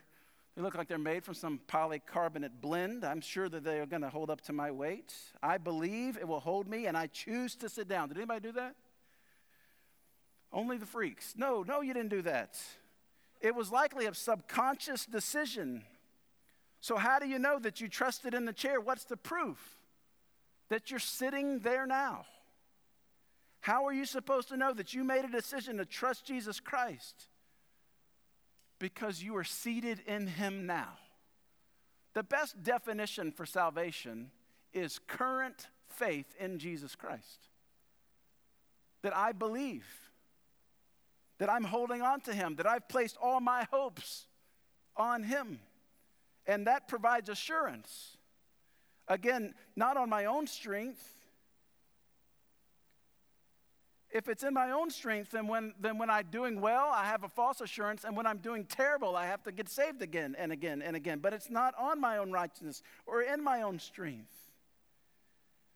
they 0.56 0.62
look 0.62 0.74
like 0.74 0.88
they're 0.88 0.98
made 0.98 1.24
from 1.24 1.34
some 1.34 1.60
polycarbonate 1.68 2.60
blend. 2.60 3.04
I'm 3.04 3.20
sure 3.20 3.48
that 3.48 3.64
they 3.64 3.80
are 3.80 3.86
going 3.86 4.02
to 4.02 4.08
hold 4.08 4.30
up 4.30 4.40
to 4.42 4.52
my 4.52 4.70
weight. 4.70 5.12
I 5.42 5.58
believe 5.58 6.16
it 6.16 6.28
will 6.28 6.40
hold 6.40 6.68
me, 6.68 6.86
and 6.86 6.96
I 6.96 7.08
choose 7.08 7.56
to 7.56 7.68
sit 7.68 7.88
down. 7.88 8.08
Did 8.08 8.18
anybody 8.18 8.40
do 8.40 8.52
that? 8.52 8.76
Only 10.52 10.76
the 10.78 10.86
freaks. 10.86 11.34
No, 11.36 11.64
no, 11.66 11.80
you 11.80 11.92
didn't 11.92 12.10
do 12.10 12.22
that. 12.22 12.58
It 13.40 13.54
was 13.54 13.72
likely 13.72 14.06
a 14.06 14.14
subconscious 14.14 15.04
decision. 15.04 15.82
So, 16.80 16.96
how 16.96 17.18
do 17.18 17.26
you 17.26 17.38
know 17.38 17.58
that 17.58 17.80
you 17.80 17.88
trusted 17.88 18.32
in 18.32 18.44
the 18.44 18.52
chair? 18.52 18.80
What's 18.80 19.04
the 19.04 19.16
proof 19.16 19.76
that 20.68 20.90
you're 20.90 21.00
sitting 21.00 21.58
there 21.58 21.86
now? 21.86 22.24
How 23.64 23.86
are 23.86 23.94
you 23.94 24.04
supposed 24.04 24.48
to 24.48 24.58
know 24.58 24.74
that 24.74 24.92
you 24.92 25.04
made 25.04 25.24
a 25.24 25.30
decision 25.30 25.78
to 25.78 25.86
trust 25.86 26.26
Jesus 26.26 26.60
Christ? 26.60 27.28
Because 28.78 29.22
you 29.22 29.34
are 29.38 29.44
seated 29.44 30.00
in 30.06 30.26
Him 30.26 30.66
now. 30.66 30.98
The 32.12 32.22
best 32.22 32.62
definition 32.62 33.32
for 33.32 33.46
salvation 33.46 34.30
is 34.74 35.00
current 35.06 35.68
faith 35.88 36.26
in 36.38 36.58
Jesus 36.58 36.94
Christ. 36.94 37.48
That 39.00 39.16
I 39.16 39.32
believe 39.32 39.86
that 41.38 41.48
I'm 41.48 41.64
holding 41.64 42.02
on 42.02 42.20
to 42.20 42.34
Him, 42.34 42.56
that 42.56 42.66
I've 42.66 42.86
placed 42.86 43.16
all 43.16 43.40
my 43.40 43.66
hopes 43.72 44.26
on 44.94 45.22
Him. 45.22 45.58
And 46.46 46.66
that 46.66 46.86
provides 46.86 47.30
assurance. 47.30 48.18
Again, 49.08 49.54
not 49.74 49.96
on 49.96 50.10
my 50.10 50.26
own 50.26 50.46
strength. 50.48 51.13
If 54.14 54.28
it's 54.28 54.44
in 54.44 54.54
my 54.54 54.70
own 54.70 54.90
strength, 54.90 55.32
then 55.32 55.48
when, 55.48 55.74
then 55.80 55.98
when 55.98 56.08
I'm 56.08 56.26
doing 56.30 56.60
well, 56.60 56.88
I 56.94 57.04
have 57.04 57.24
a 57.24 57.28
false 57.28 57.60
assurance. 57.60 58.04
And 58.04 58.16
when 58.16 58.28
I'm 58.28 58.38
doing 58.38 58.64
terrible, 58.64 59.16
I 59.16 59.26
have 59.26 59.42
to 59.42 59.50
get 59.50 59.68
saved 59.68 60.02
again 60.02 60.36
and 60.38 60.52
again 60.52 60.82
and 60.82 60.94
again. 60.94 61.18
But 61.18 61.32
it's 61.32 61.50
not 61.50 61.74
on 61.76 62.00
my 62.00 62.18
own 62.18 62.30
righteousness 62.30 62.80
or 63.06 63.22
in 63.22 63.42
my 63.42 63.62
own 63.62 63.80
strength. 63.80 64.32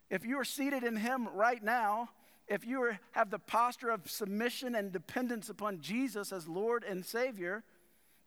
If 0.08 0.24
you 0.24 0.38
are 0.38 0.44
seated 0.44 0.84
in 0.84 0.94
Him 0.94 1.28
right 1.34 1.60
now, 1.60 2.10
if 2.46 2.64
you 2.64 2.80
are, 2.82 3.00
have 3.10 3.28
the 3.28 3.40
posture 3.40 3.90
of 3.90 4.08
submission 4.08 4.76
and 4.76 4.92
dependence 4.92 5.48
upon 5.48 5.80
Jesus 5.80 6.32
as 6.32 6.46
Lord 6.46 6.84
and 6.84 7.04
Savior, 7.04 7.64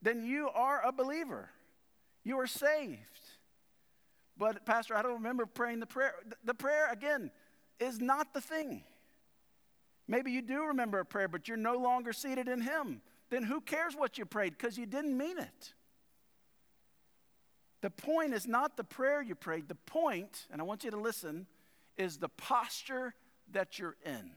then 0.01 0.25
you 0.25 0.49
are 0.53 0.81
a 0.85 0.91
believer. 0.91 1.49
You 2.25 2.37
are 2.41 2.47
saved. 2.47 2.99
But, 4.37 4.65
Pastor, 4.65 4.93
I 4.93 5.03
don't 5.03 5.13
remember 5.13 5.45
praying 5.45 5.79
the 5.79 5.85
prayer. 5.85 6.15
The 6.43 6.53
prayer, 6.53 6.91
again, 6.91 7.31
is 7.79 8.01
not 8.01 8.33
the 8.33 8.41
thing. 8.41 8.83
Maybe 10.11 10.33
you 10.33 10.41
do 10.41 10.65
remember 10.65 10.99
a 10.99 11.05
prayer, 11.05 11.29
but 11.29 11.47
you're 11.47 11.55
no 11.55 11.77
longer 11.77 12.11
seated 12.11 12.49
in 12.49 12.59
Him. 12.59 13.01
Then 13.29 13.43
who 13.43 13.61
cares 13.61 13.95
what 13.95 14.17
you 14.17 14.25
prayed 14.25 14.57
because 14.57 14.77
you 14.77 14.85
didn't 14.85 15.17
mean 15.17 15.39
it? 15.39 15.73
The 17.79 17.91
point 17.91 18.33
is 18.33 18.45
not 18.45 18.75
the 18.75 18.83
prayer 18.83 19.21
you 19.21 19.35
prayed. 19.35 19.69
The 19.69 19.75
point, 19.75 20.47
and 20.51 20.59
I 20.59 20.65
want 20.65 20.83
you 20.83 20.91
to 20.91 20.97
listen, 20.97 21.47
is 21.95 22.17
the 22.17 22.27
posture 22.27 23.13
that 23.53 23.79
you're 23.79 23.95
in. 24.05 24.31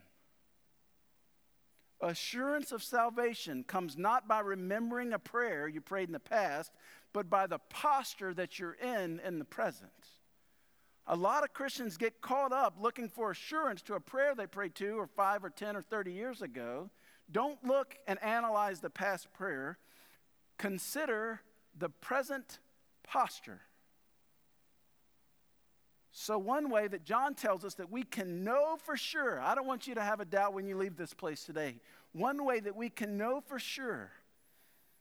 Assurance 2.01 2.71
of 2.71 2.81
salvation 2.81 3.65
comes 3.65 3.99
not 3.99 4.29
by 4.29 4.39
remembering 4.39 5.13
a 5.13 5.19
prayer 5.19 5.67
you 5.67 5.81
prayed 5.81 6.09
in 6.09 6.13
the 6.13 6.21
past, 6.21 6.71
but 7.13 7.29
by 7.29 7.49
the 7.49 7.59
posture 7.59 8.33
that 8.35 8.61
you're 8.61 8.77
in 8.81 9.21
in 9.27 9.41
the 9.41 9.45
present. 9.45 9.91
A 11.07 11.17
lot 11.17 11.45
of 11.45 11.53
Christians 11.53 11.97
get 11.97 12.21
caught 12.23 12.53
up 12.53 12.77
looking 12.81 13.09
for 13.09 13.31
assurance 13.31 13.83
to 13.83 13.95
a 13.95 14.01
prayer 14.01 14.35
they 14.35 14.47
prayed 14.47 14.75
two 14.75 14.99
or 14.99 15.07
five 15.07 15.45
or 15.45 15.51
10 15.51 15.77
or 15.77 15.83
30 15.83 16.13
years 16.13 16.41
ago. 16.41 16.91
Don't 17.31 17.63
look 17.65 17.97
and 18.07 18.23
analyze 18.23 18.81
the 18.81 18.91
past 18.91 19.33
prayer. 19.33 19.79
Consider 20.57 21.41
the 21.79 21.89
present 21.89 22.59
posture. 23.03 23.61
So, 26.17 26.39
one 26.39 26.71
way 26.71 26.87
that 26.87 27.05
John 27.05 27.35
tells 27.35 27.65
us 27.65 27.75
that 27.75 27.91
we 27.91 28.05
can 28.05 28.45
know 28.45 28.77
for 28.85 28.97
sure, 28.97 29.41
I 29.41 29.57
don't 29.57 29.67
want 29.67 29.89
you 29.89 29.97
to 29.97 30.01
have 30.01 30.21
a 30.21 30.25
doubt 30.25 30.55
when 30.55 30.67
you 30.67 30.77
leave 30.77 30.97
this 30.97 31.13
place 31.13 31.45
today. 31.45 31.81
One 32.13 32.45
way 32.45 32.61
that 32.61 32.77
we 32.77 32.89
can 32.89 33.19
know 33.19 33.41
for 33.41 33.59
sure 33.59 34.13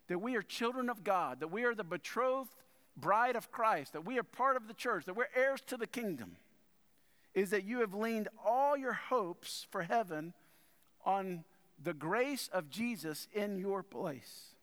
that 0.08 0.18
we 0.18 0.36
are 0.36 0.42
children 0.42 0.90
of 0.90 1.04
God, 1.04 1.40
that 1.40 1.50
we 1.50 1.66
are 1.66 1.76
the 1.76 1.84
betrothed 1.84 2.56
bride 2.96 3.36
of 3.36 3.52
Christ, 3.52 3.94
that 3.94 4.06
we 4.06 4.18
are 4.20 4.24
part 4.24 4.56
of 4.56 4.68
the 4.68 4.74
church, 4.74 5.06
that 5.06 5.16
we're 5.16 5.28
heirs 5.36 5.62
to 5.68 5.78
the 5.78 5.88
kingdom, 5.88 6.38
is 7.34 7.50
that 7.50 7.64
you 7.64 7.80
have 7.80 7.94
leaned 7.94 8.28
all 8.46 8.78
your 8.78 8.94
hopes 8.94 9.66
for 9.72 9.84
heaven 9.84 10.34
on 11.06 11.44
the 11.82 11.94
grace 11.94 12.50
of 12.54 12.70
Jesus 12.70 13.28
in 13.34 13.58
your 13.58 13.84
place. 13.84 14.56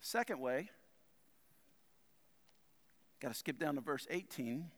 The 0.00 0.06
second 0.06 0.40
way, 0.40 0.70
Got 3.20 3.32
to 3.32 3.34
skip 3.34 3.58
down 3.58 3.74
to 3.74 3.82
verse 3.82 4.06
18. 4.08 4.70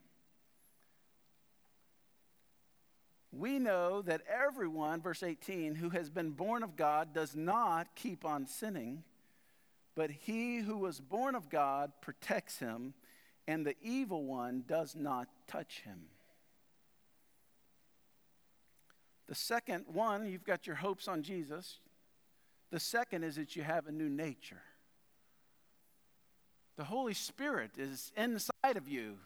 We 3.30 3.58
know 3.61 4.02
that 4.02 4.22
everyone, 4.28 5.00
verse 5.00 5.22
18, 5.22 5.76
who 5.76 5.90
has 5.90 6.11
been 6.11 6.30
born 6.30 6.64
of 6.64 6.76
God 6.76 7.14
does 7.14 7.37
not 7.37 7.94
keep 7.94 8.24
on 8.24 8.46
sinning, 8.46 9.04
but 9.94 10.11
he 10.11 10.59
who 10.59 10.78
was 10.78 11.00
born 11.00 11.35
of 11.35 11.48
God 11.48 11.92
protects 12.00 12.59
him, 12.59 12.94
and 13.46 13.66
the 13.66 13.76
evil 13.83 14.24
one 14.24 14.64
does 14.66 14.94
not 14.96 15.28
touch 15.46 15.83
him. 15.85 16.07
The 19.28 19.35
second 19.35 19.85
one, 19.87 20.28
you've 20.28 20.44
got 20.44 20.66
your 20.66 20.76
hopes 20.76 21.09
on 21.09 21.22
Jesus. 21.22 21.78
The 22.70 22.81
second 22.81 23.24
is 23.24 23.37
that 23.37 23.57
you 23.57 23.62
have 23.62 23.87
a 23.87 23.92
new 23.92 24.09
nature. 24.09 24.62
The 26.76 26.85
Holy 26.85 27.14
Spirit 27.14 27.72
is 27.76 28.12
inside 28.16 28.76
of 28.76 28.88
you, 28.88 29.18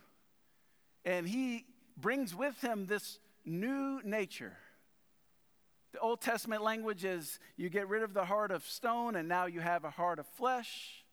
and 1.05 1.29
He 1.29 1.65
brings 1.97 2.35
with 2.35 2.61
Him 2.61 2.87
this 2.87 3.19
new 3.45 4.01
nature. 4.05 4.57
The 5.97 6.03
Old 6.03 6.21
Testament 6.21 6.63
language 6.63 7.07
is 7.07 7.39
you 7.57 7.71
get 7.71 7.89
rid 7.89 8.03
of 8.03 8.13
the 8.13 8.27
heart 8.27 8.51
of 8.51 8.67
stone, 8.67 9.17
and 9.17 9.27
now 9.27 9.47
you 9.47 9.61
have 9.61 9.83
a 9.85 9.89
heart 9.89 10.19
of 10.19 10.27
flesh. 10.27 11.07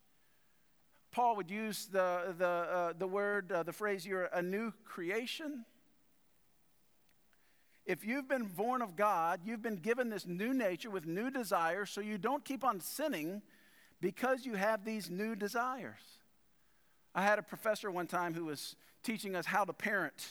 Paul 1.10 1.38
would 1.38 1.50
use 1.50 1.86
the, 1.86 2.36
the, 2.38 2.46
uh, 2.46 2.94
the 3.00 3.08
word, 3.08 3.50
uh, 3.50 3.64
the 3.64 3.72
phrase, 3.72 4.06
you're 4.06 4.26
a 4.26 4.42
new 4.42 4.74
creation. 4.84 5.64
If 7.86 8.04
you've 8.04 8.28
been 8.28 8.44
born 8.44 8.82
of 8.82 8.98
God, 8.98 9.40
you've 9.46 9.62
been 9.62 9.78
given 9.78 10.10
this 10.10 10.28
new 10.28 10.54
nature 10.54 10.90
with 10.90 11.06
new 11.06 11.32
desires, 11.32 11.90
so 11.90 12.02
you 12.02 12.18
don't 12.18 12.44
keep 12.44 12.66
on 12.66 12.82
sinning 12.82 13.42
because 14.02 14.46
you 14.46 14.56
have 14.56 14.84
these 14.84 15.10
new 15.10 15.34
desires. 15.34 16.20
I 17.16 17.22
had 17.22 17.40
a 17.40 17.44
professor 17.44 17.90
one 17.90 18.08
time 18.08 18.34
who 18.34 18.44
was 18.44 18.76
teaching 19.02 19.34
us 19.34 19.46
how 19.46 19.64
to 19.64 19.72
parent 19.72 20.28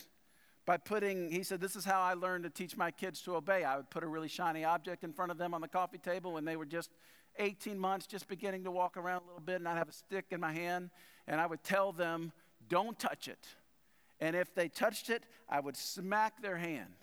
by 0.64 0.77
putting, 0.77 1.31
he 1.31 1.42
said, 1.42 1.61
This 1.61 1.77
is 1.77 1.85
how 1.85 2.01
I 2.01 2.14
learned 2.14 2.44
to 2.44 2.51
teach 2.51 2.77
my 2.77 2.90
kids 2.90 3.20
to 3.22 3.37
obey. 3.37 3.64
I 3.64 3.77
would 3.77 3.90
put 3.90 4.05
a 4.05 4.07
really 4.07 4.29
shiny 4.29 4.64
object 4.64 5.05
in 5.05 5.12
front 5.12 5.33
of 5.33 5.38
them 5.38 5.55
on 5.55 5.61
the 5.61 5.68
coffee 5.68 5.98
table 5.98 6.33
when 6.33 6.44
they 6.44 6.57
were 6.57 6.66
just 6.66 6.90
18 7.38 7.79
months, 7.79 8.07
just 8.07 8.29
beginning 8.29 8.64
to 8.64 8.70
walk 8.70 8.96
around 8.96 9.22
a 9.22 9.27
little 9.27 9.40
bit, 9.40 9.57
and 9.57 9.68
I'd 9.68 9.79
have 9.79 9.88
a 9.88 9.92
stick 9.92 10.27
in 10.31 10.40
my 10.40 10.53
hand, 10.53 10.90
and 11.27 11.40
I 11.40 11.46
would 11.46 11.64
tell 11.64 11.92
them, 11.92 12.33
Don't 12.68 12.98
touch 12.98 13.29
it. 13.29 13.46
And 14.20 14.37
if 14.37 14.55
they 14.55 14.68
touched 14.68 15.11
it, 15.11 15.25
I 15.48 15.59
would 15.59 15.77
smack 15.77 16.40
their 16.42 16.57
hand. 16.57 16.94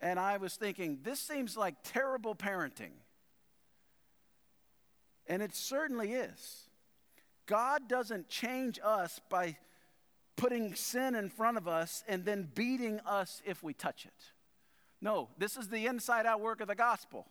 And 0.00 0.18
I 0.18 0.36
was 0.38 0.56
thinking, 0.56 0.98
this 1.04 1.20
seems 1.20 1.56
like 1.56 1.76
terrible 1.84 2.34
parenting. 2.34 2.92
And 5.28 5.42
it 5.42 5.54
certainly 5.54 6.12
is. 6.12 6.68
God 7.46 7.88
doesn't 7.88 8.28
change 8.28 8.80
us 8.82 9.20
by 9.30 9.56
putting 10.36 10.74
sin 10.74 11.14
in 11.14 11.28
front 11.28 11.56
of 11.56 11.66
us 11.66 12.04
and 12.06 12.24
then 12.24 12.48
beating 12.54 13.00
us 13.00 13.42
if 13.44 13.62
we 13.62 13.72
touch 13.74 14.04
it. 14.04 14.32
No, 15.00 15.28
this 15.38 15.56
is 15.56 15.68
the 15.68 15.86
inside 15.86 16.26
out 16.26 16.40
work 16.40 16.60
of 16.60 16.68
the 16.68 16.74
gospel. 16.74 17.26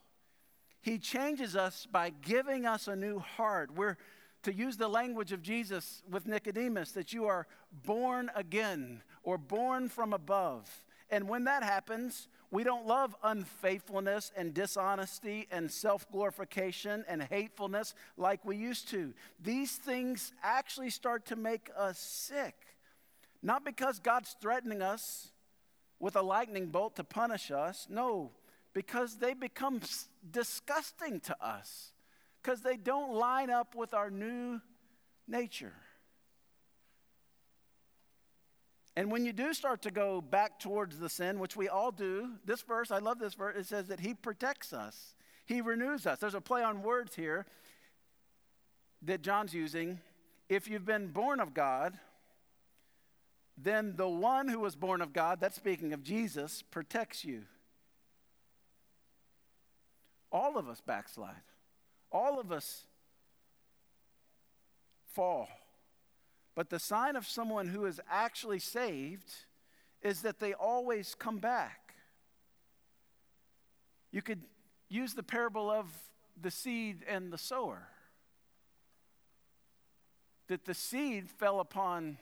He 0.82 1.00
changes 1.00 1.56
us 1.56 1.88
by 1.91 2.12
giving 2.12 2.65
us 2.65 2.88
a 2.88 2.96
new 2.96 3.20
heart. 3.20 3.72
We're 3.76 3.98
to 4.44 4.54
use 4.54 4.78
the 4.78 4.88
language 4.88 5.32
of 5.32 5.41
Jesus 5.41 6.04
with 6.10 6.28
Nicodemus 6.28 6.91
that 6.91 7.12
you 7.12 7.26
are 7.26 7.48
born 7.84 8.30
again 8.36 9.02
or 9.24 9.39
born 9.39 9.89
from 9.89 10.13
above. 10.13 10.70
And 11.10 11.28
when 11.28 11.46
that 11.46 11.63
happens, 11.63 12.28
we 12.52 12.63
don't 12.63 12.86
love 12.86 13.15
unfaithfulness 13.24 14.32
and 14.38 14.54
dishonesty 14.54 15.48
and 15.52 15.72
self 15.72 16.10
glorification 16.12 17.04
and 17.08 17.24
hatefulness 17.24 17.96
like 18.18 18.46
we 18.46 18.58
used 18.58 18.88
to. 18.89 19.13
These 19.41 19.74
things 19.74 20.32
actually 20.44 20.91
start 20.91 21.26
to 21.28 21.36
make 21.36 21.70
us 21.76 22.00
sick. 22.00 22.56
Not 23.45 23.63
because 23.63 23.99
God's 23.99 24.36
threatening 24.41 24.81
us 24.81 25.31
with 25.99 26.15
a 26.15 26.21
lightning 26.23 26.69
bolt 26.69 26.95
to 26.95 27.03
punish 27.03 27.51
us. 27.51 27.86
No, 27.88 28.31
because 28.73 29.17
they 29.17 29.36
become 29.36 29.81
disgusting 30.31 31.19
to 31.19 31.45
us 31.45 31.91
because 32.41 32.62
they 32.62 32.75
don't 32.75 33.13
line 33.13 33.51
up 33.51 33.75
with 33.75 33.93
our 33.93 34.10
new 34.10 34.60
nature. 35.27 35.73
And 38.95 39.12
when 39.12 39.25
you 39.25 39.31
do 39.31 39.53
start 39.53 39.84
to 39.84 39.91
go 39.91 40.21
back 40.21 40.60
towards 40.60 40.97
the 40.97 41.10
sin, 41.10 41.38
which 41.38 41.55
we 41.55 41.67
all 41.67 41.91
do, 41.91 42.31
this 42.45 42.63
verse, 42.63 42.89
I 42.89 42.97
love 42.97 43.19
this 43.19 43.36
verse, 43.36 43.55
it 43.58 43.67
says 43.67 43.89
that 43.89 43.99
He 43.99 44.15
protects 44.15 44.73
us, 44.73 45.13
He 45.45 45.62
renews 45.62 46.08
us. 46.08 46.17
There's 46.17 46.34
a 46.34 46.41
play 46.41 46.63
on 46.63 46.81
words 46.81 47.15
here 47.15 47.45
that 49.03 49.21
John's 49.21 49.53
using. 49.53 49.99
If 50.49 50.67
you've 50.67 50.86
been 50.86 51.10
born 51.10 51.39
of 51.39 51.53
God, 51.53 51.99
then 53.58 53.94
the 53.96 54.08
one 54.08 54.48
who 54.48 54.60
was 54.60 54.76
born 54.76 55.02
of 55.02 55.13
God, 55.13 55.39
that's 55.39 55.56
speaking 55.56 55.94
of 55.94 56.04
Jesus, 56.04 56.63
protects 56.72 57.24
you. 57.24 57.44
All 60.32 60.58
of 60.58 60.68
us 60.68 60.82
backslide. 60.82 61.36
All 62.12 62.39
of 62.39 62.52
us 62.52 62.86
fall. 65.13 65.48
But 66.56 66.70
the 66.70 66.80
sign 66.80 67.15
of 67.15 67.26
someone 67.26 67.68
who 67.68 67.86
is 67.86 68.02
actually 68.10 68.60
saved 68.60 69.32
is 70.02 70.22
that 70.22 70.39
they 70.39 70.54
always 70.54 71.15
come 71.15 71.38
back. 71.38 71.96
You 74.12 74.22
could 74.22 74.41
use 74.89 75.13
the 75.13 75.24
parable 75.24 75.70
of 75.70 75.88
the 76.41 76.52
seed 76.52 77.04
and 77.08 77.32
the 77.32 77.38
sower. 77.38 77.88
That 80.48 80.65
the 80.65 80.74
seed 80.74 81.30
fell 81.30 81.60
upon 81.60 82.18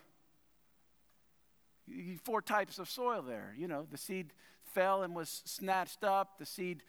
four 2.24 2.42
types 2.42 2.80
of 2.80 2.90
soil 2.90 3.22
there. 3.22 3.54
You 3.58 3.68
know, 3.68 3.86
the 3.90 3.98
seed 3.98 4.34
fell 4.74 5.04
and 5.04 5.16
was 5.16 5.42
snatched 5.46 6.04
up, 6.04 6.40
the 6.40 6.46
seed 6.46 6.84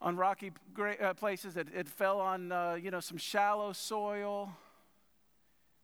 on 0.00 0.16
rocky 0.16 0.52
uh, 1.00 1.14
places. 1.14 1.56
It, 1.56 1.68
it, 1.74 1.88
fell 1.88 2.20
on, 2.20 2.52
uh, 2.52 2.78
you 2.80 2.90
know, 2.90 3.00
some 3.00 3.18
shallow 3.18 3.72
soil. 3.72 4.50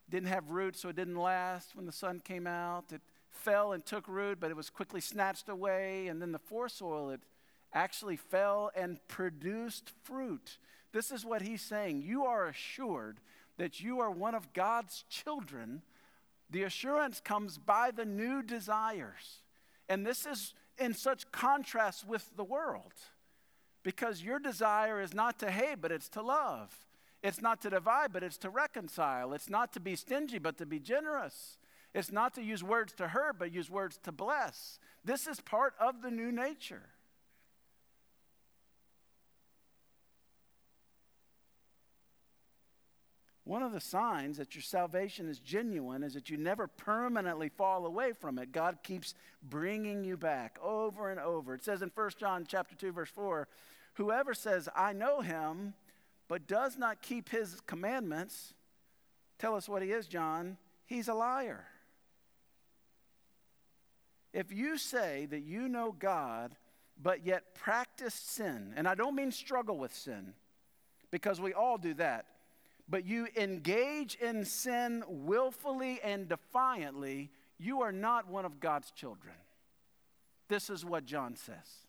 Didn't 0.09 0.29
have 0.29 0.50
roots, 0.50 0.81
so 0.81 0.88
it 0.88 0.96
didn't 0.96 1.16
last 1.16 1.74
when 1.74 1.87
the 1.87 1.92
sun 1.92 2.20
came 2.20 2.46
out. 2.46 2.92
It 2.92 3.00
fell 3.31 3.72
and 3.72 3.85
took 3.85 4.07
root, 4.07 4.38
but 4.40 4.50
it 4.50 4.57
was 4.57 4.70
quickly 4.70 5.00
snatched 5.00 5.48
away. 5.48 6.09
And 6.09 6.20
then 6.20 6.33
the 6.33 6.40
soil, 6.68 7.11
it 7.11 7.20
actually 7.72 8.16
fell 8.16 8.70
and 8.77 8.98
produced 9.09 9.92
fruit. 10.05 10.59
This 10.92 11.11
is 11.11 11.24
what 11.24 11.42
he's 11.42 11.62
saying. 11.62 12.03
You 12.03 12.24
are 12.24 12.46
assured 12.46 13.18
that 13.57 13.81
you 13.81 14.00
are 14.00 14.11
one 14.11 14.35
of 14.35 14.53
God's 14.53 15.05
children. 15.09 15.83
The 16.50 16.62
assurance 16.62 17.20
comes 17.20 17.59
by 17.59 17.90
the 17.90 18.04
new 18.04 18.42
desires. 18.42 19.42
And 19.88 20.07
this 20.07 20.26
is 20.26 20.54
in 20.78 20.94
such 20.94 21.30
contrast 21.33 22.07
with 22.07 22.30
the 22.37 22.44
world 22.44 22.92
because 23.83 24.22
your 24.22 24.38
desire 24.38 25.00
is 25.00 25.14
not 25.14 25.38
to 25.40 25.50
hate, 25.50 25.80
but 25.80 25.92
it's 25.92 26.09
to 26.11 26.22
love. 26.22 26.74
It's 27.22 27.40
not 27.40 27.62
to 27.62 27.70
divide, 27.70 28.12
but 28.12 28.22
it's 28.22 28.38
to 28.38 28.50
reconcile. 28.50 29.33
It's 29.33 29.48
not 29.48 29.72
to 29.74 29.80
be 29.80 29.96
stingy, 29.96 30.38
but 30.38 30.59
to 30.59 30.66
be 30.66 30.78
generous. 30.78 31.59
It's 31.94 32.11
not 32.11 32.35
to 32.35 32.42
use 32.42 32.62
words 32.62 32.92
to 32.94 33.09
hurt, 33.09 33.38
but 33.38 33.52
use 33.52 33.70
words 33.70 33.98
to 34.02 34.12
bless. 34.12 34.78
This 35.04 35.26
is 35.26 35.40
part 35.40 35.74
of 35.78 36.02
the 36.02 36.11
new 36.11 36.33
nature. 36.33 36.83
One 43.44 43.62
of 43.62 43.72
the 43.72 43.80
signs 43.80 44.38
that 44.38 44.54
your 44.54 44.62
salvation 44.62 45.28
is 45.28 45.38
genuine 45.38 46.02
is 46.02 46.14
that 46.14 46.30
you 46.30 46.38
never 46.38 46.66
permanently 46.66 47.50
fall 47.50 47.85
away 47.85 48.12
from 48.12 48.38
it. 48.38 48.52
God 48.52 48.78
keeps 48.83 49.14
bringing 49.42 50.02
you 50.02 50.16
back 50.16 50.59
over 50.62 51.11
and 51.11 51.20
over. 51.20 51.54
It 51.54 51.62
says 51.62 51.83
in 51.83 51.90
1 51.94 52.11
John 52.18 52.46
chapter 52.48 52.74
2 52.74 52.92
verse 52.92 53.11
4, 53.11 53.46
Whoever 53.94 54.33
says, 54.33 54.68
I 54.74 54.94
know 54.94 55.20
him, 55.20 55.74
but 56.26 56.48
does 56.48 56.78
not 56.78 57.02
keep 57.02 57.28
his 57.28 57.61
commandments, 57.66 58.54
tell 59.38 59.54
us 59.54 59.68
what 59.68 59.83
he 59.83 59.92
is, 59.92 60.07
John. 60.07 60.57
He's 60.87 61.09
a 61.09 61.14
liar. 61.14 61.66
If 64.33 64.52
you 64.52 64.78
say 64.78 65.26
that 65.26 65.42
you 65.42 65.68
know 65.68 65.94
God, 65.96 66.57
but 67.00 67.24
yet 67.24 67.54
practice 67.54 68.14
sin, 68.14 68.72
and 68.74 68.88
I 68.88 68.94
don't 68.94 69.14
mean 69.14 69.30
struggle 69.30 69.78
with 69.78 69.94
sin, 69.94 70.33
because 71.11 71.40
we 71.40 71.52
all 71.52 71.78
do 71.78 71.94
that, 71.94 72.26
but 72.88 73.04
you 73.04 73.28
engage 73.36 74.16
in 74.16 74.44
sin 74.44 75.04
willfully 75.08 76.00
and 76.02 76.28
defiantly, 76.28 77.30
you 77.58 77.82
are 77.82 77.92
not 77.92 78.28
one 78.28 78.44
of 78.44 78.60
God's 78.60 78.90
children. 78.90 79.34
This 80.48 80.68
is 80.68 80.84
what 80.84 81.04
John 81.04 81.36
says. 81.36 81.84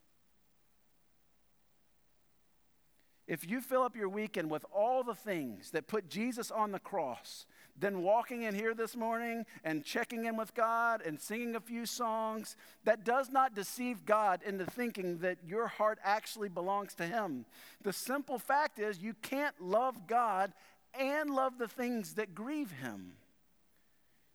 If 3.28 3.50
you 3.50 3.60
fill 3.60 3.82
up 3.82 3.96
your 3.96 4.08
weekend 4.08 4.52
with 4.52 4.66
all 4.72 5.04
the 5.04 5.16
things 5.16 5.72
that 5.72 5.88
put 5.88 6.10
Jesus 6.10 6.52
on 6.52 6.72
the 6.72 6.80
cross, 6.80 7.48
then 7.78 8.04
walking 8.04 8.44
in 8.44 8.54
here 8.54 8.76
this 8.76 8.96
morning 8.96 9.46
and 9.64 9.84
checking 9.84 10.26
in 10.26 10.38
with 10.38 10.54
God 10.54 11.02
and 11.02 11.20
singing 11.20 11.56
a 11.56 11.60
few 11.60 11.88
songs, 11.88 12.56
that 12.84 13.04
does 13.04 13.32
not 13.32 13.56
deceive 13.56 14.06
God 14.06 14.42
into 14.46 14.66
thinking 14.66 15.18
that 15.20 15.40
your 15.44 15.68
heart 15.68 15.98
actually 16.04 16.50
belongs 16.50 16.94
to 16.96 17.06
Him. 17.08 17.46
The 17.82 17.94
simple 17.94 18.38
fact 18.38 18.78
is, 18.78 19.00
you 19.00 19.16
can't 19.24 19.60
love 19.60 20.06
God 20.06 20.54
and 21.00 21.30
love 21.30 21.58
the 21.58 21.68
things 21.68 22.14
that 22.16 22.36
grieve 22.36 22.72
Him. 22.72 23.14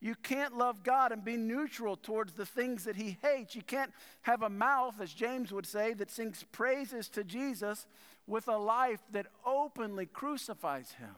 You 0.01 0.15
can't 0.15 0.57
love 0.57 0.83
God 0.83 1.13
and 1.13 1.25
be 1.25 1.37
neutral 1.37 1.97
towards 1.97 2.33
the 2.33 2.47
things 2.47 2.85
that 2.85 2.97
He 2.97 3.19
hates. 3.23 3.55
You 3.55 3.63
can't 3.63 3.93
have 4.23 4.43
a 4.43 4.49
mouth, 4.49 4.95
as 5.01 5.13
James 5.13 5.53
would 5.53 5.67
say, 5.67 5.93
that 5.95 6.11
sings 6.11 6.45
praises 6.53 7.09
to 7.11 7.23
Jesus 7.23 7.87
with 8.27 8.49
a 8.49 8.57
life 8.57 9.01
that 9.13 9.27
openly 9.45 10.07
crucifies 10.07 10.93
him. 10.93 11.15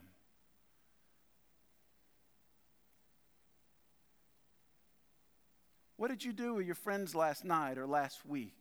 What 5.95 6.09
did 6.09 6.25
you 6.25 6.33
do 6.33 6.55
with 6.55 6.65
your 6.65 6.75
friends 6.75 7.15
last 7.15 7.45
night 7.45 7.77
or 7.77 7.87
last 7.87 8.25
week? 8.25 8.59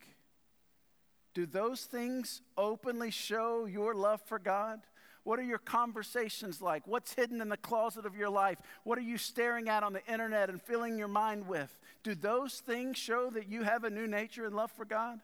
Do 1.35 1.47
those 1.47 1.85
things 1.85 2.43
openly 2.57 3.11
show 3.11 3.65
your 3.65 3.95
love 3.95 4.21
for 4.21 4.39
God? 4.39 4.81
What 5.25 5.39
are 5.39 5.45
your 5.45 5.59
conversations 5.59 6.61
like? 6.61 6.87
What's 6.87 7.15
hidden 7.15 7.41
in 7.41 7.49
the 7.49 7.57
closet 7.57 8.07
of 8.07 8.17
your 8.17 8.31
life? 8.31 8.59
What 8.85 8.99
are 8.99 9.03
you 9.03 9.19
staring 9.19 9.69
at 9.69 9.83
on 9.83 9.93
the 9.93 10.05
internet 10.07 10.51
and 10.51 10.61
filling 10.61 10.99
your 10.99 11.09
mind 11.09 11.47
with? 11.47 11.79
Do 12.03 12.15
those 12.15 12.61
things 12.61 12.99
show 12.99 13.31
that 13.31 13.49
you 13.49 13.63
have 13.63 13.85
a 13.85 13.91
new 13.91 14.09
nature 14.09 14.47
and 14.47 14.57
love 14.57 14.73
for 14.73 14.85
God? 14.85 15.21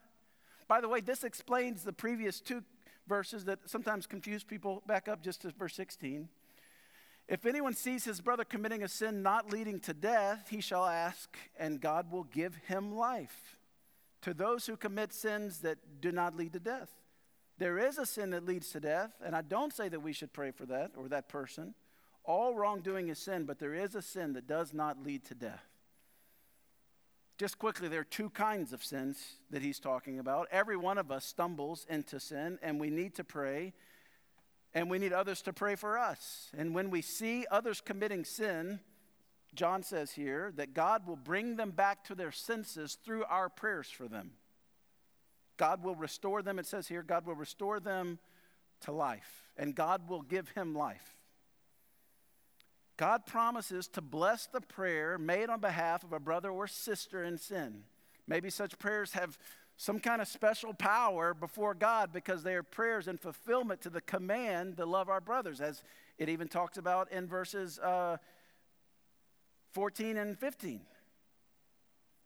By 0.68 0.80
the 0.80 0.88
way, 0.88 1.00
this 1.00 1.24
explains 1.24 1.82
the 1.82 1.92
previous 1.92 2.40
two 2.40 2.62
verses 3.08 3.46
that 3.46 3.58
sometimes 3.66 4.06
confuse 4.06 4.44
people. 4.44 4.82
Back 4.86 5.08
up 5.08 5.22
just 5.22 5.42
to 5.42 5.50
verse 5.50 5.74
16. 5.74 6.28
If 7.26 7.44
anyone 7.44 7.74
sees 7.74 8.04
his 8.04 8.20
brother 8.20 8.44
committing 8.44 8.82
a 8.82 8.88
sin 8.88 9.22
not 9.22 9.52
leading 9.52 9.80
to 9.80 9.92
death, 9.92 10.48
he 10.48 10.60
shall 10.60 10.86
ask, 10.86 11.36
and 11.58 11.80
God 11.80 12.10
will 12.10 12.24
give 12.24 12.54
him 12.66 12.96
life. 12.96 13.58
To 14.22 14.32
those 14.32 14.66
who 14.66 14.76
commit 14.76 15.12
sins 15.12 15.58
that 15.60 16.00
do 16.00 16.10
not 16.10 16.36
lead 16.36 16.52
to 16.54 16.60
death, 16.60 16.90
there 17.58 17.78
is 17.78 17.98
a 17.98 18.06
sin 18.06 18.30
that 18.30 18.44
leads 18.44 18.70
to 18.70 18.80
death, 18.80 19.12
and 19.24 19.34
I 19.34 19.42
don't 19.42 19.72
say 19.72 19.88
that 19.88 20.00
we 20.00 20.12
should 20.12 20.32
pray 20.32 20.50
for 20.50 20.66
that 20.66 20.92
or 20.96 21.08
that 21.08 21.28
person. 21.28 21.74
All 22.24 22.54
wrongdoing 22.54 23.08
is 23.08 23.18
sin, 23.18 23.44
but 23.44 23.58
there 23.58 23.74
is 23.74 23.94
a 23.94 24.02
sin 24.02 24.34
that 24.34 24.46
does 24.46 24.72
not 24.72 25.02
lead 25.02 25.24
to 25.26 25.34
death. 25.34 25.64
Just 27.38 27.58
quickly, 27.58 27.88
there 27.88 28.00
are 28.00 28.04
two 28.04 28.30
kinds 28.30 28.72
of 28.72 28.82
sins 28.82 29.18
that 29.50 29.62
he's 29.62 29.78
talking 29.78 30.18
about. 30.18 30.48
Every 30.50 30.76
one 30.76 30.98
of 30.98 31.10
us 31.10 31.24
stumbles 31.24 31.86
into 31.88 32.18
sin, 32.18 32.58
and 32.62 32.80
we 32.80 32.90
need 32.90 33.14
to 33.14 33.24
pray 33.24 33.74
and 34.74 34.90
we 34.90 34.98
need 34.98 35.12
others 35.12 35.42
to 35.42 35.52
pray 35.52 35.74
for 35.74 35.98
us. 35.98 36.50
And 36.56 36.74
when 36.74 36.90
we 36.90 37.02
see 37.02 37.46
others 37.50 37.80
committing 37.80 38.24
sin, 38.24 38.80
John 39.54 39.82
says 39.82 40.12
here 40.12 40.52
that 40.56 40.74
God 40.74 41.06
will 41.06 41.16
bring 41.16 41.56
them 41.56 41.70
back 41.70 42.04
to 42.04 42.14
their 42.14 42.32
senses 42.32 42.98
through 43.04 43.24
our 43.24 43.48
prayers 43.48 43.88
for 43.88 44.08
them. 44.08 44.32
God 45.58 45.84
will 45.84 45.94
restore 45.94 46.40
them, 46.40 46.58
it 46.58 46.66
says 46.66 46.88
here, 46.88 47.02
God 47.02 47.26
will 47.26 47.34
restore 47.34 47.80
them 47.80 48.18
to 48.82 48.92
life, 48.92 49.50
and 49.56 49.74
God 49.74 50.08
will 50.08 50.22
give 50.22 50.48
him 50.50 50.74
life. 50.74 51.16
God 52.96 53.26
promises 53.26 53.86
to 53.88 54.00
bless 54.00 54.46
the 54.46 54.60
prayer 54.60 55.18
made 55.18 55.50
on 55.50 55.60
behalf 55.60 56.02
of 56.02 56.12
a 56.12 56.18
brother 56.18 56.50
or 56.50 56.66
sister 56.66 57.22
in 57.22 57.38
sin. 57.38 57.84
Maybe 58.26 58.50
such 58.50 58.78
prayers 58.78 59.12
have 59.12 59.38
some 59.76 60.00
kind 60.00 60.20
of 60.20 60.26
special 60.26 60.74
power 60.74 61.32
before 61.32 61.74
God 61.74 62.12
because 62.12 62.42
they 62.42 62.54
are 62.54 62.64
prayers 62.64 63.06
in 63.06 63.16
fulfillment 63.16 63.80
to 63.82 63.90
the 63.90 64.00
command 64.00 64.76
to 64.78 64.84
love 64.84 65.08
our 65.08 65.20
brothers, 65.20 65.60
as 65.60 65.84
it 66.18 66.28
even 66.28 66.48
talks 66.48 66.76
about 66.76 67.12
in 67.12 67.28
verses 67.28 67.78
uh, 67.78 68.16
14 69.74 70.16
and 70.16 70.36
15. 70.36 70.80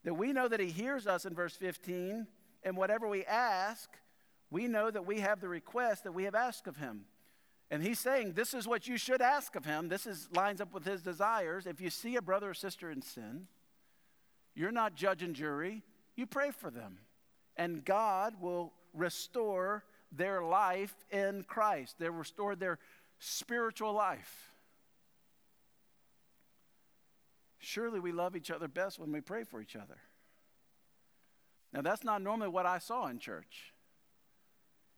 That 0.05 0.14
we 0.14 0.33
know 0.33 0.49
that 0.49 0.61
He 0.61 0.70
hears 0.70 1.07
us 1.07 1.26
in 1.26 1.35
verse 1.35 1.55
15, 1.55 2.26
and 2.63 2.77
whatever 2.77 3.09
we 3.09 3.25
ask, 3.25 3.89
we 4.51 4.69
know 4.69 4.91
that 4.91 5.07
we 5.07 5.21
have 5.21 5.41
the 5.41 5.49
request 5.49 6.05
that 6.05 6.13
we 6.13 6.25
have 6.25 6.35
asked 6.35 6.67
of 6.67 6.77
Him. 6.77 7.07
And 7.71 7.83
He's 7.83 7.99
saying, 7.99 8.33
This 8.33 8.55
is 8.55 8.69
what 8.69 8.87
you 8.87 8.97
should 8.97 9.23
ask 9.23 9.57
of 9.57 9.65
Him. 9.65 9.89
This 9.89 10.07
is, 10.07 10.29
lines 10.35 10.61
up 10.61 10.73
with 10.73 10.85
His 10.85 11.03
desires. 11.03 11.67
If 11.67 11.81
you 11.81 11.91
see 11.91 12.17
a 12.17 12.23
brother 12.23 12.51
or 12.51 12.55
sister 12.55 12.91
in 12.91 13.03
sin, 13.03 13.47
you're 14.55 14.73
not 14.73 14.95
judge 14.95 15.23
and 15.23 15.35
jury, 15.35 15.83
you 16.15 16.27
pray 16.27 16.51
for 16.51 16.71
them 16.71 16.99
and 17.57 17.85
God 17.85 18.35
will 18.41 18.73
restore 18.95 19.85
their 20.11 20.43
life 20.43 20.95
in 21.11 21.45
Christ. 21.45 21.97
They'll 21.99 22.13
restore 22.13 22.57
their 22.57 22.79
spiritual 23.19 23.93
life. 23.93 24.51
Surely 27.59 28.01
we 28.01 28.13
love 28.13 28.37
each 28.37 28.51
other 28.51 28.69
best 28.69 28.99
when 28.99 29.13
we 29.13 29.21
pray 29.21 29.45
for 29.45 29.61
each 29.61 29.77
other. 29.77 29.99
Now, 31.73 31.81
that's 31.81 32.05
not 32.05 32.23
normally 32.23 32.49
what 32.49 32.66
I 32.66 32.79
saw 32.79 33.07
in 33.07 33.18
church. 33.18 33.73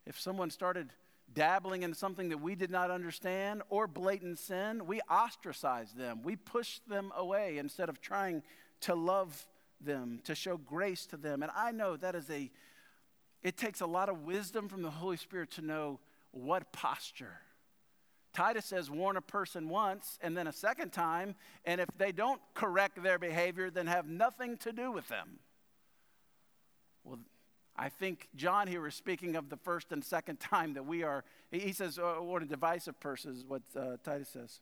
If 0.07 0.21
someone 0.21 0.51
started 0.51 0.91
dabbling 1.33 1.83
in 1.83 1.95
something 1.95 2.29
that 2.29 2.39
we 2.39 2.55
did 2.55 2.71
not 2.71 2.91
understand 2.91 3.63
or 3.69 3.87
blatant 3.87 4.39
sin, 4.39 4.87
we 4.87 5.01
ostracized 5.11 5.97
them. 5.97 6.23
We 6.23 6.37
pushed 6.37 6.89
them 6.89 7.13
away 7.17 7.59
instead 7.59 7.89
of 7.89 8.01
trying 8.01 8.43
to 8.83 8.95
love 8.95 9.47
them, 9.81 10.21
to 10.25 10.35
show 10.35 10.57
grace 10.57 11.07
to 11.07 11.17
them. 11.17 11.43
And 11.43 11.51
I 11.55 11.73
know 11.73 11.97
that 11.97 12.15
is 12.15 12.29
a, 12.31 12.51
it 13.43 13.57
takes 13.57 13.81
a 13.81 13.87
lot 13.87 14.09
of 14.09 14.25
wisdom 14.25 14.69
from 14.69 14.83
the 14.83 14.91
Holy 14.91 15.17
Spirit 15.17 15.53
to 15.53 15.63
know 15.63 16.01
what 16.33 16.73
posture. 16.73 17.39
Titus 18.33 18.65
says, 18.67 18.91
warn 18.91 19.17
a 19.17 19.23
person 19.23 19.69
once 19.69 20.19
and 20.21 20.37
then 20.37 20.49
a 20.49 20.53
second 20.53 20.93
time, 20.93 21.37
and 21.65 21.81
if 21.81 21.89
they 21.97 22.11
don't 22.11 22.41
correct 22.53 23.01
their 23.03 23.19
behavior, 23.19 23.71
then 23.71 23.87
have 23.87 24.09
nothing 24.09 24.57
to 24.59 24.73
do 24.73 24.91
with 24.91 25.07
them. 25.09 25.39
I 27.77 27.89
think 27.89 28.29
John 28.37 28.69
here 28.69 28.87
is 28.87 28.95
speaking 28.95 29.35
of 29.35 29.49
the 29.51 29.57
first 29.57 29.91
and 29.91 30.05
second 30.05 30.39
time 30.39 30.75
that 30.75 30.87
we 30.87 31.03
are, 31.03 31.25
he 31.51 31.73
says, 31.73 31.99
oh, 32.01 32.23
what 32.23 32.43
a 32.43 32.47
divisive 32.47 33.01
person 33.01 33.33
is 33.33 33.45
what 33.45 33.63
uh, 33.77 33.97
Titus 34.05 34.29
says. 34.29 34.61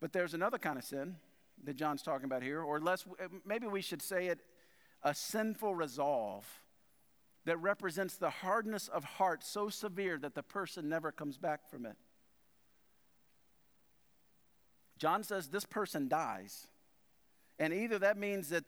But 0.00 0.12
there's 0.12 0.34
another 0.34 0.58
kind 0.58 0.78
of 0.78 0.84
sin 0.84 1.16
that 1.64 1.76
John's 1.76 2.02
talking 2.02 2.26
about 2.26 2.42
here, 2.42 2.60
or 2.60 2.80
less, 2.80 3.06
maybe 3.44 3.66
we 3.66 3.80
should 3.80 4.02
say 4.02 4.26
it 4.26 4.40
a 5.02 5.14
sinful 5.14 5.74
resolve 5.74 6.44
that 7.44 7.56
represents 7.58 8.16
the 8.16 8.30
hardness 8.30 8.88
of 8.88 9.04
heart 9.04 9.44
so 9.44 9.68
severe 9.68 10.18
that 10.18 10.34
the 10.34 10.42
person 10.42 10.88
never 10.88 11.12
comes 11.12 11.38
back 11.38 11.70
from 11.70 11.86
it. 11.86 11.96
John 14.98 15.22
says 15.22 15.48
this 15.48 15.64
person 15.64 16.08
dies. 16.08 16.66
And 17.58 17.72
either 17.72 17.98
that 17.98 18.18
means 18.18 18.50
that 18.50 18.64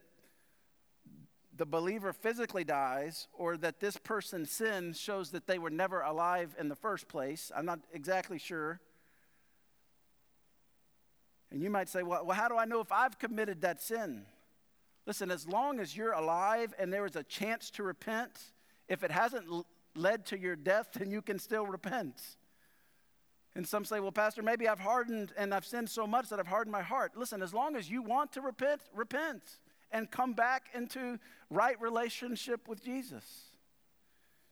the 1.57 1.66
believer 1.66 2.12
physically 2.12 2.64
dies 2.64 3.26
or 3.32 3.57
that 3.57 3.80
this 3.80 3.97
person's 3.97 4.51
sin 4.51 4.93
shows 4.93 5.30
that 5.30 5.47
they 5.47 5.59
were 5.59 5.70
never 5.70 6.01
alive 6.01 6.55
in 6.59 6.68
the 6.68 6.76
first 6.76 7.09
place. 7.09 7.51
I'm 7.55 7.66
not 7.66 7.80
exactly 7.93 8.39
sure. 8.39 8.80
And 11.51 11.62
you 11.62 11.70
might 11.70 11.89
say, 11.89 12.03
well, 12.03 12.24
well, 12.24 12.36
how 12.36 12.49
do 12.49 12.57
I 12.57 12.64
know 12.64 12.80
if 12.80 12.93
I've 12.93 13.18
committed 13.18 13.62
that 13.62 13.82
sin? 13.82 14.24
Listen, 15.07 15.30
as 15.30 15.49
long 15.49 15.80
as 15.80 15.97
you're 15.97 16.12
alive 16.12 16.74
and 16.78 16.93
there 16.93 17.07
is 17.07 17.16
a 17.16 17.22
chance 17.22 17.70
to 17.70 17.82
repent, 17.82 18.39
if 18.89 19.03
it 19.03 19.11
hasn't 19.11 19.47
led 19.97 20.26
to 20.26 20.39
your 20.39 20.55
death, 20.55 20.91
then 20.95 21.11
you 21.11 21.22
can 21.22 21.39
still 21.39 21.66
repent. 21.66 22.20
And 23.55 23.67
some 23.67 23.85
say, 23.85 23.99
well, 23.99 24.13
Pastor, 24.13 24.43
maybe 24.43 24.69
I've 24.69 24.79
hardened 24.79 25.33
and 25.37 25.53
I've 25.53 25.65
sinned 25.65 25.91
so 25.91 26.07
much 26.07 26.29
that 26.29 26.39
I've 26.39 26.47
hardened 26.47 26.73
my 26.73 26.83
heart. 26.83 27.13
Listen, 27.17 27.43
as 27.43 27.53
long 27.53 27.77
as 27.77 27.91
you 27.91 28.03
want 28.03 28.33
to 28.33 28.41
repent, 28.41 28.83
repent 28.95 29.43
and 29.91 30.11
come 30.11 30.33
back 30.35 30.69
into 30.75 31.19
right 31.51 31.81
relationship 31.81 32.69
with 32.69 32.85
Jesus. 32.85 33.25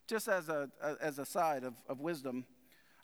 Just 0.07 0.29
as 0.29 0.49
a, 0.49 0.71
as 1.01 1.19
a 1.19 1.25
side 1.25 1.63
of, 1.65 1.75
of 1.89 2.01
wisdom, 2.01 2.47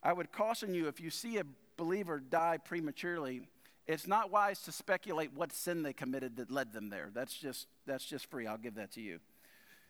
I 0.03 0.13
would 0.13 0.33
caution 0.33 0.75
you 0.75 0.89
if 0.89 1.01
you 1.01 1.11
see 1.11 1.39
a 1.39 1.45
believer 1.77 2.21
die 2.21 2.59
prematurely, 2.59 3.43
it's 3.87 4.07
not 4.07 4.31
wise 4.31 4.61
to 4.63 4.73
speculate 4.73 5.33
what 5.35 5.53
sin 5.53 5.83
they 5.83 5.93
committed 5.93 6.37
that 6.37 6.51
led 6.51 6.73
them 6.73 6.89
there. 6.89 7.11
That's 7.13 7.35
just, 7.35 7.67
that's 7.87 8.05
just 8.05 8.31
free. 8.31 8.47
I'll 8.47 8.59
give 8.59 8.77
that 8.77 8.93
to 8.93 9.01
you, 9.01 9.19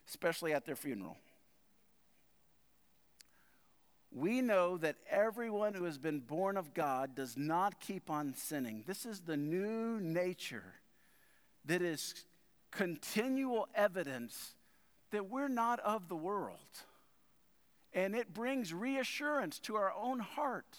especially 0.09 0.53
at 0.55 0.65
their 0.65 0.77
funeral. 0.77 1.17
We 4.15 4.43
know 4.43 4.77
that 4.79 4.97
everyone 5.11 5.73
who 5.75 5.85
has 5.85 5.97
been 5.97 6.21
born 6.21 6.57
of 6.57 6.75
God 6.75 7.15
does 7.15 7.37
not 7.37 7.81
keep 7.81 8.11
on 8.11 8.35
sinning. 8.35 8.85
This 8.87 9.07
is 9.07 9.21
the 9.21 9.39
new 9.39 9.99
nature 10.01 10.75
that 11.65 11.81
is 11.81 12.25
continual 12.71 13.69
evidence 13.75 14.55
that 15.13 15.31
we're 15.31 15.49
not 15.49 15.81
of 15.81 16.09
the 16.09 16.17
world. 16.17 16.59
And 17.95 18.15
it 18.15 18.35
brings 18.35 18.75
reassurance 18.75 19.59
to 19.61 19.77
our 19.77 19.93
own 19.95 20.19
heart. 20.19 20.79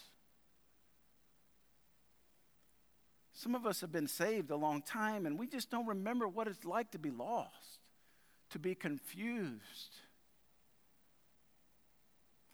Some 3.32 3.54
of 3.54 3.66
us 3.66 3.80
have 3.80 3.90
been 3.90 4.06
saved 4.06 4.50
a 4.50 4.56
long 4.56 4.80
time 4.80 5.26
and 5.26 5.38
we 5.38 5.48
just 5.48 5.70
don't 5.70 5.86
remember 5.86 6.28
what 6.28 6.46
it's 6.46 6.64
like 6.64 6.92
to 6.92 6.98
be 6.98 7.10
lost, 7.10 7.80
to 8.50 8.60
be 8.60 8.76
confused. 8.76 9.96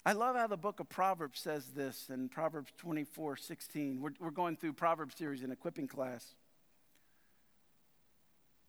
I 0.05 0.13
love 0.13 0.35
how 0.35 0.47
the 0.47 0.57
book 0.57 0.81
of 0.81 0.89
Proverbs 0.89 1.41
says 1.41 1.67
this 1.75 2.09
in 2.09 2.31
Proverbs 2.31 2.73
24 2.79 3.37
16. 3.37 4.01
We're, 4.01 4.11
we're 4.19 4.31
going 4.31 4.57
through 4.57 4.73
Proverbs 4.73 5.15
series 5.17 5.43
in 5.43 5.51
equipping 5.51 5.89
class. 5.89 6.35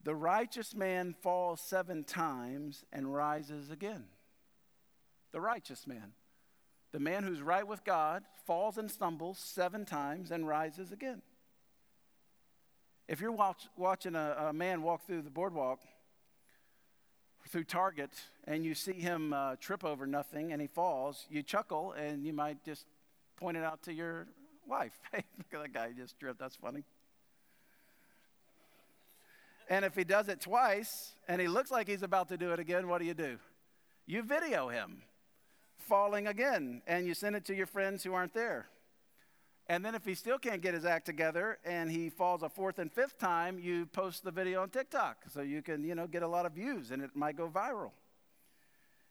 The 0.03 0.15
righteous 0.15 0.75
man 0.75 1.15
falls 1.21 1.61
seven 1.61 2.03
times 2.03 2.83
and 2.91 3.13
rises 3.13 3.69
again. 3.69 4.05
The 5.31 5.39
righteous 5.39 5.87
man. 5.87 6.13
The 6.91 6.99
man 6.99 7.23
who's 7.23 7.41
right 7.41 7.65
with 7.65 7.85
God 7.85 8.23
falls 8.45 8.77
and 8.77 8.91
stumbles 8.91 9.37
seven 9.37 9.85
times 9.85 10.31
and 10.31 10.45
rises 10.45 10.91
again. 10.91 11.21
If 13.07 13.21
you're 13.21 13.31
watch, 13.31 13.67
watching 13.77 14.15
a, 14.15 14.47
a, 14.49 14.53
man 14.53 14.81
walk 14.81 15.05
through 15.05 15.21
the 15.21 15.29
boardwalk, 15.29 15.81
through 17.51 17.65
Target, 17.65 18.11
and 18.45 18.63
you 18.63 18.73
see 18.73 18.93
him 18.93 19.33
uh, 19.33 19.57
trip 19.57 19.83
over 19.83 20.07
nothing 20.07 20.53
and 20.53 20.61
he 20.61 20.67
falls, 20.67 21.25
you 21.29 21.43
chuckle 21.43 21.91
and 21.91 22.25
you 22.25 22.31
might 22.31 22.63
just 22.63 22.85
point 23.35 23.57
it 23.57 23.63
out 23.63 23.83
to 23.83 23.93
your 23.93 24.27
wife. 24.67 24.97
Hey, 25.11 25.23
look 25.37 25.47
at 25.53 25.61
that 25.61 25.73
guy 25.73 25.91
just 25.91 26.17
tripped. 26.17 26.39
That's 26.39 26.55
funny. 26.55 26.83
And 29.69 29.83
if 29.83 29.95
he 29.95 30.03
does 30.03 30.29
it 30.29 30.39
twice 30.39 31.11
and 31.27 31.41
he 31.41 31.47
looks 31.47 31.71
like 31.71 31.87
he's 31.87 32.03
about 32.03 32.29
to 32.29 32.37
do 32.37 32.51
it 32.51 32.59
again, 32.59 32.87
what 32.87 32.99
do 32.99 33.05
you 33.05 33.13
do? 33.13 33.37
You 34.05 34.23
video 34.23 34.69
him 34.69 35.03
falling 35.77 36.27
again 36.27 36.81
and 36.87 37.05
you 37.05 37.13
send 37.13 37.35
it 37.35 37.45
to 37.45 37.55
your 37.55 37.67
friends 37.67 38.03
who 38.03 38.13
aren't 38.13 38.33
there. 38.33 38.67
And 39.67 39.85
then 39.85 39.95
if 39.95 40.03
he 40.03 40.15
still 40.15 40.37
can't 40.37 40.61
get 40.61 40.73
his 40.73 40.85
act 40.85 41.05
together 41.05 41.59
and 41.63 41.89
he 41.89 42.09
falls 42.09 42.43
a 42.43 42.49
fourth 42.49 42.79
and 42.79 42.91
fifth 42.91 43.17
time, 43.17 43.57
you 43.57 43.85
post 43.85 44.23
the 44.23 44.31
video 44.31 44.61
on 44.61 44.69
TikTok 44.69 45.23
so 45.29 45.41
you 45.41 45.61
can, 45.61 45.83
you 45.83 45.95
know, 45.95 46.07
get 46.07 46.23
a 46.23 46.27
lot 46.27 46.45
of 46.45 46.53
views 46.53 46.91
and 46.91 47.01
it 47.01 47.11
might 47.15 47.37
go 47.37 47.47
viral. 47.47 47.91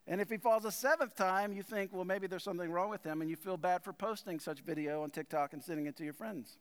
And 0.06 0.20
if 0.20 0.28
he 0.28 0.38
falls 0.38 0.64
a 0.64 0.72
seventh 0.72 1.14
time, 1.14 1.52
you 1.52 1.62
think, 1.62 1.92
well, 1.92 2.04
maybe 2.04 2.26
there's 2.26 2.42
something 2.42 2.72
wrong 2.72 2.90
with 2.90 3.04
him, 3.04 3.20
and 3.20 3.30
you 3.30 3.36
feel 3.36 3.56
bad 3.56 3.84
for 3.84 3.92
posting 3.92 4.40
such 4.40 4.60
video 4.60 5.02
on 5.02 5.10
TikTok 5.10 5.52
and 5.52 5.62
sending 5.62 5.86
it 5.86 5.96
to 5.98 6.04
your 6.04 6.14
friends. 6.14 6.58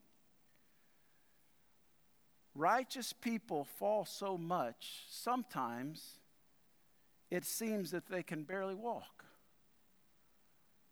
Righteous 2.54 3.12
people 3.12 3.64
fall 3.64 4.06
so 4.06 4.38
much, 4.38 5.04
sometimes 5.10 6.20
it 7.32 7.46
seems 7.46 7.92
that 7.92 8.08
they 8.08 8.22
can 8.22 8.44
barely 8.44 8.76
walk. 8.76 9.26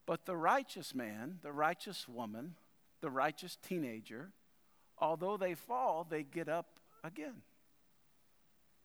But 0.06 0.26
the 0.26 0.38
righteous 0.38 0.95
man, 0.95 1.39
the 1.43 1.52
righteous 1.52 2.08
woman, 2.08 2.56
the 3.02 3.10
righteous 3.10 3.58
teenager, 3.68 4.32
although 4.98 5.38
they 5.38 5.54
fall, 5.54 6.06
they 6.10 6.24
get 6.24 6.50
up 6.50 6.80
again. 7.04 7.41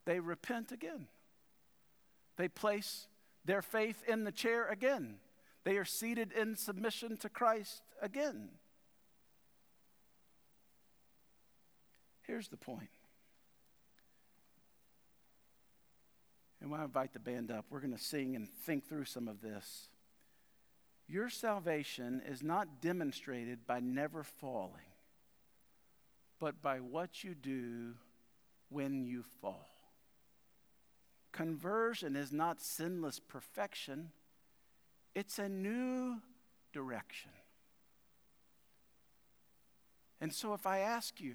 They 0.05 0.21
repent 0.21 0.73
again. 0.73 1.07
They 2.37 2.49
place 2.49 3.07
their 3.45 3.63
faith 3.63 4.03
in 4.07 4.25
the 4.25 4.33
chair 4.33 4.69
again. 4.69 5.17
They 5.65 5.77
are 5.77 5.85
seated 5.85 6.33
in 6.33 6.57
submission 6.57 7.17
to 7.19 7.29
Christ 7.29 7.83
again. 8.01 8.49
Here's 12.23 12.49
the 12.49 12.57
point. 12.57 12.89
And 16.61 16.71
when 16.71 16.81
I 16.81 16.85
invite 16.85 17.13
the 17.13 17.19
band 17.19 17.51
up, 17.51 17.67
we're 17.71 17.81
going 17.81 17.93
to 17.93 18.03
sing 18.03 18.37
and 18.37 18.49
think 18.49 18.89
through 18.89 19.05
some 19.05 19.27
of 19.27 19.41
this. 19.41 19.89
Your 21.09 21.29
salvation 21.29 22.23
is 22.27 22.43
not 22.43 22.81
demonstrated 22.81 23.67
by 23.67 23.81
never 23.81 24.23
falling, 24.23 24.93
but 26.39 26.63
by 26.63 26.79
what 26.79 27.23
you 27.23 27.35
do 27.35 27.95
when 28.69 29.05
you 29.05 29.23
fall. 29.41 29.69
Conversion 31.33 32.15
is 32.15 32.33
not 32.33 32.61
sinless 32.61 33.19
perfection, 33.19 34.11
it's 35.15 35.39
a 35.39 35.49
new 35.49 36.21
direction. 36.73 37.31
And 40.21 40.33
so, 40.33 40.55
if 40.55 40.67
I 40.67 40.79
ask 40.79 41.21
you, 41.21 41.35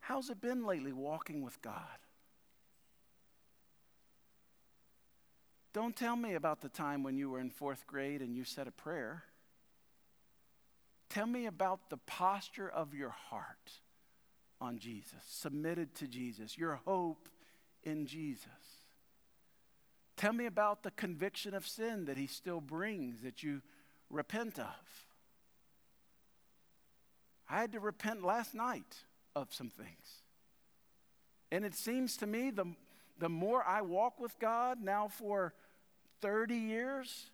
how's 0.00 0.28
it 0.28 0.40
been 0.40 0.66
lately 0.66 0.92
walking 0.92 1.42
with 1.42 1.60
God? 1.62 1.98
Don't 5.78 5.94
tell 5.94 6.16
me 6.16 6.34
about 6.34 6.60
the 6.60 6.68
time 6.68 7.04
when 7.04 7.16
you 7.16 7.30
were 7.30 7.38
in 7.38 7.50
fourth 7.50 7.86
grade 7.86 8.20
and 8.20 8.34
you 8.34 8.42
said 8.42 8.66
a 8.66 8.72
prayer. 8.72 9.22
Tell 11.08 11.24
me 11.24 11.46
about 11.46 11.88
the 11.88 11.98
posture 11.98 12.68
of 12.68 12.94
your 12.94 13.14
heart 13.30 13.70
on 14.60 14.80
Jesus, 14.80 15.20
submitted 15.28 15.94
to 15.94 16.08
Jesus, 16.08 16.58
your 16.58 16.80
hope 16.84 17.28
in 17.84 18.06
Jesus. 18.06 18.48
Tell 20.16 20.32
me 20.32 20.46
about 20.46 20.82
the 20.82 20.90
conviction 20.90 21.54
of 21.54 21.64
sin 21.64 22.06
that 22.06 22.16
he 22.16 22.26
still 22.26 22.60
brings 22.60 23.22
that 23.22 23.44
you 23.44 23.62
repent 24.10 24.58
of. 24.58 25.06
I 27.48 27.60
had 27.60 27.70
to 27.70 27.78
repent 27.78 28.24
last 28.24 28.52
night 28.52 29.04
of 29.36 29.54
some 29.54 29.70
things. 29.70 30.24
And 31.52 31.64
it 31.64 31.76
seems 31.76 32.16
to 32.16 32.26
me 32.26 32.50
the, 32.50 32.64
the 33.20 33.28
more 33.28 33.62
I 33.62 33.82
walk 33.82 34.18
with 34.18 34.36
God 34.40 34.82
now 34.82 35.06
for 35.06 35.54
30 36.20 36.54
years, 36.54 37.30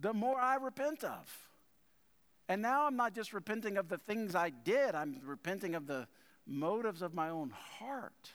the 0.00 0.12
more 0.12 0.38
I 0.38 0.56
repent 0.56 1.04
of. 1.04 1.48
And 2.48 2.60
now 2.60 2.86
I'm 2.86 2.96
not 2.96 3.14
just 3.14 3.32
repenting 3.32 3.76
of 3.76 3.88
the 3.88 3.98
things 3.98 4.34
I 4.34 4.50
did, 4.50 4.94
I'm 4.94 5.20
repenting 5.24 5.74
of 5.74 5.86
the 5.86 6.06
motives 6.46 7.02
of 7.02 7.14
my 7.14 7.28
own 7.28 7.50
heart. 7.50 8.30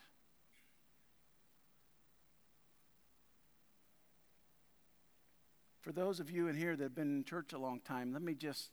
For 5.82 5.92
those 5.92 6.20
of 6.20 6.30
you 6.30 6.48
in 6.48 6.56
here 6.58 6.76
that 6.76 6.84
have 6.84 6.96
been 6.96 7.18
in 7.18 7.24
church 7.24 7.54
a 7.54 7.58
long 7.58 7.80
time, 7.80 8.12
let 8.12 8.22
me 8.22 8.34
just, 8.34 8.72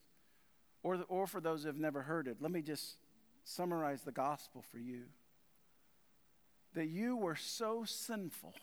or, 0.82 0.98
or 1.08 1.26
for 1.26 1.40
those 1.40 1.62
who 1.62 1.68
have 1.68 1.76
never 1.76 2.02
heard 2.02 2.26
it, 2.26 2.38
let 2.40 2.50
me 2.50 2.60
just 2.60 2.96
summarize 3.44 4.02
the 4.02 4.12
gospel 4.12 4.62
for 4.62 4.78
you. 4.78 5.02
That 6.74 6.88
you 6.88 7.16
were 7.16 7.36
so 7.36 7.84
sinful 7.84 8.54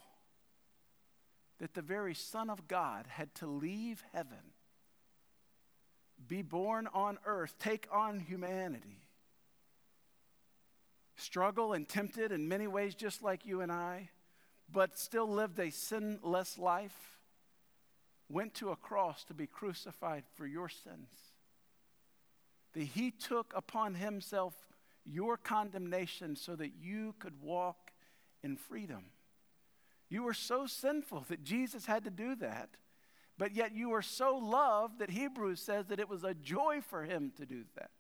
that 1.62 1.74
the 1.74 1.82
very 1.82 2.14
Son 2.14 2.50
of 2.50 2.68
God 2.68 3.06
had 3.08 3.34
to 3.36 3.48
leave 3.48 4.04
heaven, 4.12 4.52
be 6.28 6.42
born 6.42 6.90
on 6.94 7.18
earth, 7.26 7.56
take 7.58 7.88
on 7.90 8.20
humanity 8.20 9.02
struggle 11.22 11.74
and 11.74 11.88
tempted 11.88 12.32
in 12.32 12.48
many 12.48 12.68
ways, 12.68 12.96
just 12.96 13.22
like 13.22 13.46
you 13.46 13.62
and 13.62 13.72
I, 13.72 14.10
but 14.72 14.98
still 14.98 15.28
lived 15.28 15.60
a 15.60 15.70
sinless 15.70 16.58
life, 16.58 17.20
went 18.30 18.54
to 18.56 18.72
a 18.72 18.76
cross 18.76 19.24
to 19.26 19.34
be 19.34 19.48
crucified 19.48 20.24
for 20.36 20.46
your 20.46 20.70
sins. 20.70 21.10
That 22.74 22.84
he 22.84 23.12
took 23.12 23.54
upon 23.56 23.96
himself 23.96 24.54
your 25.06 25.38
condemnation 25.38 26.36
so 26.36 26.56
that 26.56 26.72
you 26.82 27.16
could 27.20 27.42
walk 27.42 27.92
in 28.44 28.56
freedom. 28.56 29.06
You 30.12 30.24
were 30.24 30.34
so 30.34 30.68
sinful 30.68 31.26
that 31.30 31.42
Jesus 31.42 31.86
had 31.86 32.04
to 32.04 32.10
do 32.10 32.36
that, 32.36 32.72
but 33.38 33.56
yet 33.56 33.74
you 33.74 33.90
were 33.90 34.02
so 34.02 34.36
loved 34.36 35.00
that 35.00 35.10
Hebrews 35.10 35.62
says 35.62 35.86
that 35.86 36.02
it 36.02 36.10
was 36.10 36.26
a 36.26 36.34
joy 36.34 36.82
for 36.82 37.04
him 37.04 37.32
to 37.38 37.46
do 37.46 37.64
that. 37.78 37.92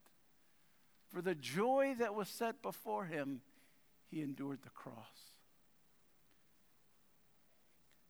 For 1.07 1.21
the 1.21 1.35
joy 1.35 1.95
that 1.99 2.13
was 2.13 2.27
set 2.27 2.61
before 2.61 3.05
him, 3.05 3.39
he 4.09 4.21
endured 4.21 4.59
the 4.61 4.69
cross. 4.71 4.95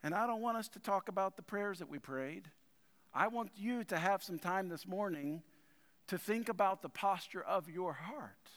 And 0.01 0.15
I 0.15 0.25
don't 0.25 0.41
want 0.41 0.57
us 0.57 0.67
to 0.69 0.79
talk 0.79 1.07
about 1.07 1.35
the 1.35 1.43
prayers 1.43 1.77
that 1.77 1.89
we 1.89 1.99
prayed. 1.99 2.49
I 3.13 3.27
want 3.27 3.51
you 3.55 3.83
to 3.83 3.99
have 3.99 4.23
some 4.23 4.39
time 4.39 4.67
this 4.67 4.87
morning 4.87 5.43
to 6.07 6.17
think 6.17 6.49
about 6.49 6.81
the 6.81 6.89
posture 6.89 7.43
of 7.43 7.69
your 7.69 7.93
heart. 7.93 8.49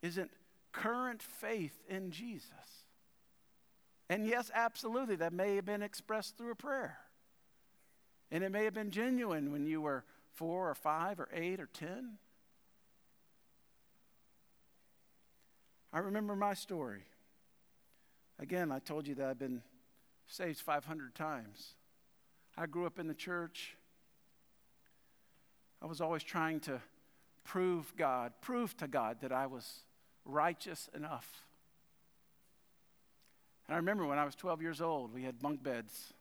Isn't 0.00 0.30
current 0.72 1.22
faith 1.22 1.78
in 1.90 2.10
Jesus? 2.10 2.81
And 4.12 4.26
yes, 4.26 4.50
absolutely, 4.54 5.16
that 5.16 5.32
may 5.32 5.56
have 5.56 5.64
been 5.64 5.80
expressed 5.80 6.36
through 6.36 6.50
a 6.50 6.54
prayer. 6.54 6.98
And 8.30 8.44
it 8.44 8.52
may 8.52 8.64
have 8.64 8.74
been 8.74 8.90
genuine 8.90 9.50
when 9.52 9.64
you 9.64 9.80
were 9.80 10.04
four 10.34 10.68
or 10.68 10.74
five 10.74 11.18
or 11.18 11.30
eight 11.32 11.60
or 11.60 11.68
ten. 11.72 12.18
I 15.94 16.00
remember 16.00 16.36
my 16.36 16.52
story. 16.52 17.04
Again, 18.38 18.70
I 18.70 18.80
told 18.80 19.08
you 19.08 19.14
that 19.14 19.30
I've 19.30 19.38
been 19.38 19.62
saved 20.26 20.60
500 20.60 21.14
times. 21.14 21.72
I 22.54 22.66
grew 22.66 22.84
up 22.84 22.98
in 22.98 23.08
the 23.08 23.14
church. 23.14 23.78
I 25.80 25.86
was 25.86 26.02
always 26.02 26.22
trying 26.22 26.60
to 26.60 26.82
prove 27.44 27.94
God, 27.96 28.34
prove 28.42 28.76
to 28.76 28.88
God 28.88 29.22
that 29.22 29.32
I 29.32 29.46
was 29.46 29.84
righteous 30.26 30.90
enough. 30.94 31.46
And 33.72 33.76
I 33.76 33.78
remember 33.78 34.04
when 34.04 34.18
I 34.18 34.26
was 34.26 34.34
12 34.34 34.60
years 34.60 34.82
old, 34.82 35.14
we 35.14 35.22
had 35.22 35.40
bunk 35.40 35.62
beds. 35.62 36.12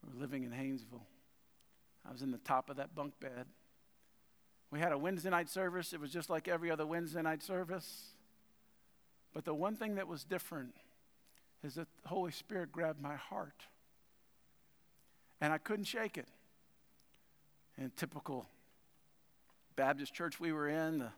We 0.00 0.14
were 0.14 0.20
living 0.20 0.44
in 0.44 0.52
Haynesville. 0.52 1.02
I 2.08 2.12
was 2.12 2.22
in 2.22 2.30
the 2.30 2.38
top 2.38 2.70
of 2.70 2.76
that 2.76 2.94
bunk 2.94 3.18
bed. 3.18 3.46
We 4.70 4.78
had 4.78 4.92
a 4.92 4.96
Wednesday 4.96 5.30
night 5.30 5.50
service. 5.50 5.92
It 5.92 5.98
was 5.98 6.12
just 6.12 6.30
like 6.30 6.46
every 6.46 6.70
other 6.70 6.86
Wednesday 6.86 7.20
night 7.20 7.42
service. 7.42 8.10
But 9.34 9.44
the 9.44 9.54
one 9.54 9.74
thing 9.74 9.96
that 9.96 10.06
was 10.06 10.22
different 10.22 10.76
is 11.64 11.74
that 11.74 11.88
the 12.04 12.10
Holy 12.10 12.30
Spirit 12.30 12.70
grabbed 12.70 13.02
my 13.02 13.16
heart. 13.16 13.66
And 15.40 15.52
I 15.52 15.58
couldn't 15.58 15.86
shake 15.86 16.16
it. 16.16 16.28
In 17.76 17.90
typical 17.96 18.46
Baptist 19.74 20.14
church 20.14 20.38
we 20.38 20.52
were 20.52 20.68
in, 20.68 21.00
the, 21.00 21.08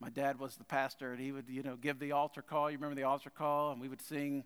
my 0.00 0.10
dad 0.10 0.38
was 0.38 0.56
the 0.56 0.64
pastor, 0.64 1.12
and 1.12 1.20
he 1.20 1.32
would, 1.32 1.48
you 1.48 1.62
know, 1.62 1.76
give 1.76 1.98
the 1.98 2.12
altar 2.12 2.42
call. 2.42 2.70
You 2.70 2.76
remember 2.76 2.96
the 2.96 3.04
altar 3.04 3.30
call? 3.30 3.72
And 3.72 3.80
we 3.80 3.88
would 3.88 4.02
sing, 4.02 4.44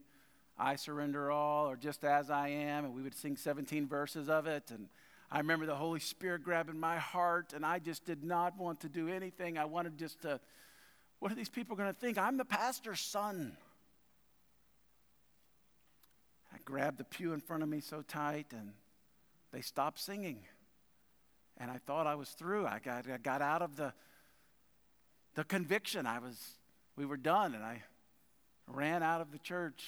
I 0.58 0.76
surrender 0.76 1.30
all, 1.30 1.68
or 1.68 1.76
just 1.76 2.04
as 2.04 2.30
I 2.30 2.48
am, 2.48 2.84
and 2.84 2.94
we 2.94 3.02
would 3.02 3.14
sing 3.14 3.36
17 3.36 3.88
verses 3.88 4.28
of 4.28 4.46
it. 4.46 4.70
And 4.70 4.88
I 5.30 5.38
remember 5.38 5.66
the 5.66 5.74
Holy 5.74 6.00
Spirit 6.00 6.42
grabbing 6.42 6.78
my 6.78 6.96
heart, 6.96 7.52
and 7.54 7.64
I 7.64 7.78
just 7.78 8.04
did 8.04 8.24
not 8.24 8.58
want 8.58 8.80
to 8.80 8.88
do 8.88 9.08
anything. 9.08 9.58
I 9.58 9.64
wanted 9.64 9.98
just 9.98 10.22
to, 10.22 10.40
what 11.18 11.32
are 11.32 11.34
these 11.34 11.48
people 11.48 11.76
going 11.76 11.92
to 11.92 11.98
think? 11.98 12.18
I'm 12.18 12.36
the 12.36 12.44
pastor's 12.44 13.00
son. 13.00 13.56
I 16.52 16.58
grabbed 16.64 16.98
the 16.98 17.04
pew 17.04 17.32
in 17.32 17.40
front 17.40 17.62
of 17.62 17.68
me 17.68 17.80
so 17.80 18.02
tight, 18.02 18.46
and 18.52 18.72
they 19.52 19.60
stopped 19.60 19.98
singing. 19.98 20.40
And 21.56 21.70
I 21.70 21.78
thought 21.78 22.06
I 22.06 22.14
was 22.14 22.30
through. 22.30 22.66
I 22.66 22.78
got, 22.78 23.10
I 23.10 23.18
got 23.18 23.42
out 23.42 23.62
of 23.62 23.76
the, 23.76 23.92
the 25.38 25.44
conviction. 25.44 26.04
I 26.04 26.18
was, 26.18 26.36
we 26.96 27.06
were 27.06 27.16
done, 27.16 27.54
and 27.54 27.62
I 27.62 27.84
ran 28.66 29.04
out 29.04 29.20
of 29.20 29.30
the 29.30 29.38
church. 29.38 29.84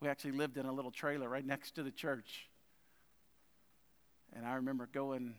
We 0.00 0.08
actually 0.08 0.32
lived 0.32 0.58
in 0.58 0.66
a 0.66 0.72
little 0.72 0.90
trailer 0.90 1.30
right 1.30 1.46
next 1.46 1.76
to 1.76 1.82
the 1.82 1.90
church. 1.90 2.50
And 4.36 4.44
I 4.44 4.56
remember 4.56 4.86
going, 4.92 5.36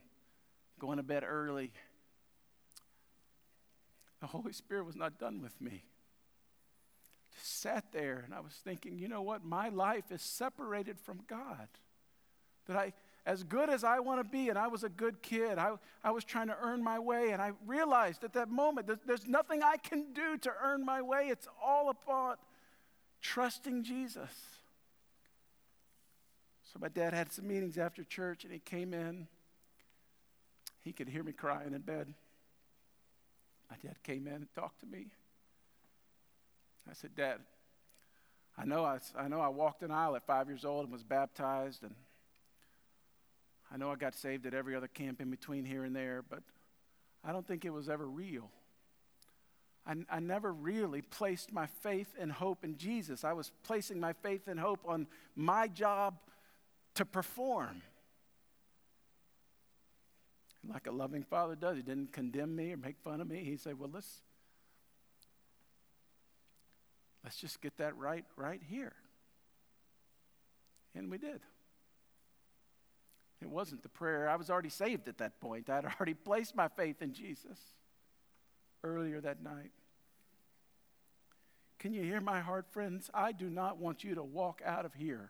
going 0.79 0.97
to 0.97 1.03
bed 1.03 1.23
early. 1.23 1.71
The 4.21 4.25
Holy 4.25 4.53
Spirit 4.53 4.87
was 4.87 4.95
not 4.95 5.19
done 5.19 5.39
with 5.39 5.61
me. 5.61 5.83
Just 7.35 7.61
sat 7.61 7.91
there 7.91 8.23
and 8.25 8.33
I 8.33 8.39
was 8.39 8.53
thinking, 8.53 8.97
you 8.97 9.07
know 9.07 9.21
what? 9.21 9.45
My 9.45 9.69
life 9.69 10.11
is 10.11 10.23
separated 10.23 10.99
from 10.99 11.19
God. 11.27 11.67
That 12.65 12.75
I, 12.75 12.93
as 13.25 13.43
good 13.43 13.69
as 13.69 13.83
I 13.83 13.99
want 13.99 14.23
to 14.23 14.29
be, 14.29 14.49
and 14.49 14.57
I 14.57 14.67
was 14.67 14.83
a 14.83 14.89
good 14.89 15.21
kid, 15.21 15.57
I, 15.57 15.73
I 16.03 16.11
was 16.11 16.23
trying 16.23 16.47
to 16.47 16.57
earn 16.61 16.83
my 16.83 16.99
way, 16.99 17.31
and 17.31 17.41
I 17.41 17.53
realized 17.65 18.23
at 18.23 18.33
that 18.33 18.49
moment 18.49 18.87
that 18.87 19.07
there's 19.07 19.25
nothing 19.25 19.63
I 19.63 19.77
can 19.77 20.13
do 20.13 20.37
to 20.37 20.51
earn 20.63 20.85
my 20.85 21.01
way. 21.01 21.29
It's 21.29 21.47
all 21.63 21.89
about 21.89 22.39
trusting 23.21 23.83
Jesus. 23.83 24.31
So 26.71 26.79
my 26.79 26.89
dad 26.89 27.13
had 27.13 27.31
some 27.31 27.47
meetings 27.47 27.77
after 27.77 28.03
church, 28.03 28.43
and 28.43 28.53
he 28.53 28.59
came 28.59 28.93
in. 28.93 29.27
He 30.83 30.93
could 30.93 31.09
hear 31.09 31.23
me 31.23 31.31
crying 31.31 31.73
in 31.73 31.81
bed. 31.81 32.13
My 33.71 33.77
dad 33.81 33.95
came 34.03 34.27
in 34.27 34.33
and 34.33 34.53
talked 34.53 34.81
to 34.81 34.85
me. 34.85 35.07
I 36.87 36.93
said, 36.93 37.15
Dad, 37.15 37.39
I 38.55 38.65
know 38.65 38.85
I, 38.85 38.99
I 39.17 39.27
know 39.27 39.41
I 39.41 39.47
walked 39.47 39.81
an 39.81 39.89
aisle 39.89 40.15
at 40.15 40.27
five 40.27 40.47
years 40.47 40.63
old 40.63 40.83
and 40.83 40.93
was 40.93 41.01
baptized, 41.01 41.81
and 41.81 41.95
I 43.75 43.77
know 43.77 43.91
I 43.91 43.95
got 43.95 44.15
saved 44.15 44.45
at 44.45 44.53
every 44.53 44.73
other 44.73 44.87
camp 44.87 45.19
in 45.19 45.29
between 45.29 45.65
here 45.65 45.83
and 45.83 45.93
there, 45.93 46.23
but 46.29 46.39
I 47.25 47.33
don't 47.33 47.45
think 47.45 47.65
it 47.65 47.73
was 47.73 47.89
ever 47.89 48.07
real. 48.07 48.49
I, 49.85 49.95
I 50.09 50.21
never 50.21 50.53
really 50.53 51.01
placed 51.01 51.51
my 51.51 51.65
faith 51.65 52.07
and 52.17 52.31
hope 52.31 52.63
in 52.63 52.77
Jesus. 52.77 53.25
I 53.25 53.33
was 53.33 53.51
placing 53.63 53.99
my 53.99 54.13
faith 54.13 54.47
and 54.47 54.57
hope 54.57 54.79
on 54.85 55.07
my 55.35 55.67
job 55.67 56.15
to 56.93 57.03
perform. 57.03 57.81
like 60.71 60.87
a 60.87 60.91
loving 60.91 61.23
father 61.23 61.55
does, 61.55 61.75
he 61.75 61.83
didn't 61.83 62.13
condemn 62.13 62.55
me 62.55 62.71
or 62.71 62.77
make 62.77 62.95
fun 63.03 63.19
of 63.19 63.29
me. 63.29 63.43
He 63.43 63.57
said, 63.57 63.77
Well, 63.77 63.89
let's, 63.93 64.21
let's 67.25 67.41
just 67.41 67.59
get 67.59 67.75
that 67.75 67.97
right 67.97 68.23
right 68.37 68.61
here. 68.69 68.93
And 70.95 71.11
we 71.11 71.17
did. 71.17 71.41
It 73.45 73.51
wasn't 73.51 73.83
the 73.83 73.89
prayer. 73.89 74.27
I 74.27 74.37
was 74.37 74.49
already 74.49 74.69
saved 74.69 75.07
at 75.07 75.19
that 75.19 75.39
point. 75.39 75.69
I'd 75.69 75.85
already 75.85 76.13
placed 76.25 76.55
my 76.55 76.67
faith 76.67 77.03
in 77.03 77.13
Jesus 77.13 77.59
earlier 78.83 79.21
that 79.21 79.43
night. 79.43 79.71
Can 81.77 81.93
you 81.93 82.01
hear 82.01 82.19
my 82.19 82.39
heart, 82.39 82.65
friends? 82.71 83.11
I 83.13 83.33
do 83.33 83.47
not 83.47 83.77
want 83.77 84.03
you 84.03 84.15
to 84.15 84.23
walk 84.23 84.63
out 84.65 84.83
of 84.83 84.95
here 84.95 85.29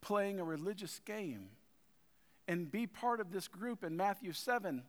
playing 0.00 0.40
a 0.40 0.44
religious 0.44 1.00
game 1.04 1.50
and 2.48 2.68
be 2.68 2.88
part 2.88 3.20
of 3.20 3.30
this 3.30 3.46
group 3.46 3.84
in 3.84 3.96
Matthew 3.96 4.32
7. 4.32 4.82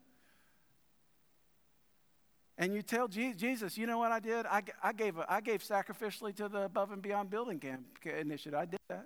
And 2.57 2.73
you 2.73 2.81
tell 2.81 3.07
Jesus, 3.07 3.77
you 3.77 3.85
know 3.85 3.99
what 3.99 4.11
I 4.11 4.19
did? 4.19 4.47
I, 4.47 4.63
I, 4.81 4.93
gave, 4.93 5.13
I 5.29 5.41
gave 5.41 5.61
sacrificially 5.61 6.35
to 6.37 6.49
the 6.49 6.63
Above 6.63 6.91
and 6.91 7.03
Beyond 7.03 7.29
Building 7.29 7.59
Camp 7.59 7.83
initiative. 8.03 8.57
I 8.57 8.65
did 8.65 8.79
that. 8.89 9.05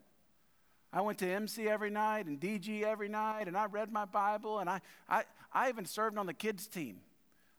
I 0.95 1.01
went 1.01 1.17
to 1.19 1.29
MC 1.29 1.67
every 1.67 1.89
night 1.89 2.25
and 2.25 2.39
DG 2.39 2.83
every 2.83 3.09
night, 3.09 3.49
and 3.49 3.57
I 3.57 3.65
read 3.65 3.91
my 3.91 4.05
Bible, 4.05 4.59
and 4.59 4.69
I, 4.69 4.79
I, 5.09 5.25
I 5.51 5.67
even 5.67 5.85
served 5.85 6.17
on 6.17 6.25
the 6.25 6.33
kids' 6.33 6.67
team. 6.67 7.01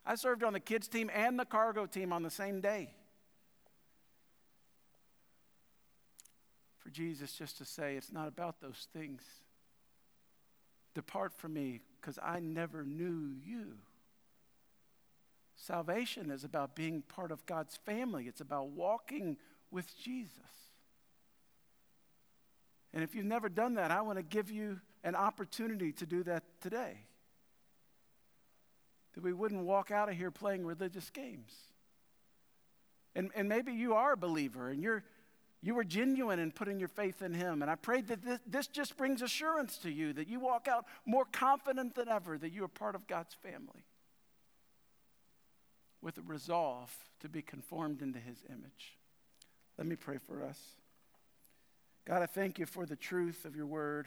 I 0.06 0.14
served 0.14 0.42
on 0.42 0.54
the 0.54 0.60
kids' 0.60 0.88
team 0.88 1.10
and 1.14 1.38
the 1.38 1.44
cargo 1.44 1.84
team 1.84 2.14
on 2.14 2.22
the 2.22 2.30
same 2.30 2.62
day. 2.62 2.94
For 6.78 6.88
Jesus 6.88 7.32
just 7.32 7.58
to 7.58 7.66
say, 7.66 7.96
it's 7.96 8.10
not 8.10 8.26
about 8.26 8.62
those 8.62 8.88
things. 8.94 9.20
Depart 10.94 11.34
from 11.34 11.52
me, 11.52 11.82
because 12.00 12.18
I 12.22 12.40
never 12.40 12.86
knew 12.86 13.34
you. 13.44 13.74
Salvation 15.56 16.30
is 16.30 16.42
about 16.42 16.74
being 16.74 17.02
part 17.02 17.30
of 17.30 17.44
God's 17.44 17.76
family, 17.76 18.28
it's 18.28 18.40
about 18.40 18.68
walking 18.68 19.36
with 19.70 19.94
Jesus. 20.02 20.65
And 22.96 23.04
if 23.04 23.14
you've 23.14 23.26
never 23.26 23.50
done 23.50 23.74
that, 23.74 23.90
I 23.90 24.00
want 24.00 24.16
to 24.16 24.22
give 24.22 24.50
you 24.50 24.80
an 25.04 25.14
opportunity 25.14 25.92
to 25.92 26.06
do 26.06 26.22
that 26.22 26.44
today. 26.62 26.96
That 29.12 29.22
we 29.22 29.34
wouldn't 29.34 29.64
walk 29.64 29.90
out 29.90 30.08
of 30.08 30.16
here 30.16 30.30
playing 30.30 30.64
religious 30.64 31.10
games. 31.10 31.52
And, 33.14 33.30
and 33.36 33.50
maybe 33.50 33.74
you 33.74 33.92
are 33.92 34.12
a 34.12 34.16
believer 34.16 34.70
and 34.70 34.82
you're, 34.82 35.04
you 35.60 35.74
were 35.74 35.84
genuine 35.84 36.38
in 36.38 36.52
putting 36.52 36.80
your 36.80 36.88
faith 36.88 37.20
in 37.20 37.34
Him. 37.34 37.60
And 37.60 37.70
I 37.70 37.74
pray 37.74 38.00
that 38.00 38.24
this, 38.24 38.40
this 38.46 38.66
just 38.66 38.96
brings 38.96 39.20
assurance 39.20 39.76
to 39.80 39.90
you, 39.90 40.14
that 40.14 40.26
you 40.26 40.40
walk 40.40 40.66
out 40.66 40.86
more 41.04 41.26
confident 41.30 41.96
than 41.96 42.08
ever 42.08 42.38
that 42.38 42.50
you 42.50 42.64
are 42.64 42.68
part 42.68 42.94
of 42.94 43.06
God's 43.06 43.34
family 43.34 43.84
with 46.00 46.16
a 46.16 46.22
resolve 46.22 46.96
to 47.20 47.28
be 47.28 47.42
conformed 47.42 48.00
into 48.00 48.20
His 48.20 48.38
image. 48.48 48.96
Let 49.76 49.86
me 49.86 49.96
pray 49.96 50.16
for 50.16 50.42
us. 50.42 50.58
God, 52.06 52.22
I 52.22 52.26
thank 52.26 52.60
you 52.60 52.66
for 52.66 52.86
the 52.86 52.94
truth 52.94 53.44
of 53.44 53.56
your 53.56 53.66
word. 53.66 54.06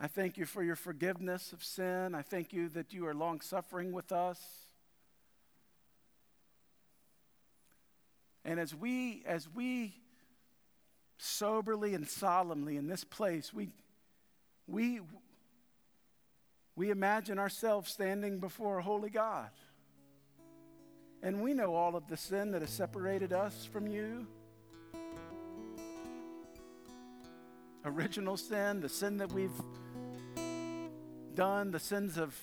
I 0.00 0.08
thank 0.08 0.36
you 0.36 0.44
for 0.44 0.64
your 0.64 0.74
forgiveness 0.74 1.52
of 1.52 1.62
sin. 1.62 2.12
I 2.12 2.22
thank 2.22 2.52
you 2.52 2.68
that 2.70 2.92
you 2.92 3.06
are 3.06 3.14
long 3.14 3.40
suffering 3.40 3.92
with 3.92 4.10
us. 4.10 4.40
And 8.44 8.58
as 8.58 8.74
we 8.74 9.22
as 9.26 9.48
we 9.48 9.94
soberly 11.18 11.94
and 11.94 12.08
solemnly 12.08 12.76
in 12.76 12.88
this 12.88 13.04
place, 13.04 13.54
we 13.54 13.68
we 14.66 15.00
we 16.74 16.90
imagine 16.90 17.38
ourselves 17.38 17.92
standing 17.92 18.40
before 18.40 18.78
a 18.78 18.82
holy 18.82 19.10
God. 19.10 19.50
And 21.22 21.42
we 21.42 21.54
know 21.54 21.76
all 21.76 21.94
of 21.94 22.08
the 22.08 22.16
sin 22.16 22.50
that 22.52 22.62
has 22.62 22.70
separated 22.70 23.32
us 23.32 23.68
from 23.72 23.86
you. 23.86 24.26
Original 27.84 28.36
sin, 28.36 28.80
the 28.80 28.88
sin 28.88 29.16
that 29.18 29.32
we've 29.32 29.50
done, 31.34 31.70
the 31.70 31.78
sins 31.78 32.18
of 32.18 32.34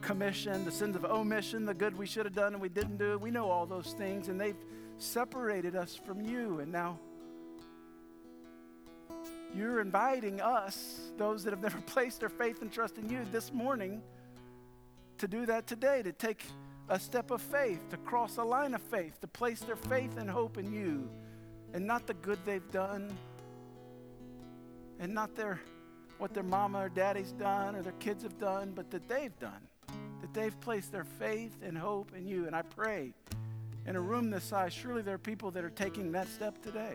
commission, 0.00 0.64
the 0.64 0.70
sins 0.70 0.96
of 0.96 1.04
omission, 1.04 1.64
the 1.64 1.74
good 1.74 1.96
we 1.96 2.06
should 2.06 2.26
have 2.26 2.34
done 2.34 2.52
and 2.52 2.62
we 2.62 2.68
didn't 2.68 2.98
do. 2.98 3.18
We 3.18 3.30
know 3.30 3.50
all 3.50 3.66
those 3.66 3.92
things, 3.92 4.28
and 4.28 4.40
they've 4.40 4.56
separated 4.98 5.76
us 5.76 5.94
from 5.94 6.20
you. 6.20 6.60
And 6.60 6.70
now 6.70 6.98
you're 9.56 9.80
inviting 9.80 10.40
us, 10.40 11.12
those 11.16 11.44
that 11.44 11.50
have 11.50 11.62
never 11.62 11.80
placed 11.86 12.20
their 12.20 12.28
faith 12.28 12.62
and 12.62 12.72
trust 12.72 12.98
in 12.98 13.08
you, 13.08 13.20
this 13.32 13.52
morning 13.52 14.02
to 15.18 15.28
do 15.28 15.46
that 15.46 15.66
today, 15.66 16.02
to 16.02 16.12
take 16.12 16.44
a 16.88 16.98
step 16.98 17.30
of 17.30 17.40
faith, 17.40 17.88
to 17.88 17.96
cross 17.98 18.36
a 18.36 18.44
line 18.44 18.74
of 18.74 18.82
faith, 18.82 19.20
to 19.20 19.26
place 19.28 19.60
their 19.60 19.76
faith 19.76 20.18
and 20.18 20.28
hope 20.28 20.58
in 20.58 20.70
you 20.72 21.08
and 21.74 21.84
not 21.84 22.06
the 22.06 22.14
good 22.14 22.38
they've 22.44 22.70
done 22.70 23.10
and 24.98 25.14
not 25.14 25.34
their 25.34 25.60
what 26.18 26.32
their 26.32 26.44
mama 26.44 26.78
or 26.78 26.88
daddy's 26.88 27.32
done 27.32 27.74
or 27.74 27.82
their 27.82 27.92
kids 27.94 28.22
have 28.22 28.38
done, 28.38 28.72
but 28.74 28.90
that 28.90 29.08
they've 29.08 29.36
done. 29.38 29.68
That 30.20 30.32
they've 30.32 30.58
placed 30.60 30.92
their 30.92 31.04
faith 31.04 31.56
and 31.62 31.76
hope 31.76 32.12
in 32.16 32.26
you. 32.26 32.46
And 32.46 32.54
I 32.54 32.62
pray 32.62 33.12
in 33.86 33.96
a 33.96 34.00
room 34.00 34.30
this 34.30 34.44
size, 34.44 34.72
surely 34.72 35.02
there 35.02 35.16
are 35.16 35.18
people 35.18 35.50
that 35.50 35.64
are 35.64 35.70
taking 35.70 36.12
that 36.12 36.28
step 36.28 36.62
today. 36.62 36.94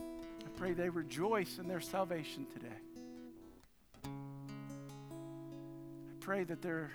I 0.00 0.48
pray 0.56 0.72
they 0.72 0.88
rejoice 0.88 1.58
in 1.58 1.68
their 1.68 1.80
salvation 1.80 2.46
today. 2.52 2.68
I 4.04 4.08
pray 6.20 6.44
that 6.44 6.62
there 6.62 6.90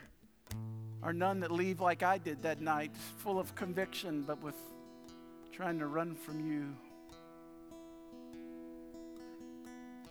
are 1.03 1.14
none 1.14 1.41
that 1.41 1.51
leave 1.51 1.82
like 1.82 2.01
I 2.01 2.18
did 2.18 2.41
that 2.43 2.61
night, 2.61 2.91
full 3.18 3.38
of 3.38 3.53
conviction, 3.55 4.24
but 4.24 4.41
with 4.41 4.55
trying 5.51 5.78
to 5.80 5.88
run 5.88 6.16
from 6.16 6.39
you. 6.49 6.76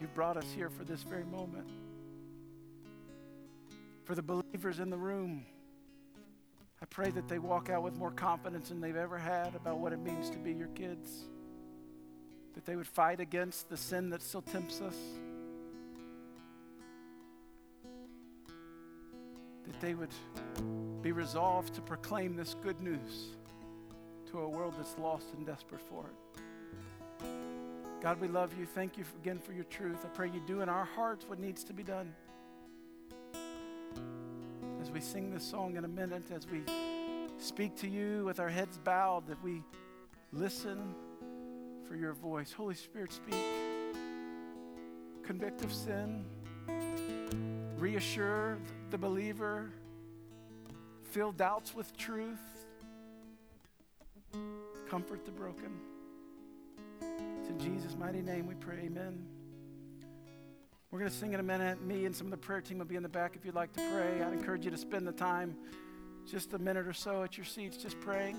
You've 0.03 0.14
brought 0.14 0.36
us 0.36 0.50
here 0.53 0.68
for 0.68 0.82
this 0.82 1.05
very 1.05 1.22
moment. 1.22 1.68
For 4.03 4.16
the 4.16 4.22
believers 4.22 4.80
in 4.80 4.90
the 4.90 4.96
room, 4.96 5.46
I 6.82 6.86
pray 6.86 7.11
that 7.11 7.28
they 7.28 7.38
walk 7.38 7.70
out 7.70 7.84
with 7.84 7.96
more 7.96 8.11
confidence 8.11 8.70
than 8.70 8.80
they've 8.80 8.96
ever 8.96 9.16
had 9.16 9.55
about 9.55 9.78
what 9.78 9.92
it 9.92 10.00
means 10.00 10.28
to 10.30 10.38
be 10.38 10.55
your 10.55 10.66
kids. 10.74 11.09
That 12.55 12.66
they 12.66 12.74
would 12.74 12.88
fight 12.88 13.20
against 13.20 13.68
the 13.70 13.76
sin 13.76 14.11
that 14.11 14.22
still 14.22 14.42
tempts 14.42 14.80
us. 14.80 14.96
That 19.68 19.80
they 19.80 19.94
would 19.94 20.14
be 21.00 21.12
resolved 21.12 21.74
to 21.74 21.80
proclaim 21.80 22.34
this 22.34 22.57
good 22.61 22.80
news 22.80 23.36
to 24.32 24.40
a 24.40 24.48
world 24.48 24.74
that's 24.76 24.98
lost 24.98 25.28
and 25.36 25.46
desperate 25.46 25.80
for 25.88 26.07
it. 26.07 26.41
God, 28.03 28.20
we 28.20 28.26
love 28.26 28.50
you. 28.59 28.66
Thank 28.66 28.98
you 28.98 29.05
again 29.22 29.38
for 29.38 29.53
your 29.53 29.62
truth. 29.62 29.98
I 30.05 30.09
pray 30.09 30.28
you 30.28 30.42
do 30.44 30.61
in 30.61 30.68
our 30.68 30.84
hearts 30.84 31.24
what 31.28 31.38
needs 31.38 31.62
to 31.62 31.72
be 31.72 31.84
done. 31.84 32.12
As 34.80 34.90
we 34.90 35.00
sing 35.00 35.32
this 35.32 35.44
song 35.44 35.76
in 35.76 35.84
a 35.84 35.88
minute, 35.88 36.24
as 36.34 36.48
we 36.48 36.62
speak 37.38 37.76
to 37.76 37.86
you 37.86 38.24
with 38.24 38.40
our 38.40 38.48
heads 38.48 38.76
bowed, 38.76 39.28
that 39.28 39.40
we 39.44 39.62
listen 40.32 40.96
for 41.86 41.94
your 41.94 42.12
voice. 42.12 42.50
Holy 42.50 42.74
Spirit, 42.74 43.12
speak. 43.12 43.36
Convict 45.22 45.62
of 45.62 45.72
sin. 45.72 46.24
Reassure 47.78 48.59
the 48.90 48.98
believer. 48.98 49.70
Fill 51.05 51.30
doubts 51.30 51.72
with 51.72 51.96
truth. 51.96 52.66
comfort 54.90 55.24
the 55.24 55.30
broken. 55.30 55.91
It's 57.43 57.51
in 57.51 57.59
Jesus' 57.59 57.97
mighty 57.99 58.22
name 58.22 58.47
we 58.47 58.55
pray. 58.55 58.82
Amen. 58.84 59.26
We're 60.93 61.01
going 61.01 61.11
to 61.11 61.16
sing 61.16 61.32
in 61.32 61.40
a 61.40 61.43
minute. 61.43 61.82
Me 61.82 62.07
and 62.07 62.14
some 62.14 62.28
of 62.28 62.30
the 62.30 62.36
prayer 62.36 62.61
team 62.61 62.78
will 62.78 62.84
be 62.84 62.95
in 62.95 63.03
the 63.03 63.09
back 63.09 63.34
if 63.34 63.45
you'd 63.45 63.57
like 63.57 63.72
to 63.72 63.80
pray. 63.93 64.22
I'd 64.22 64.32
encourage 64.32 64.64
you 64.64 64.70
to 64.70 64.76
spend 64.76 65.09
the 65.09 65.12
time, 65.12 65.57
just 66.24 66.53
a 66.53 66.59
minute 66.61 66.86
or 66.86 66.93
so 66.93 67.24
at 67.24 67.36
your 67.36 67.45
seats, 67.45 67.76
just 67.76 67.99
praying, 67.99 68.36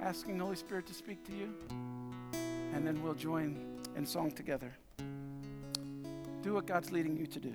asking 0.00 0.38
the 0.38 0.44
Holy 0.44 0.54
Spirit 0.54 0.86
to 0.86 0.94
speak 0.94 1.24
to 1.24 1.32
you. 1.32 1.52
And 2.72 2.86
then 2.86 3.02
we'll 3.02 3.14
join 3.14 3.80
in 3.96 4.06
song 4.06 4.30
together. 4.30 4.72
Do 6.42 6.54
what 6.54 6.66
God's 6.66 6.92
leading 6.92 7.16
you 7.16 7.26
to 7.26 7.40
do. 7.40 7.52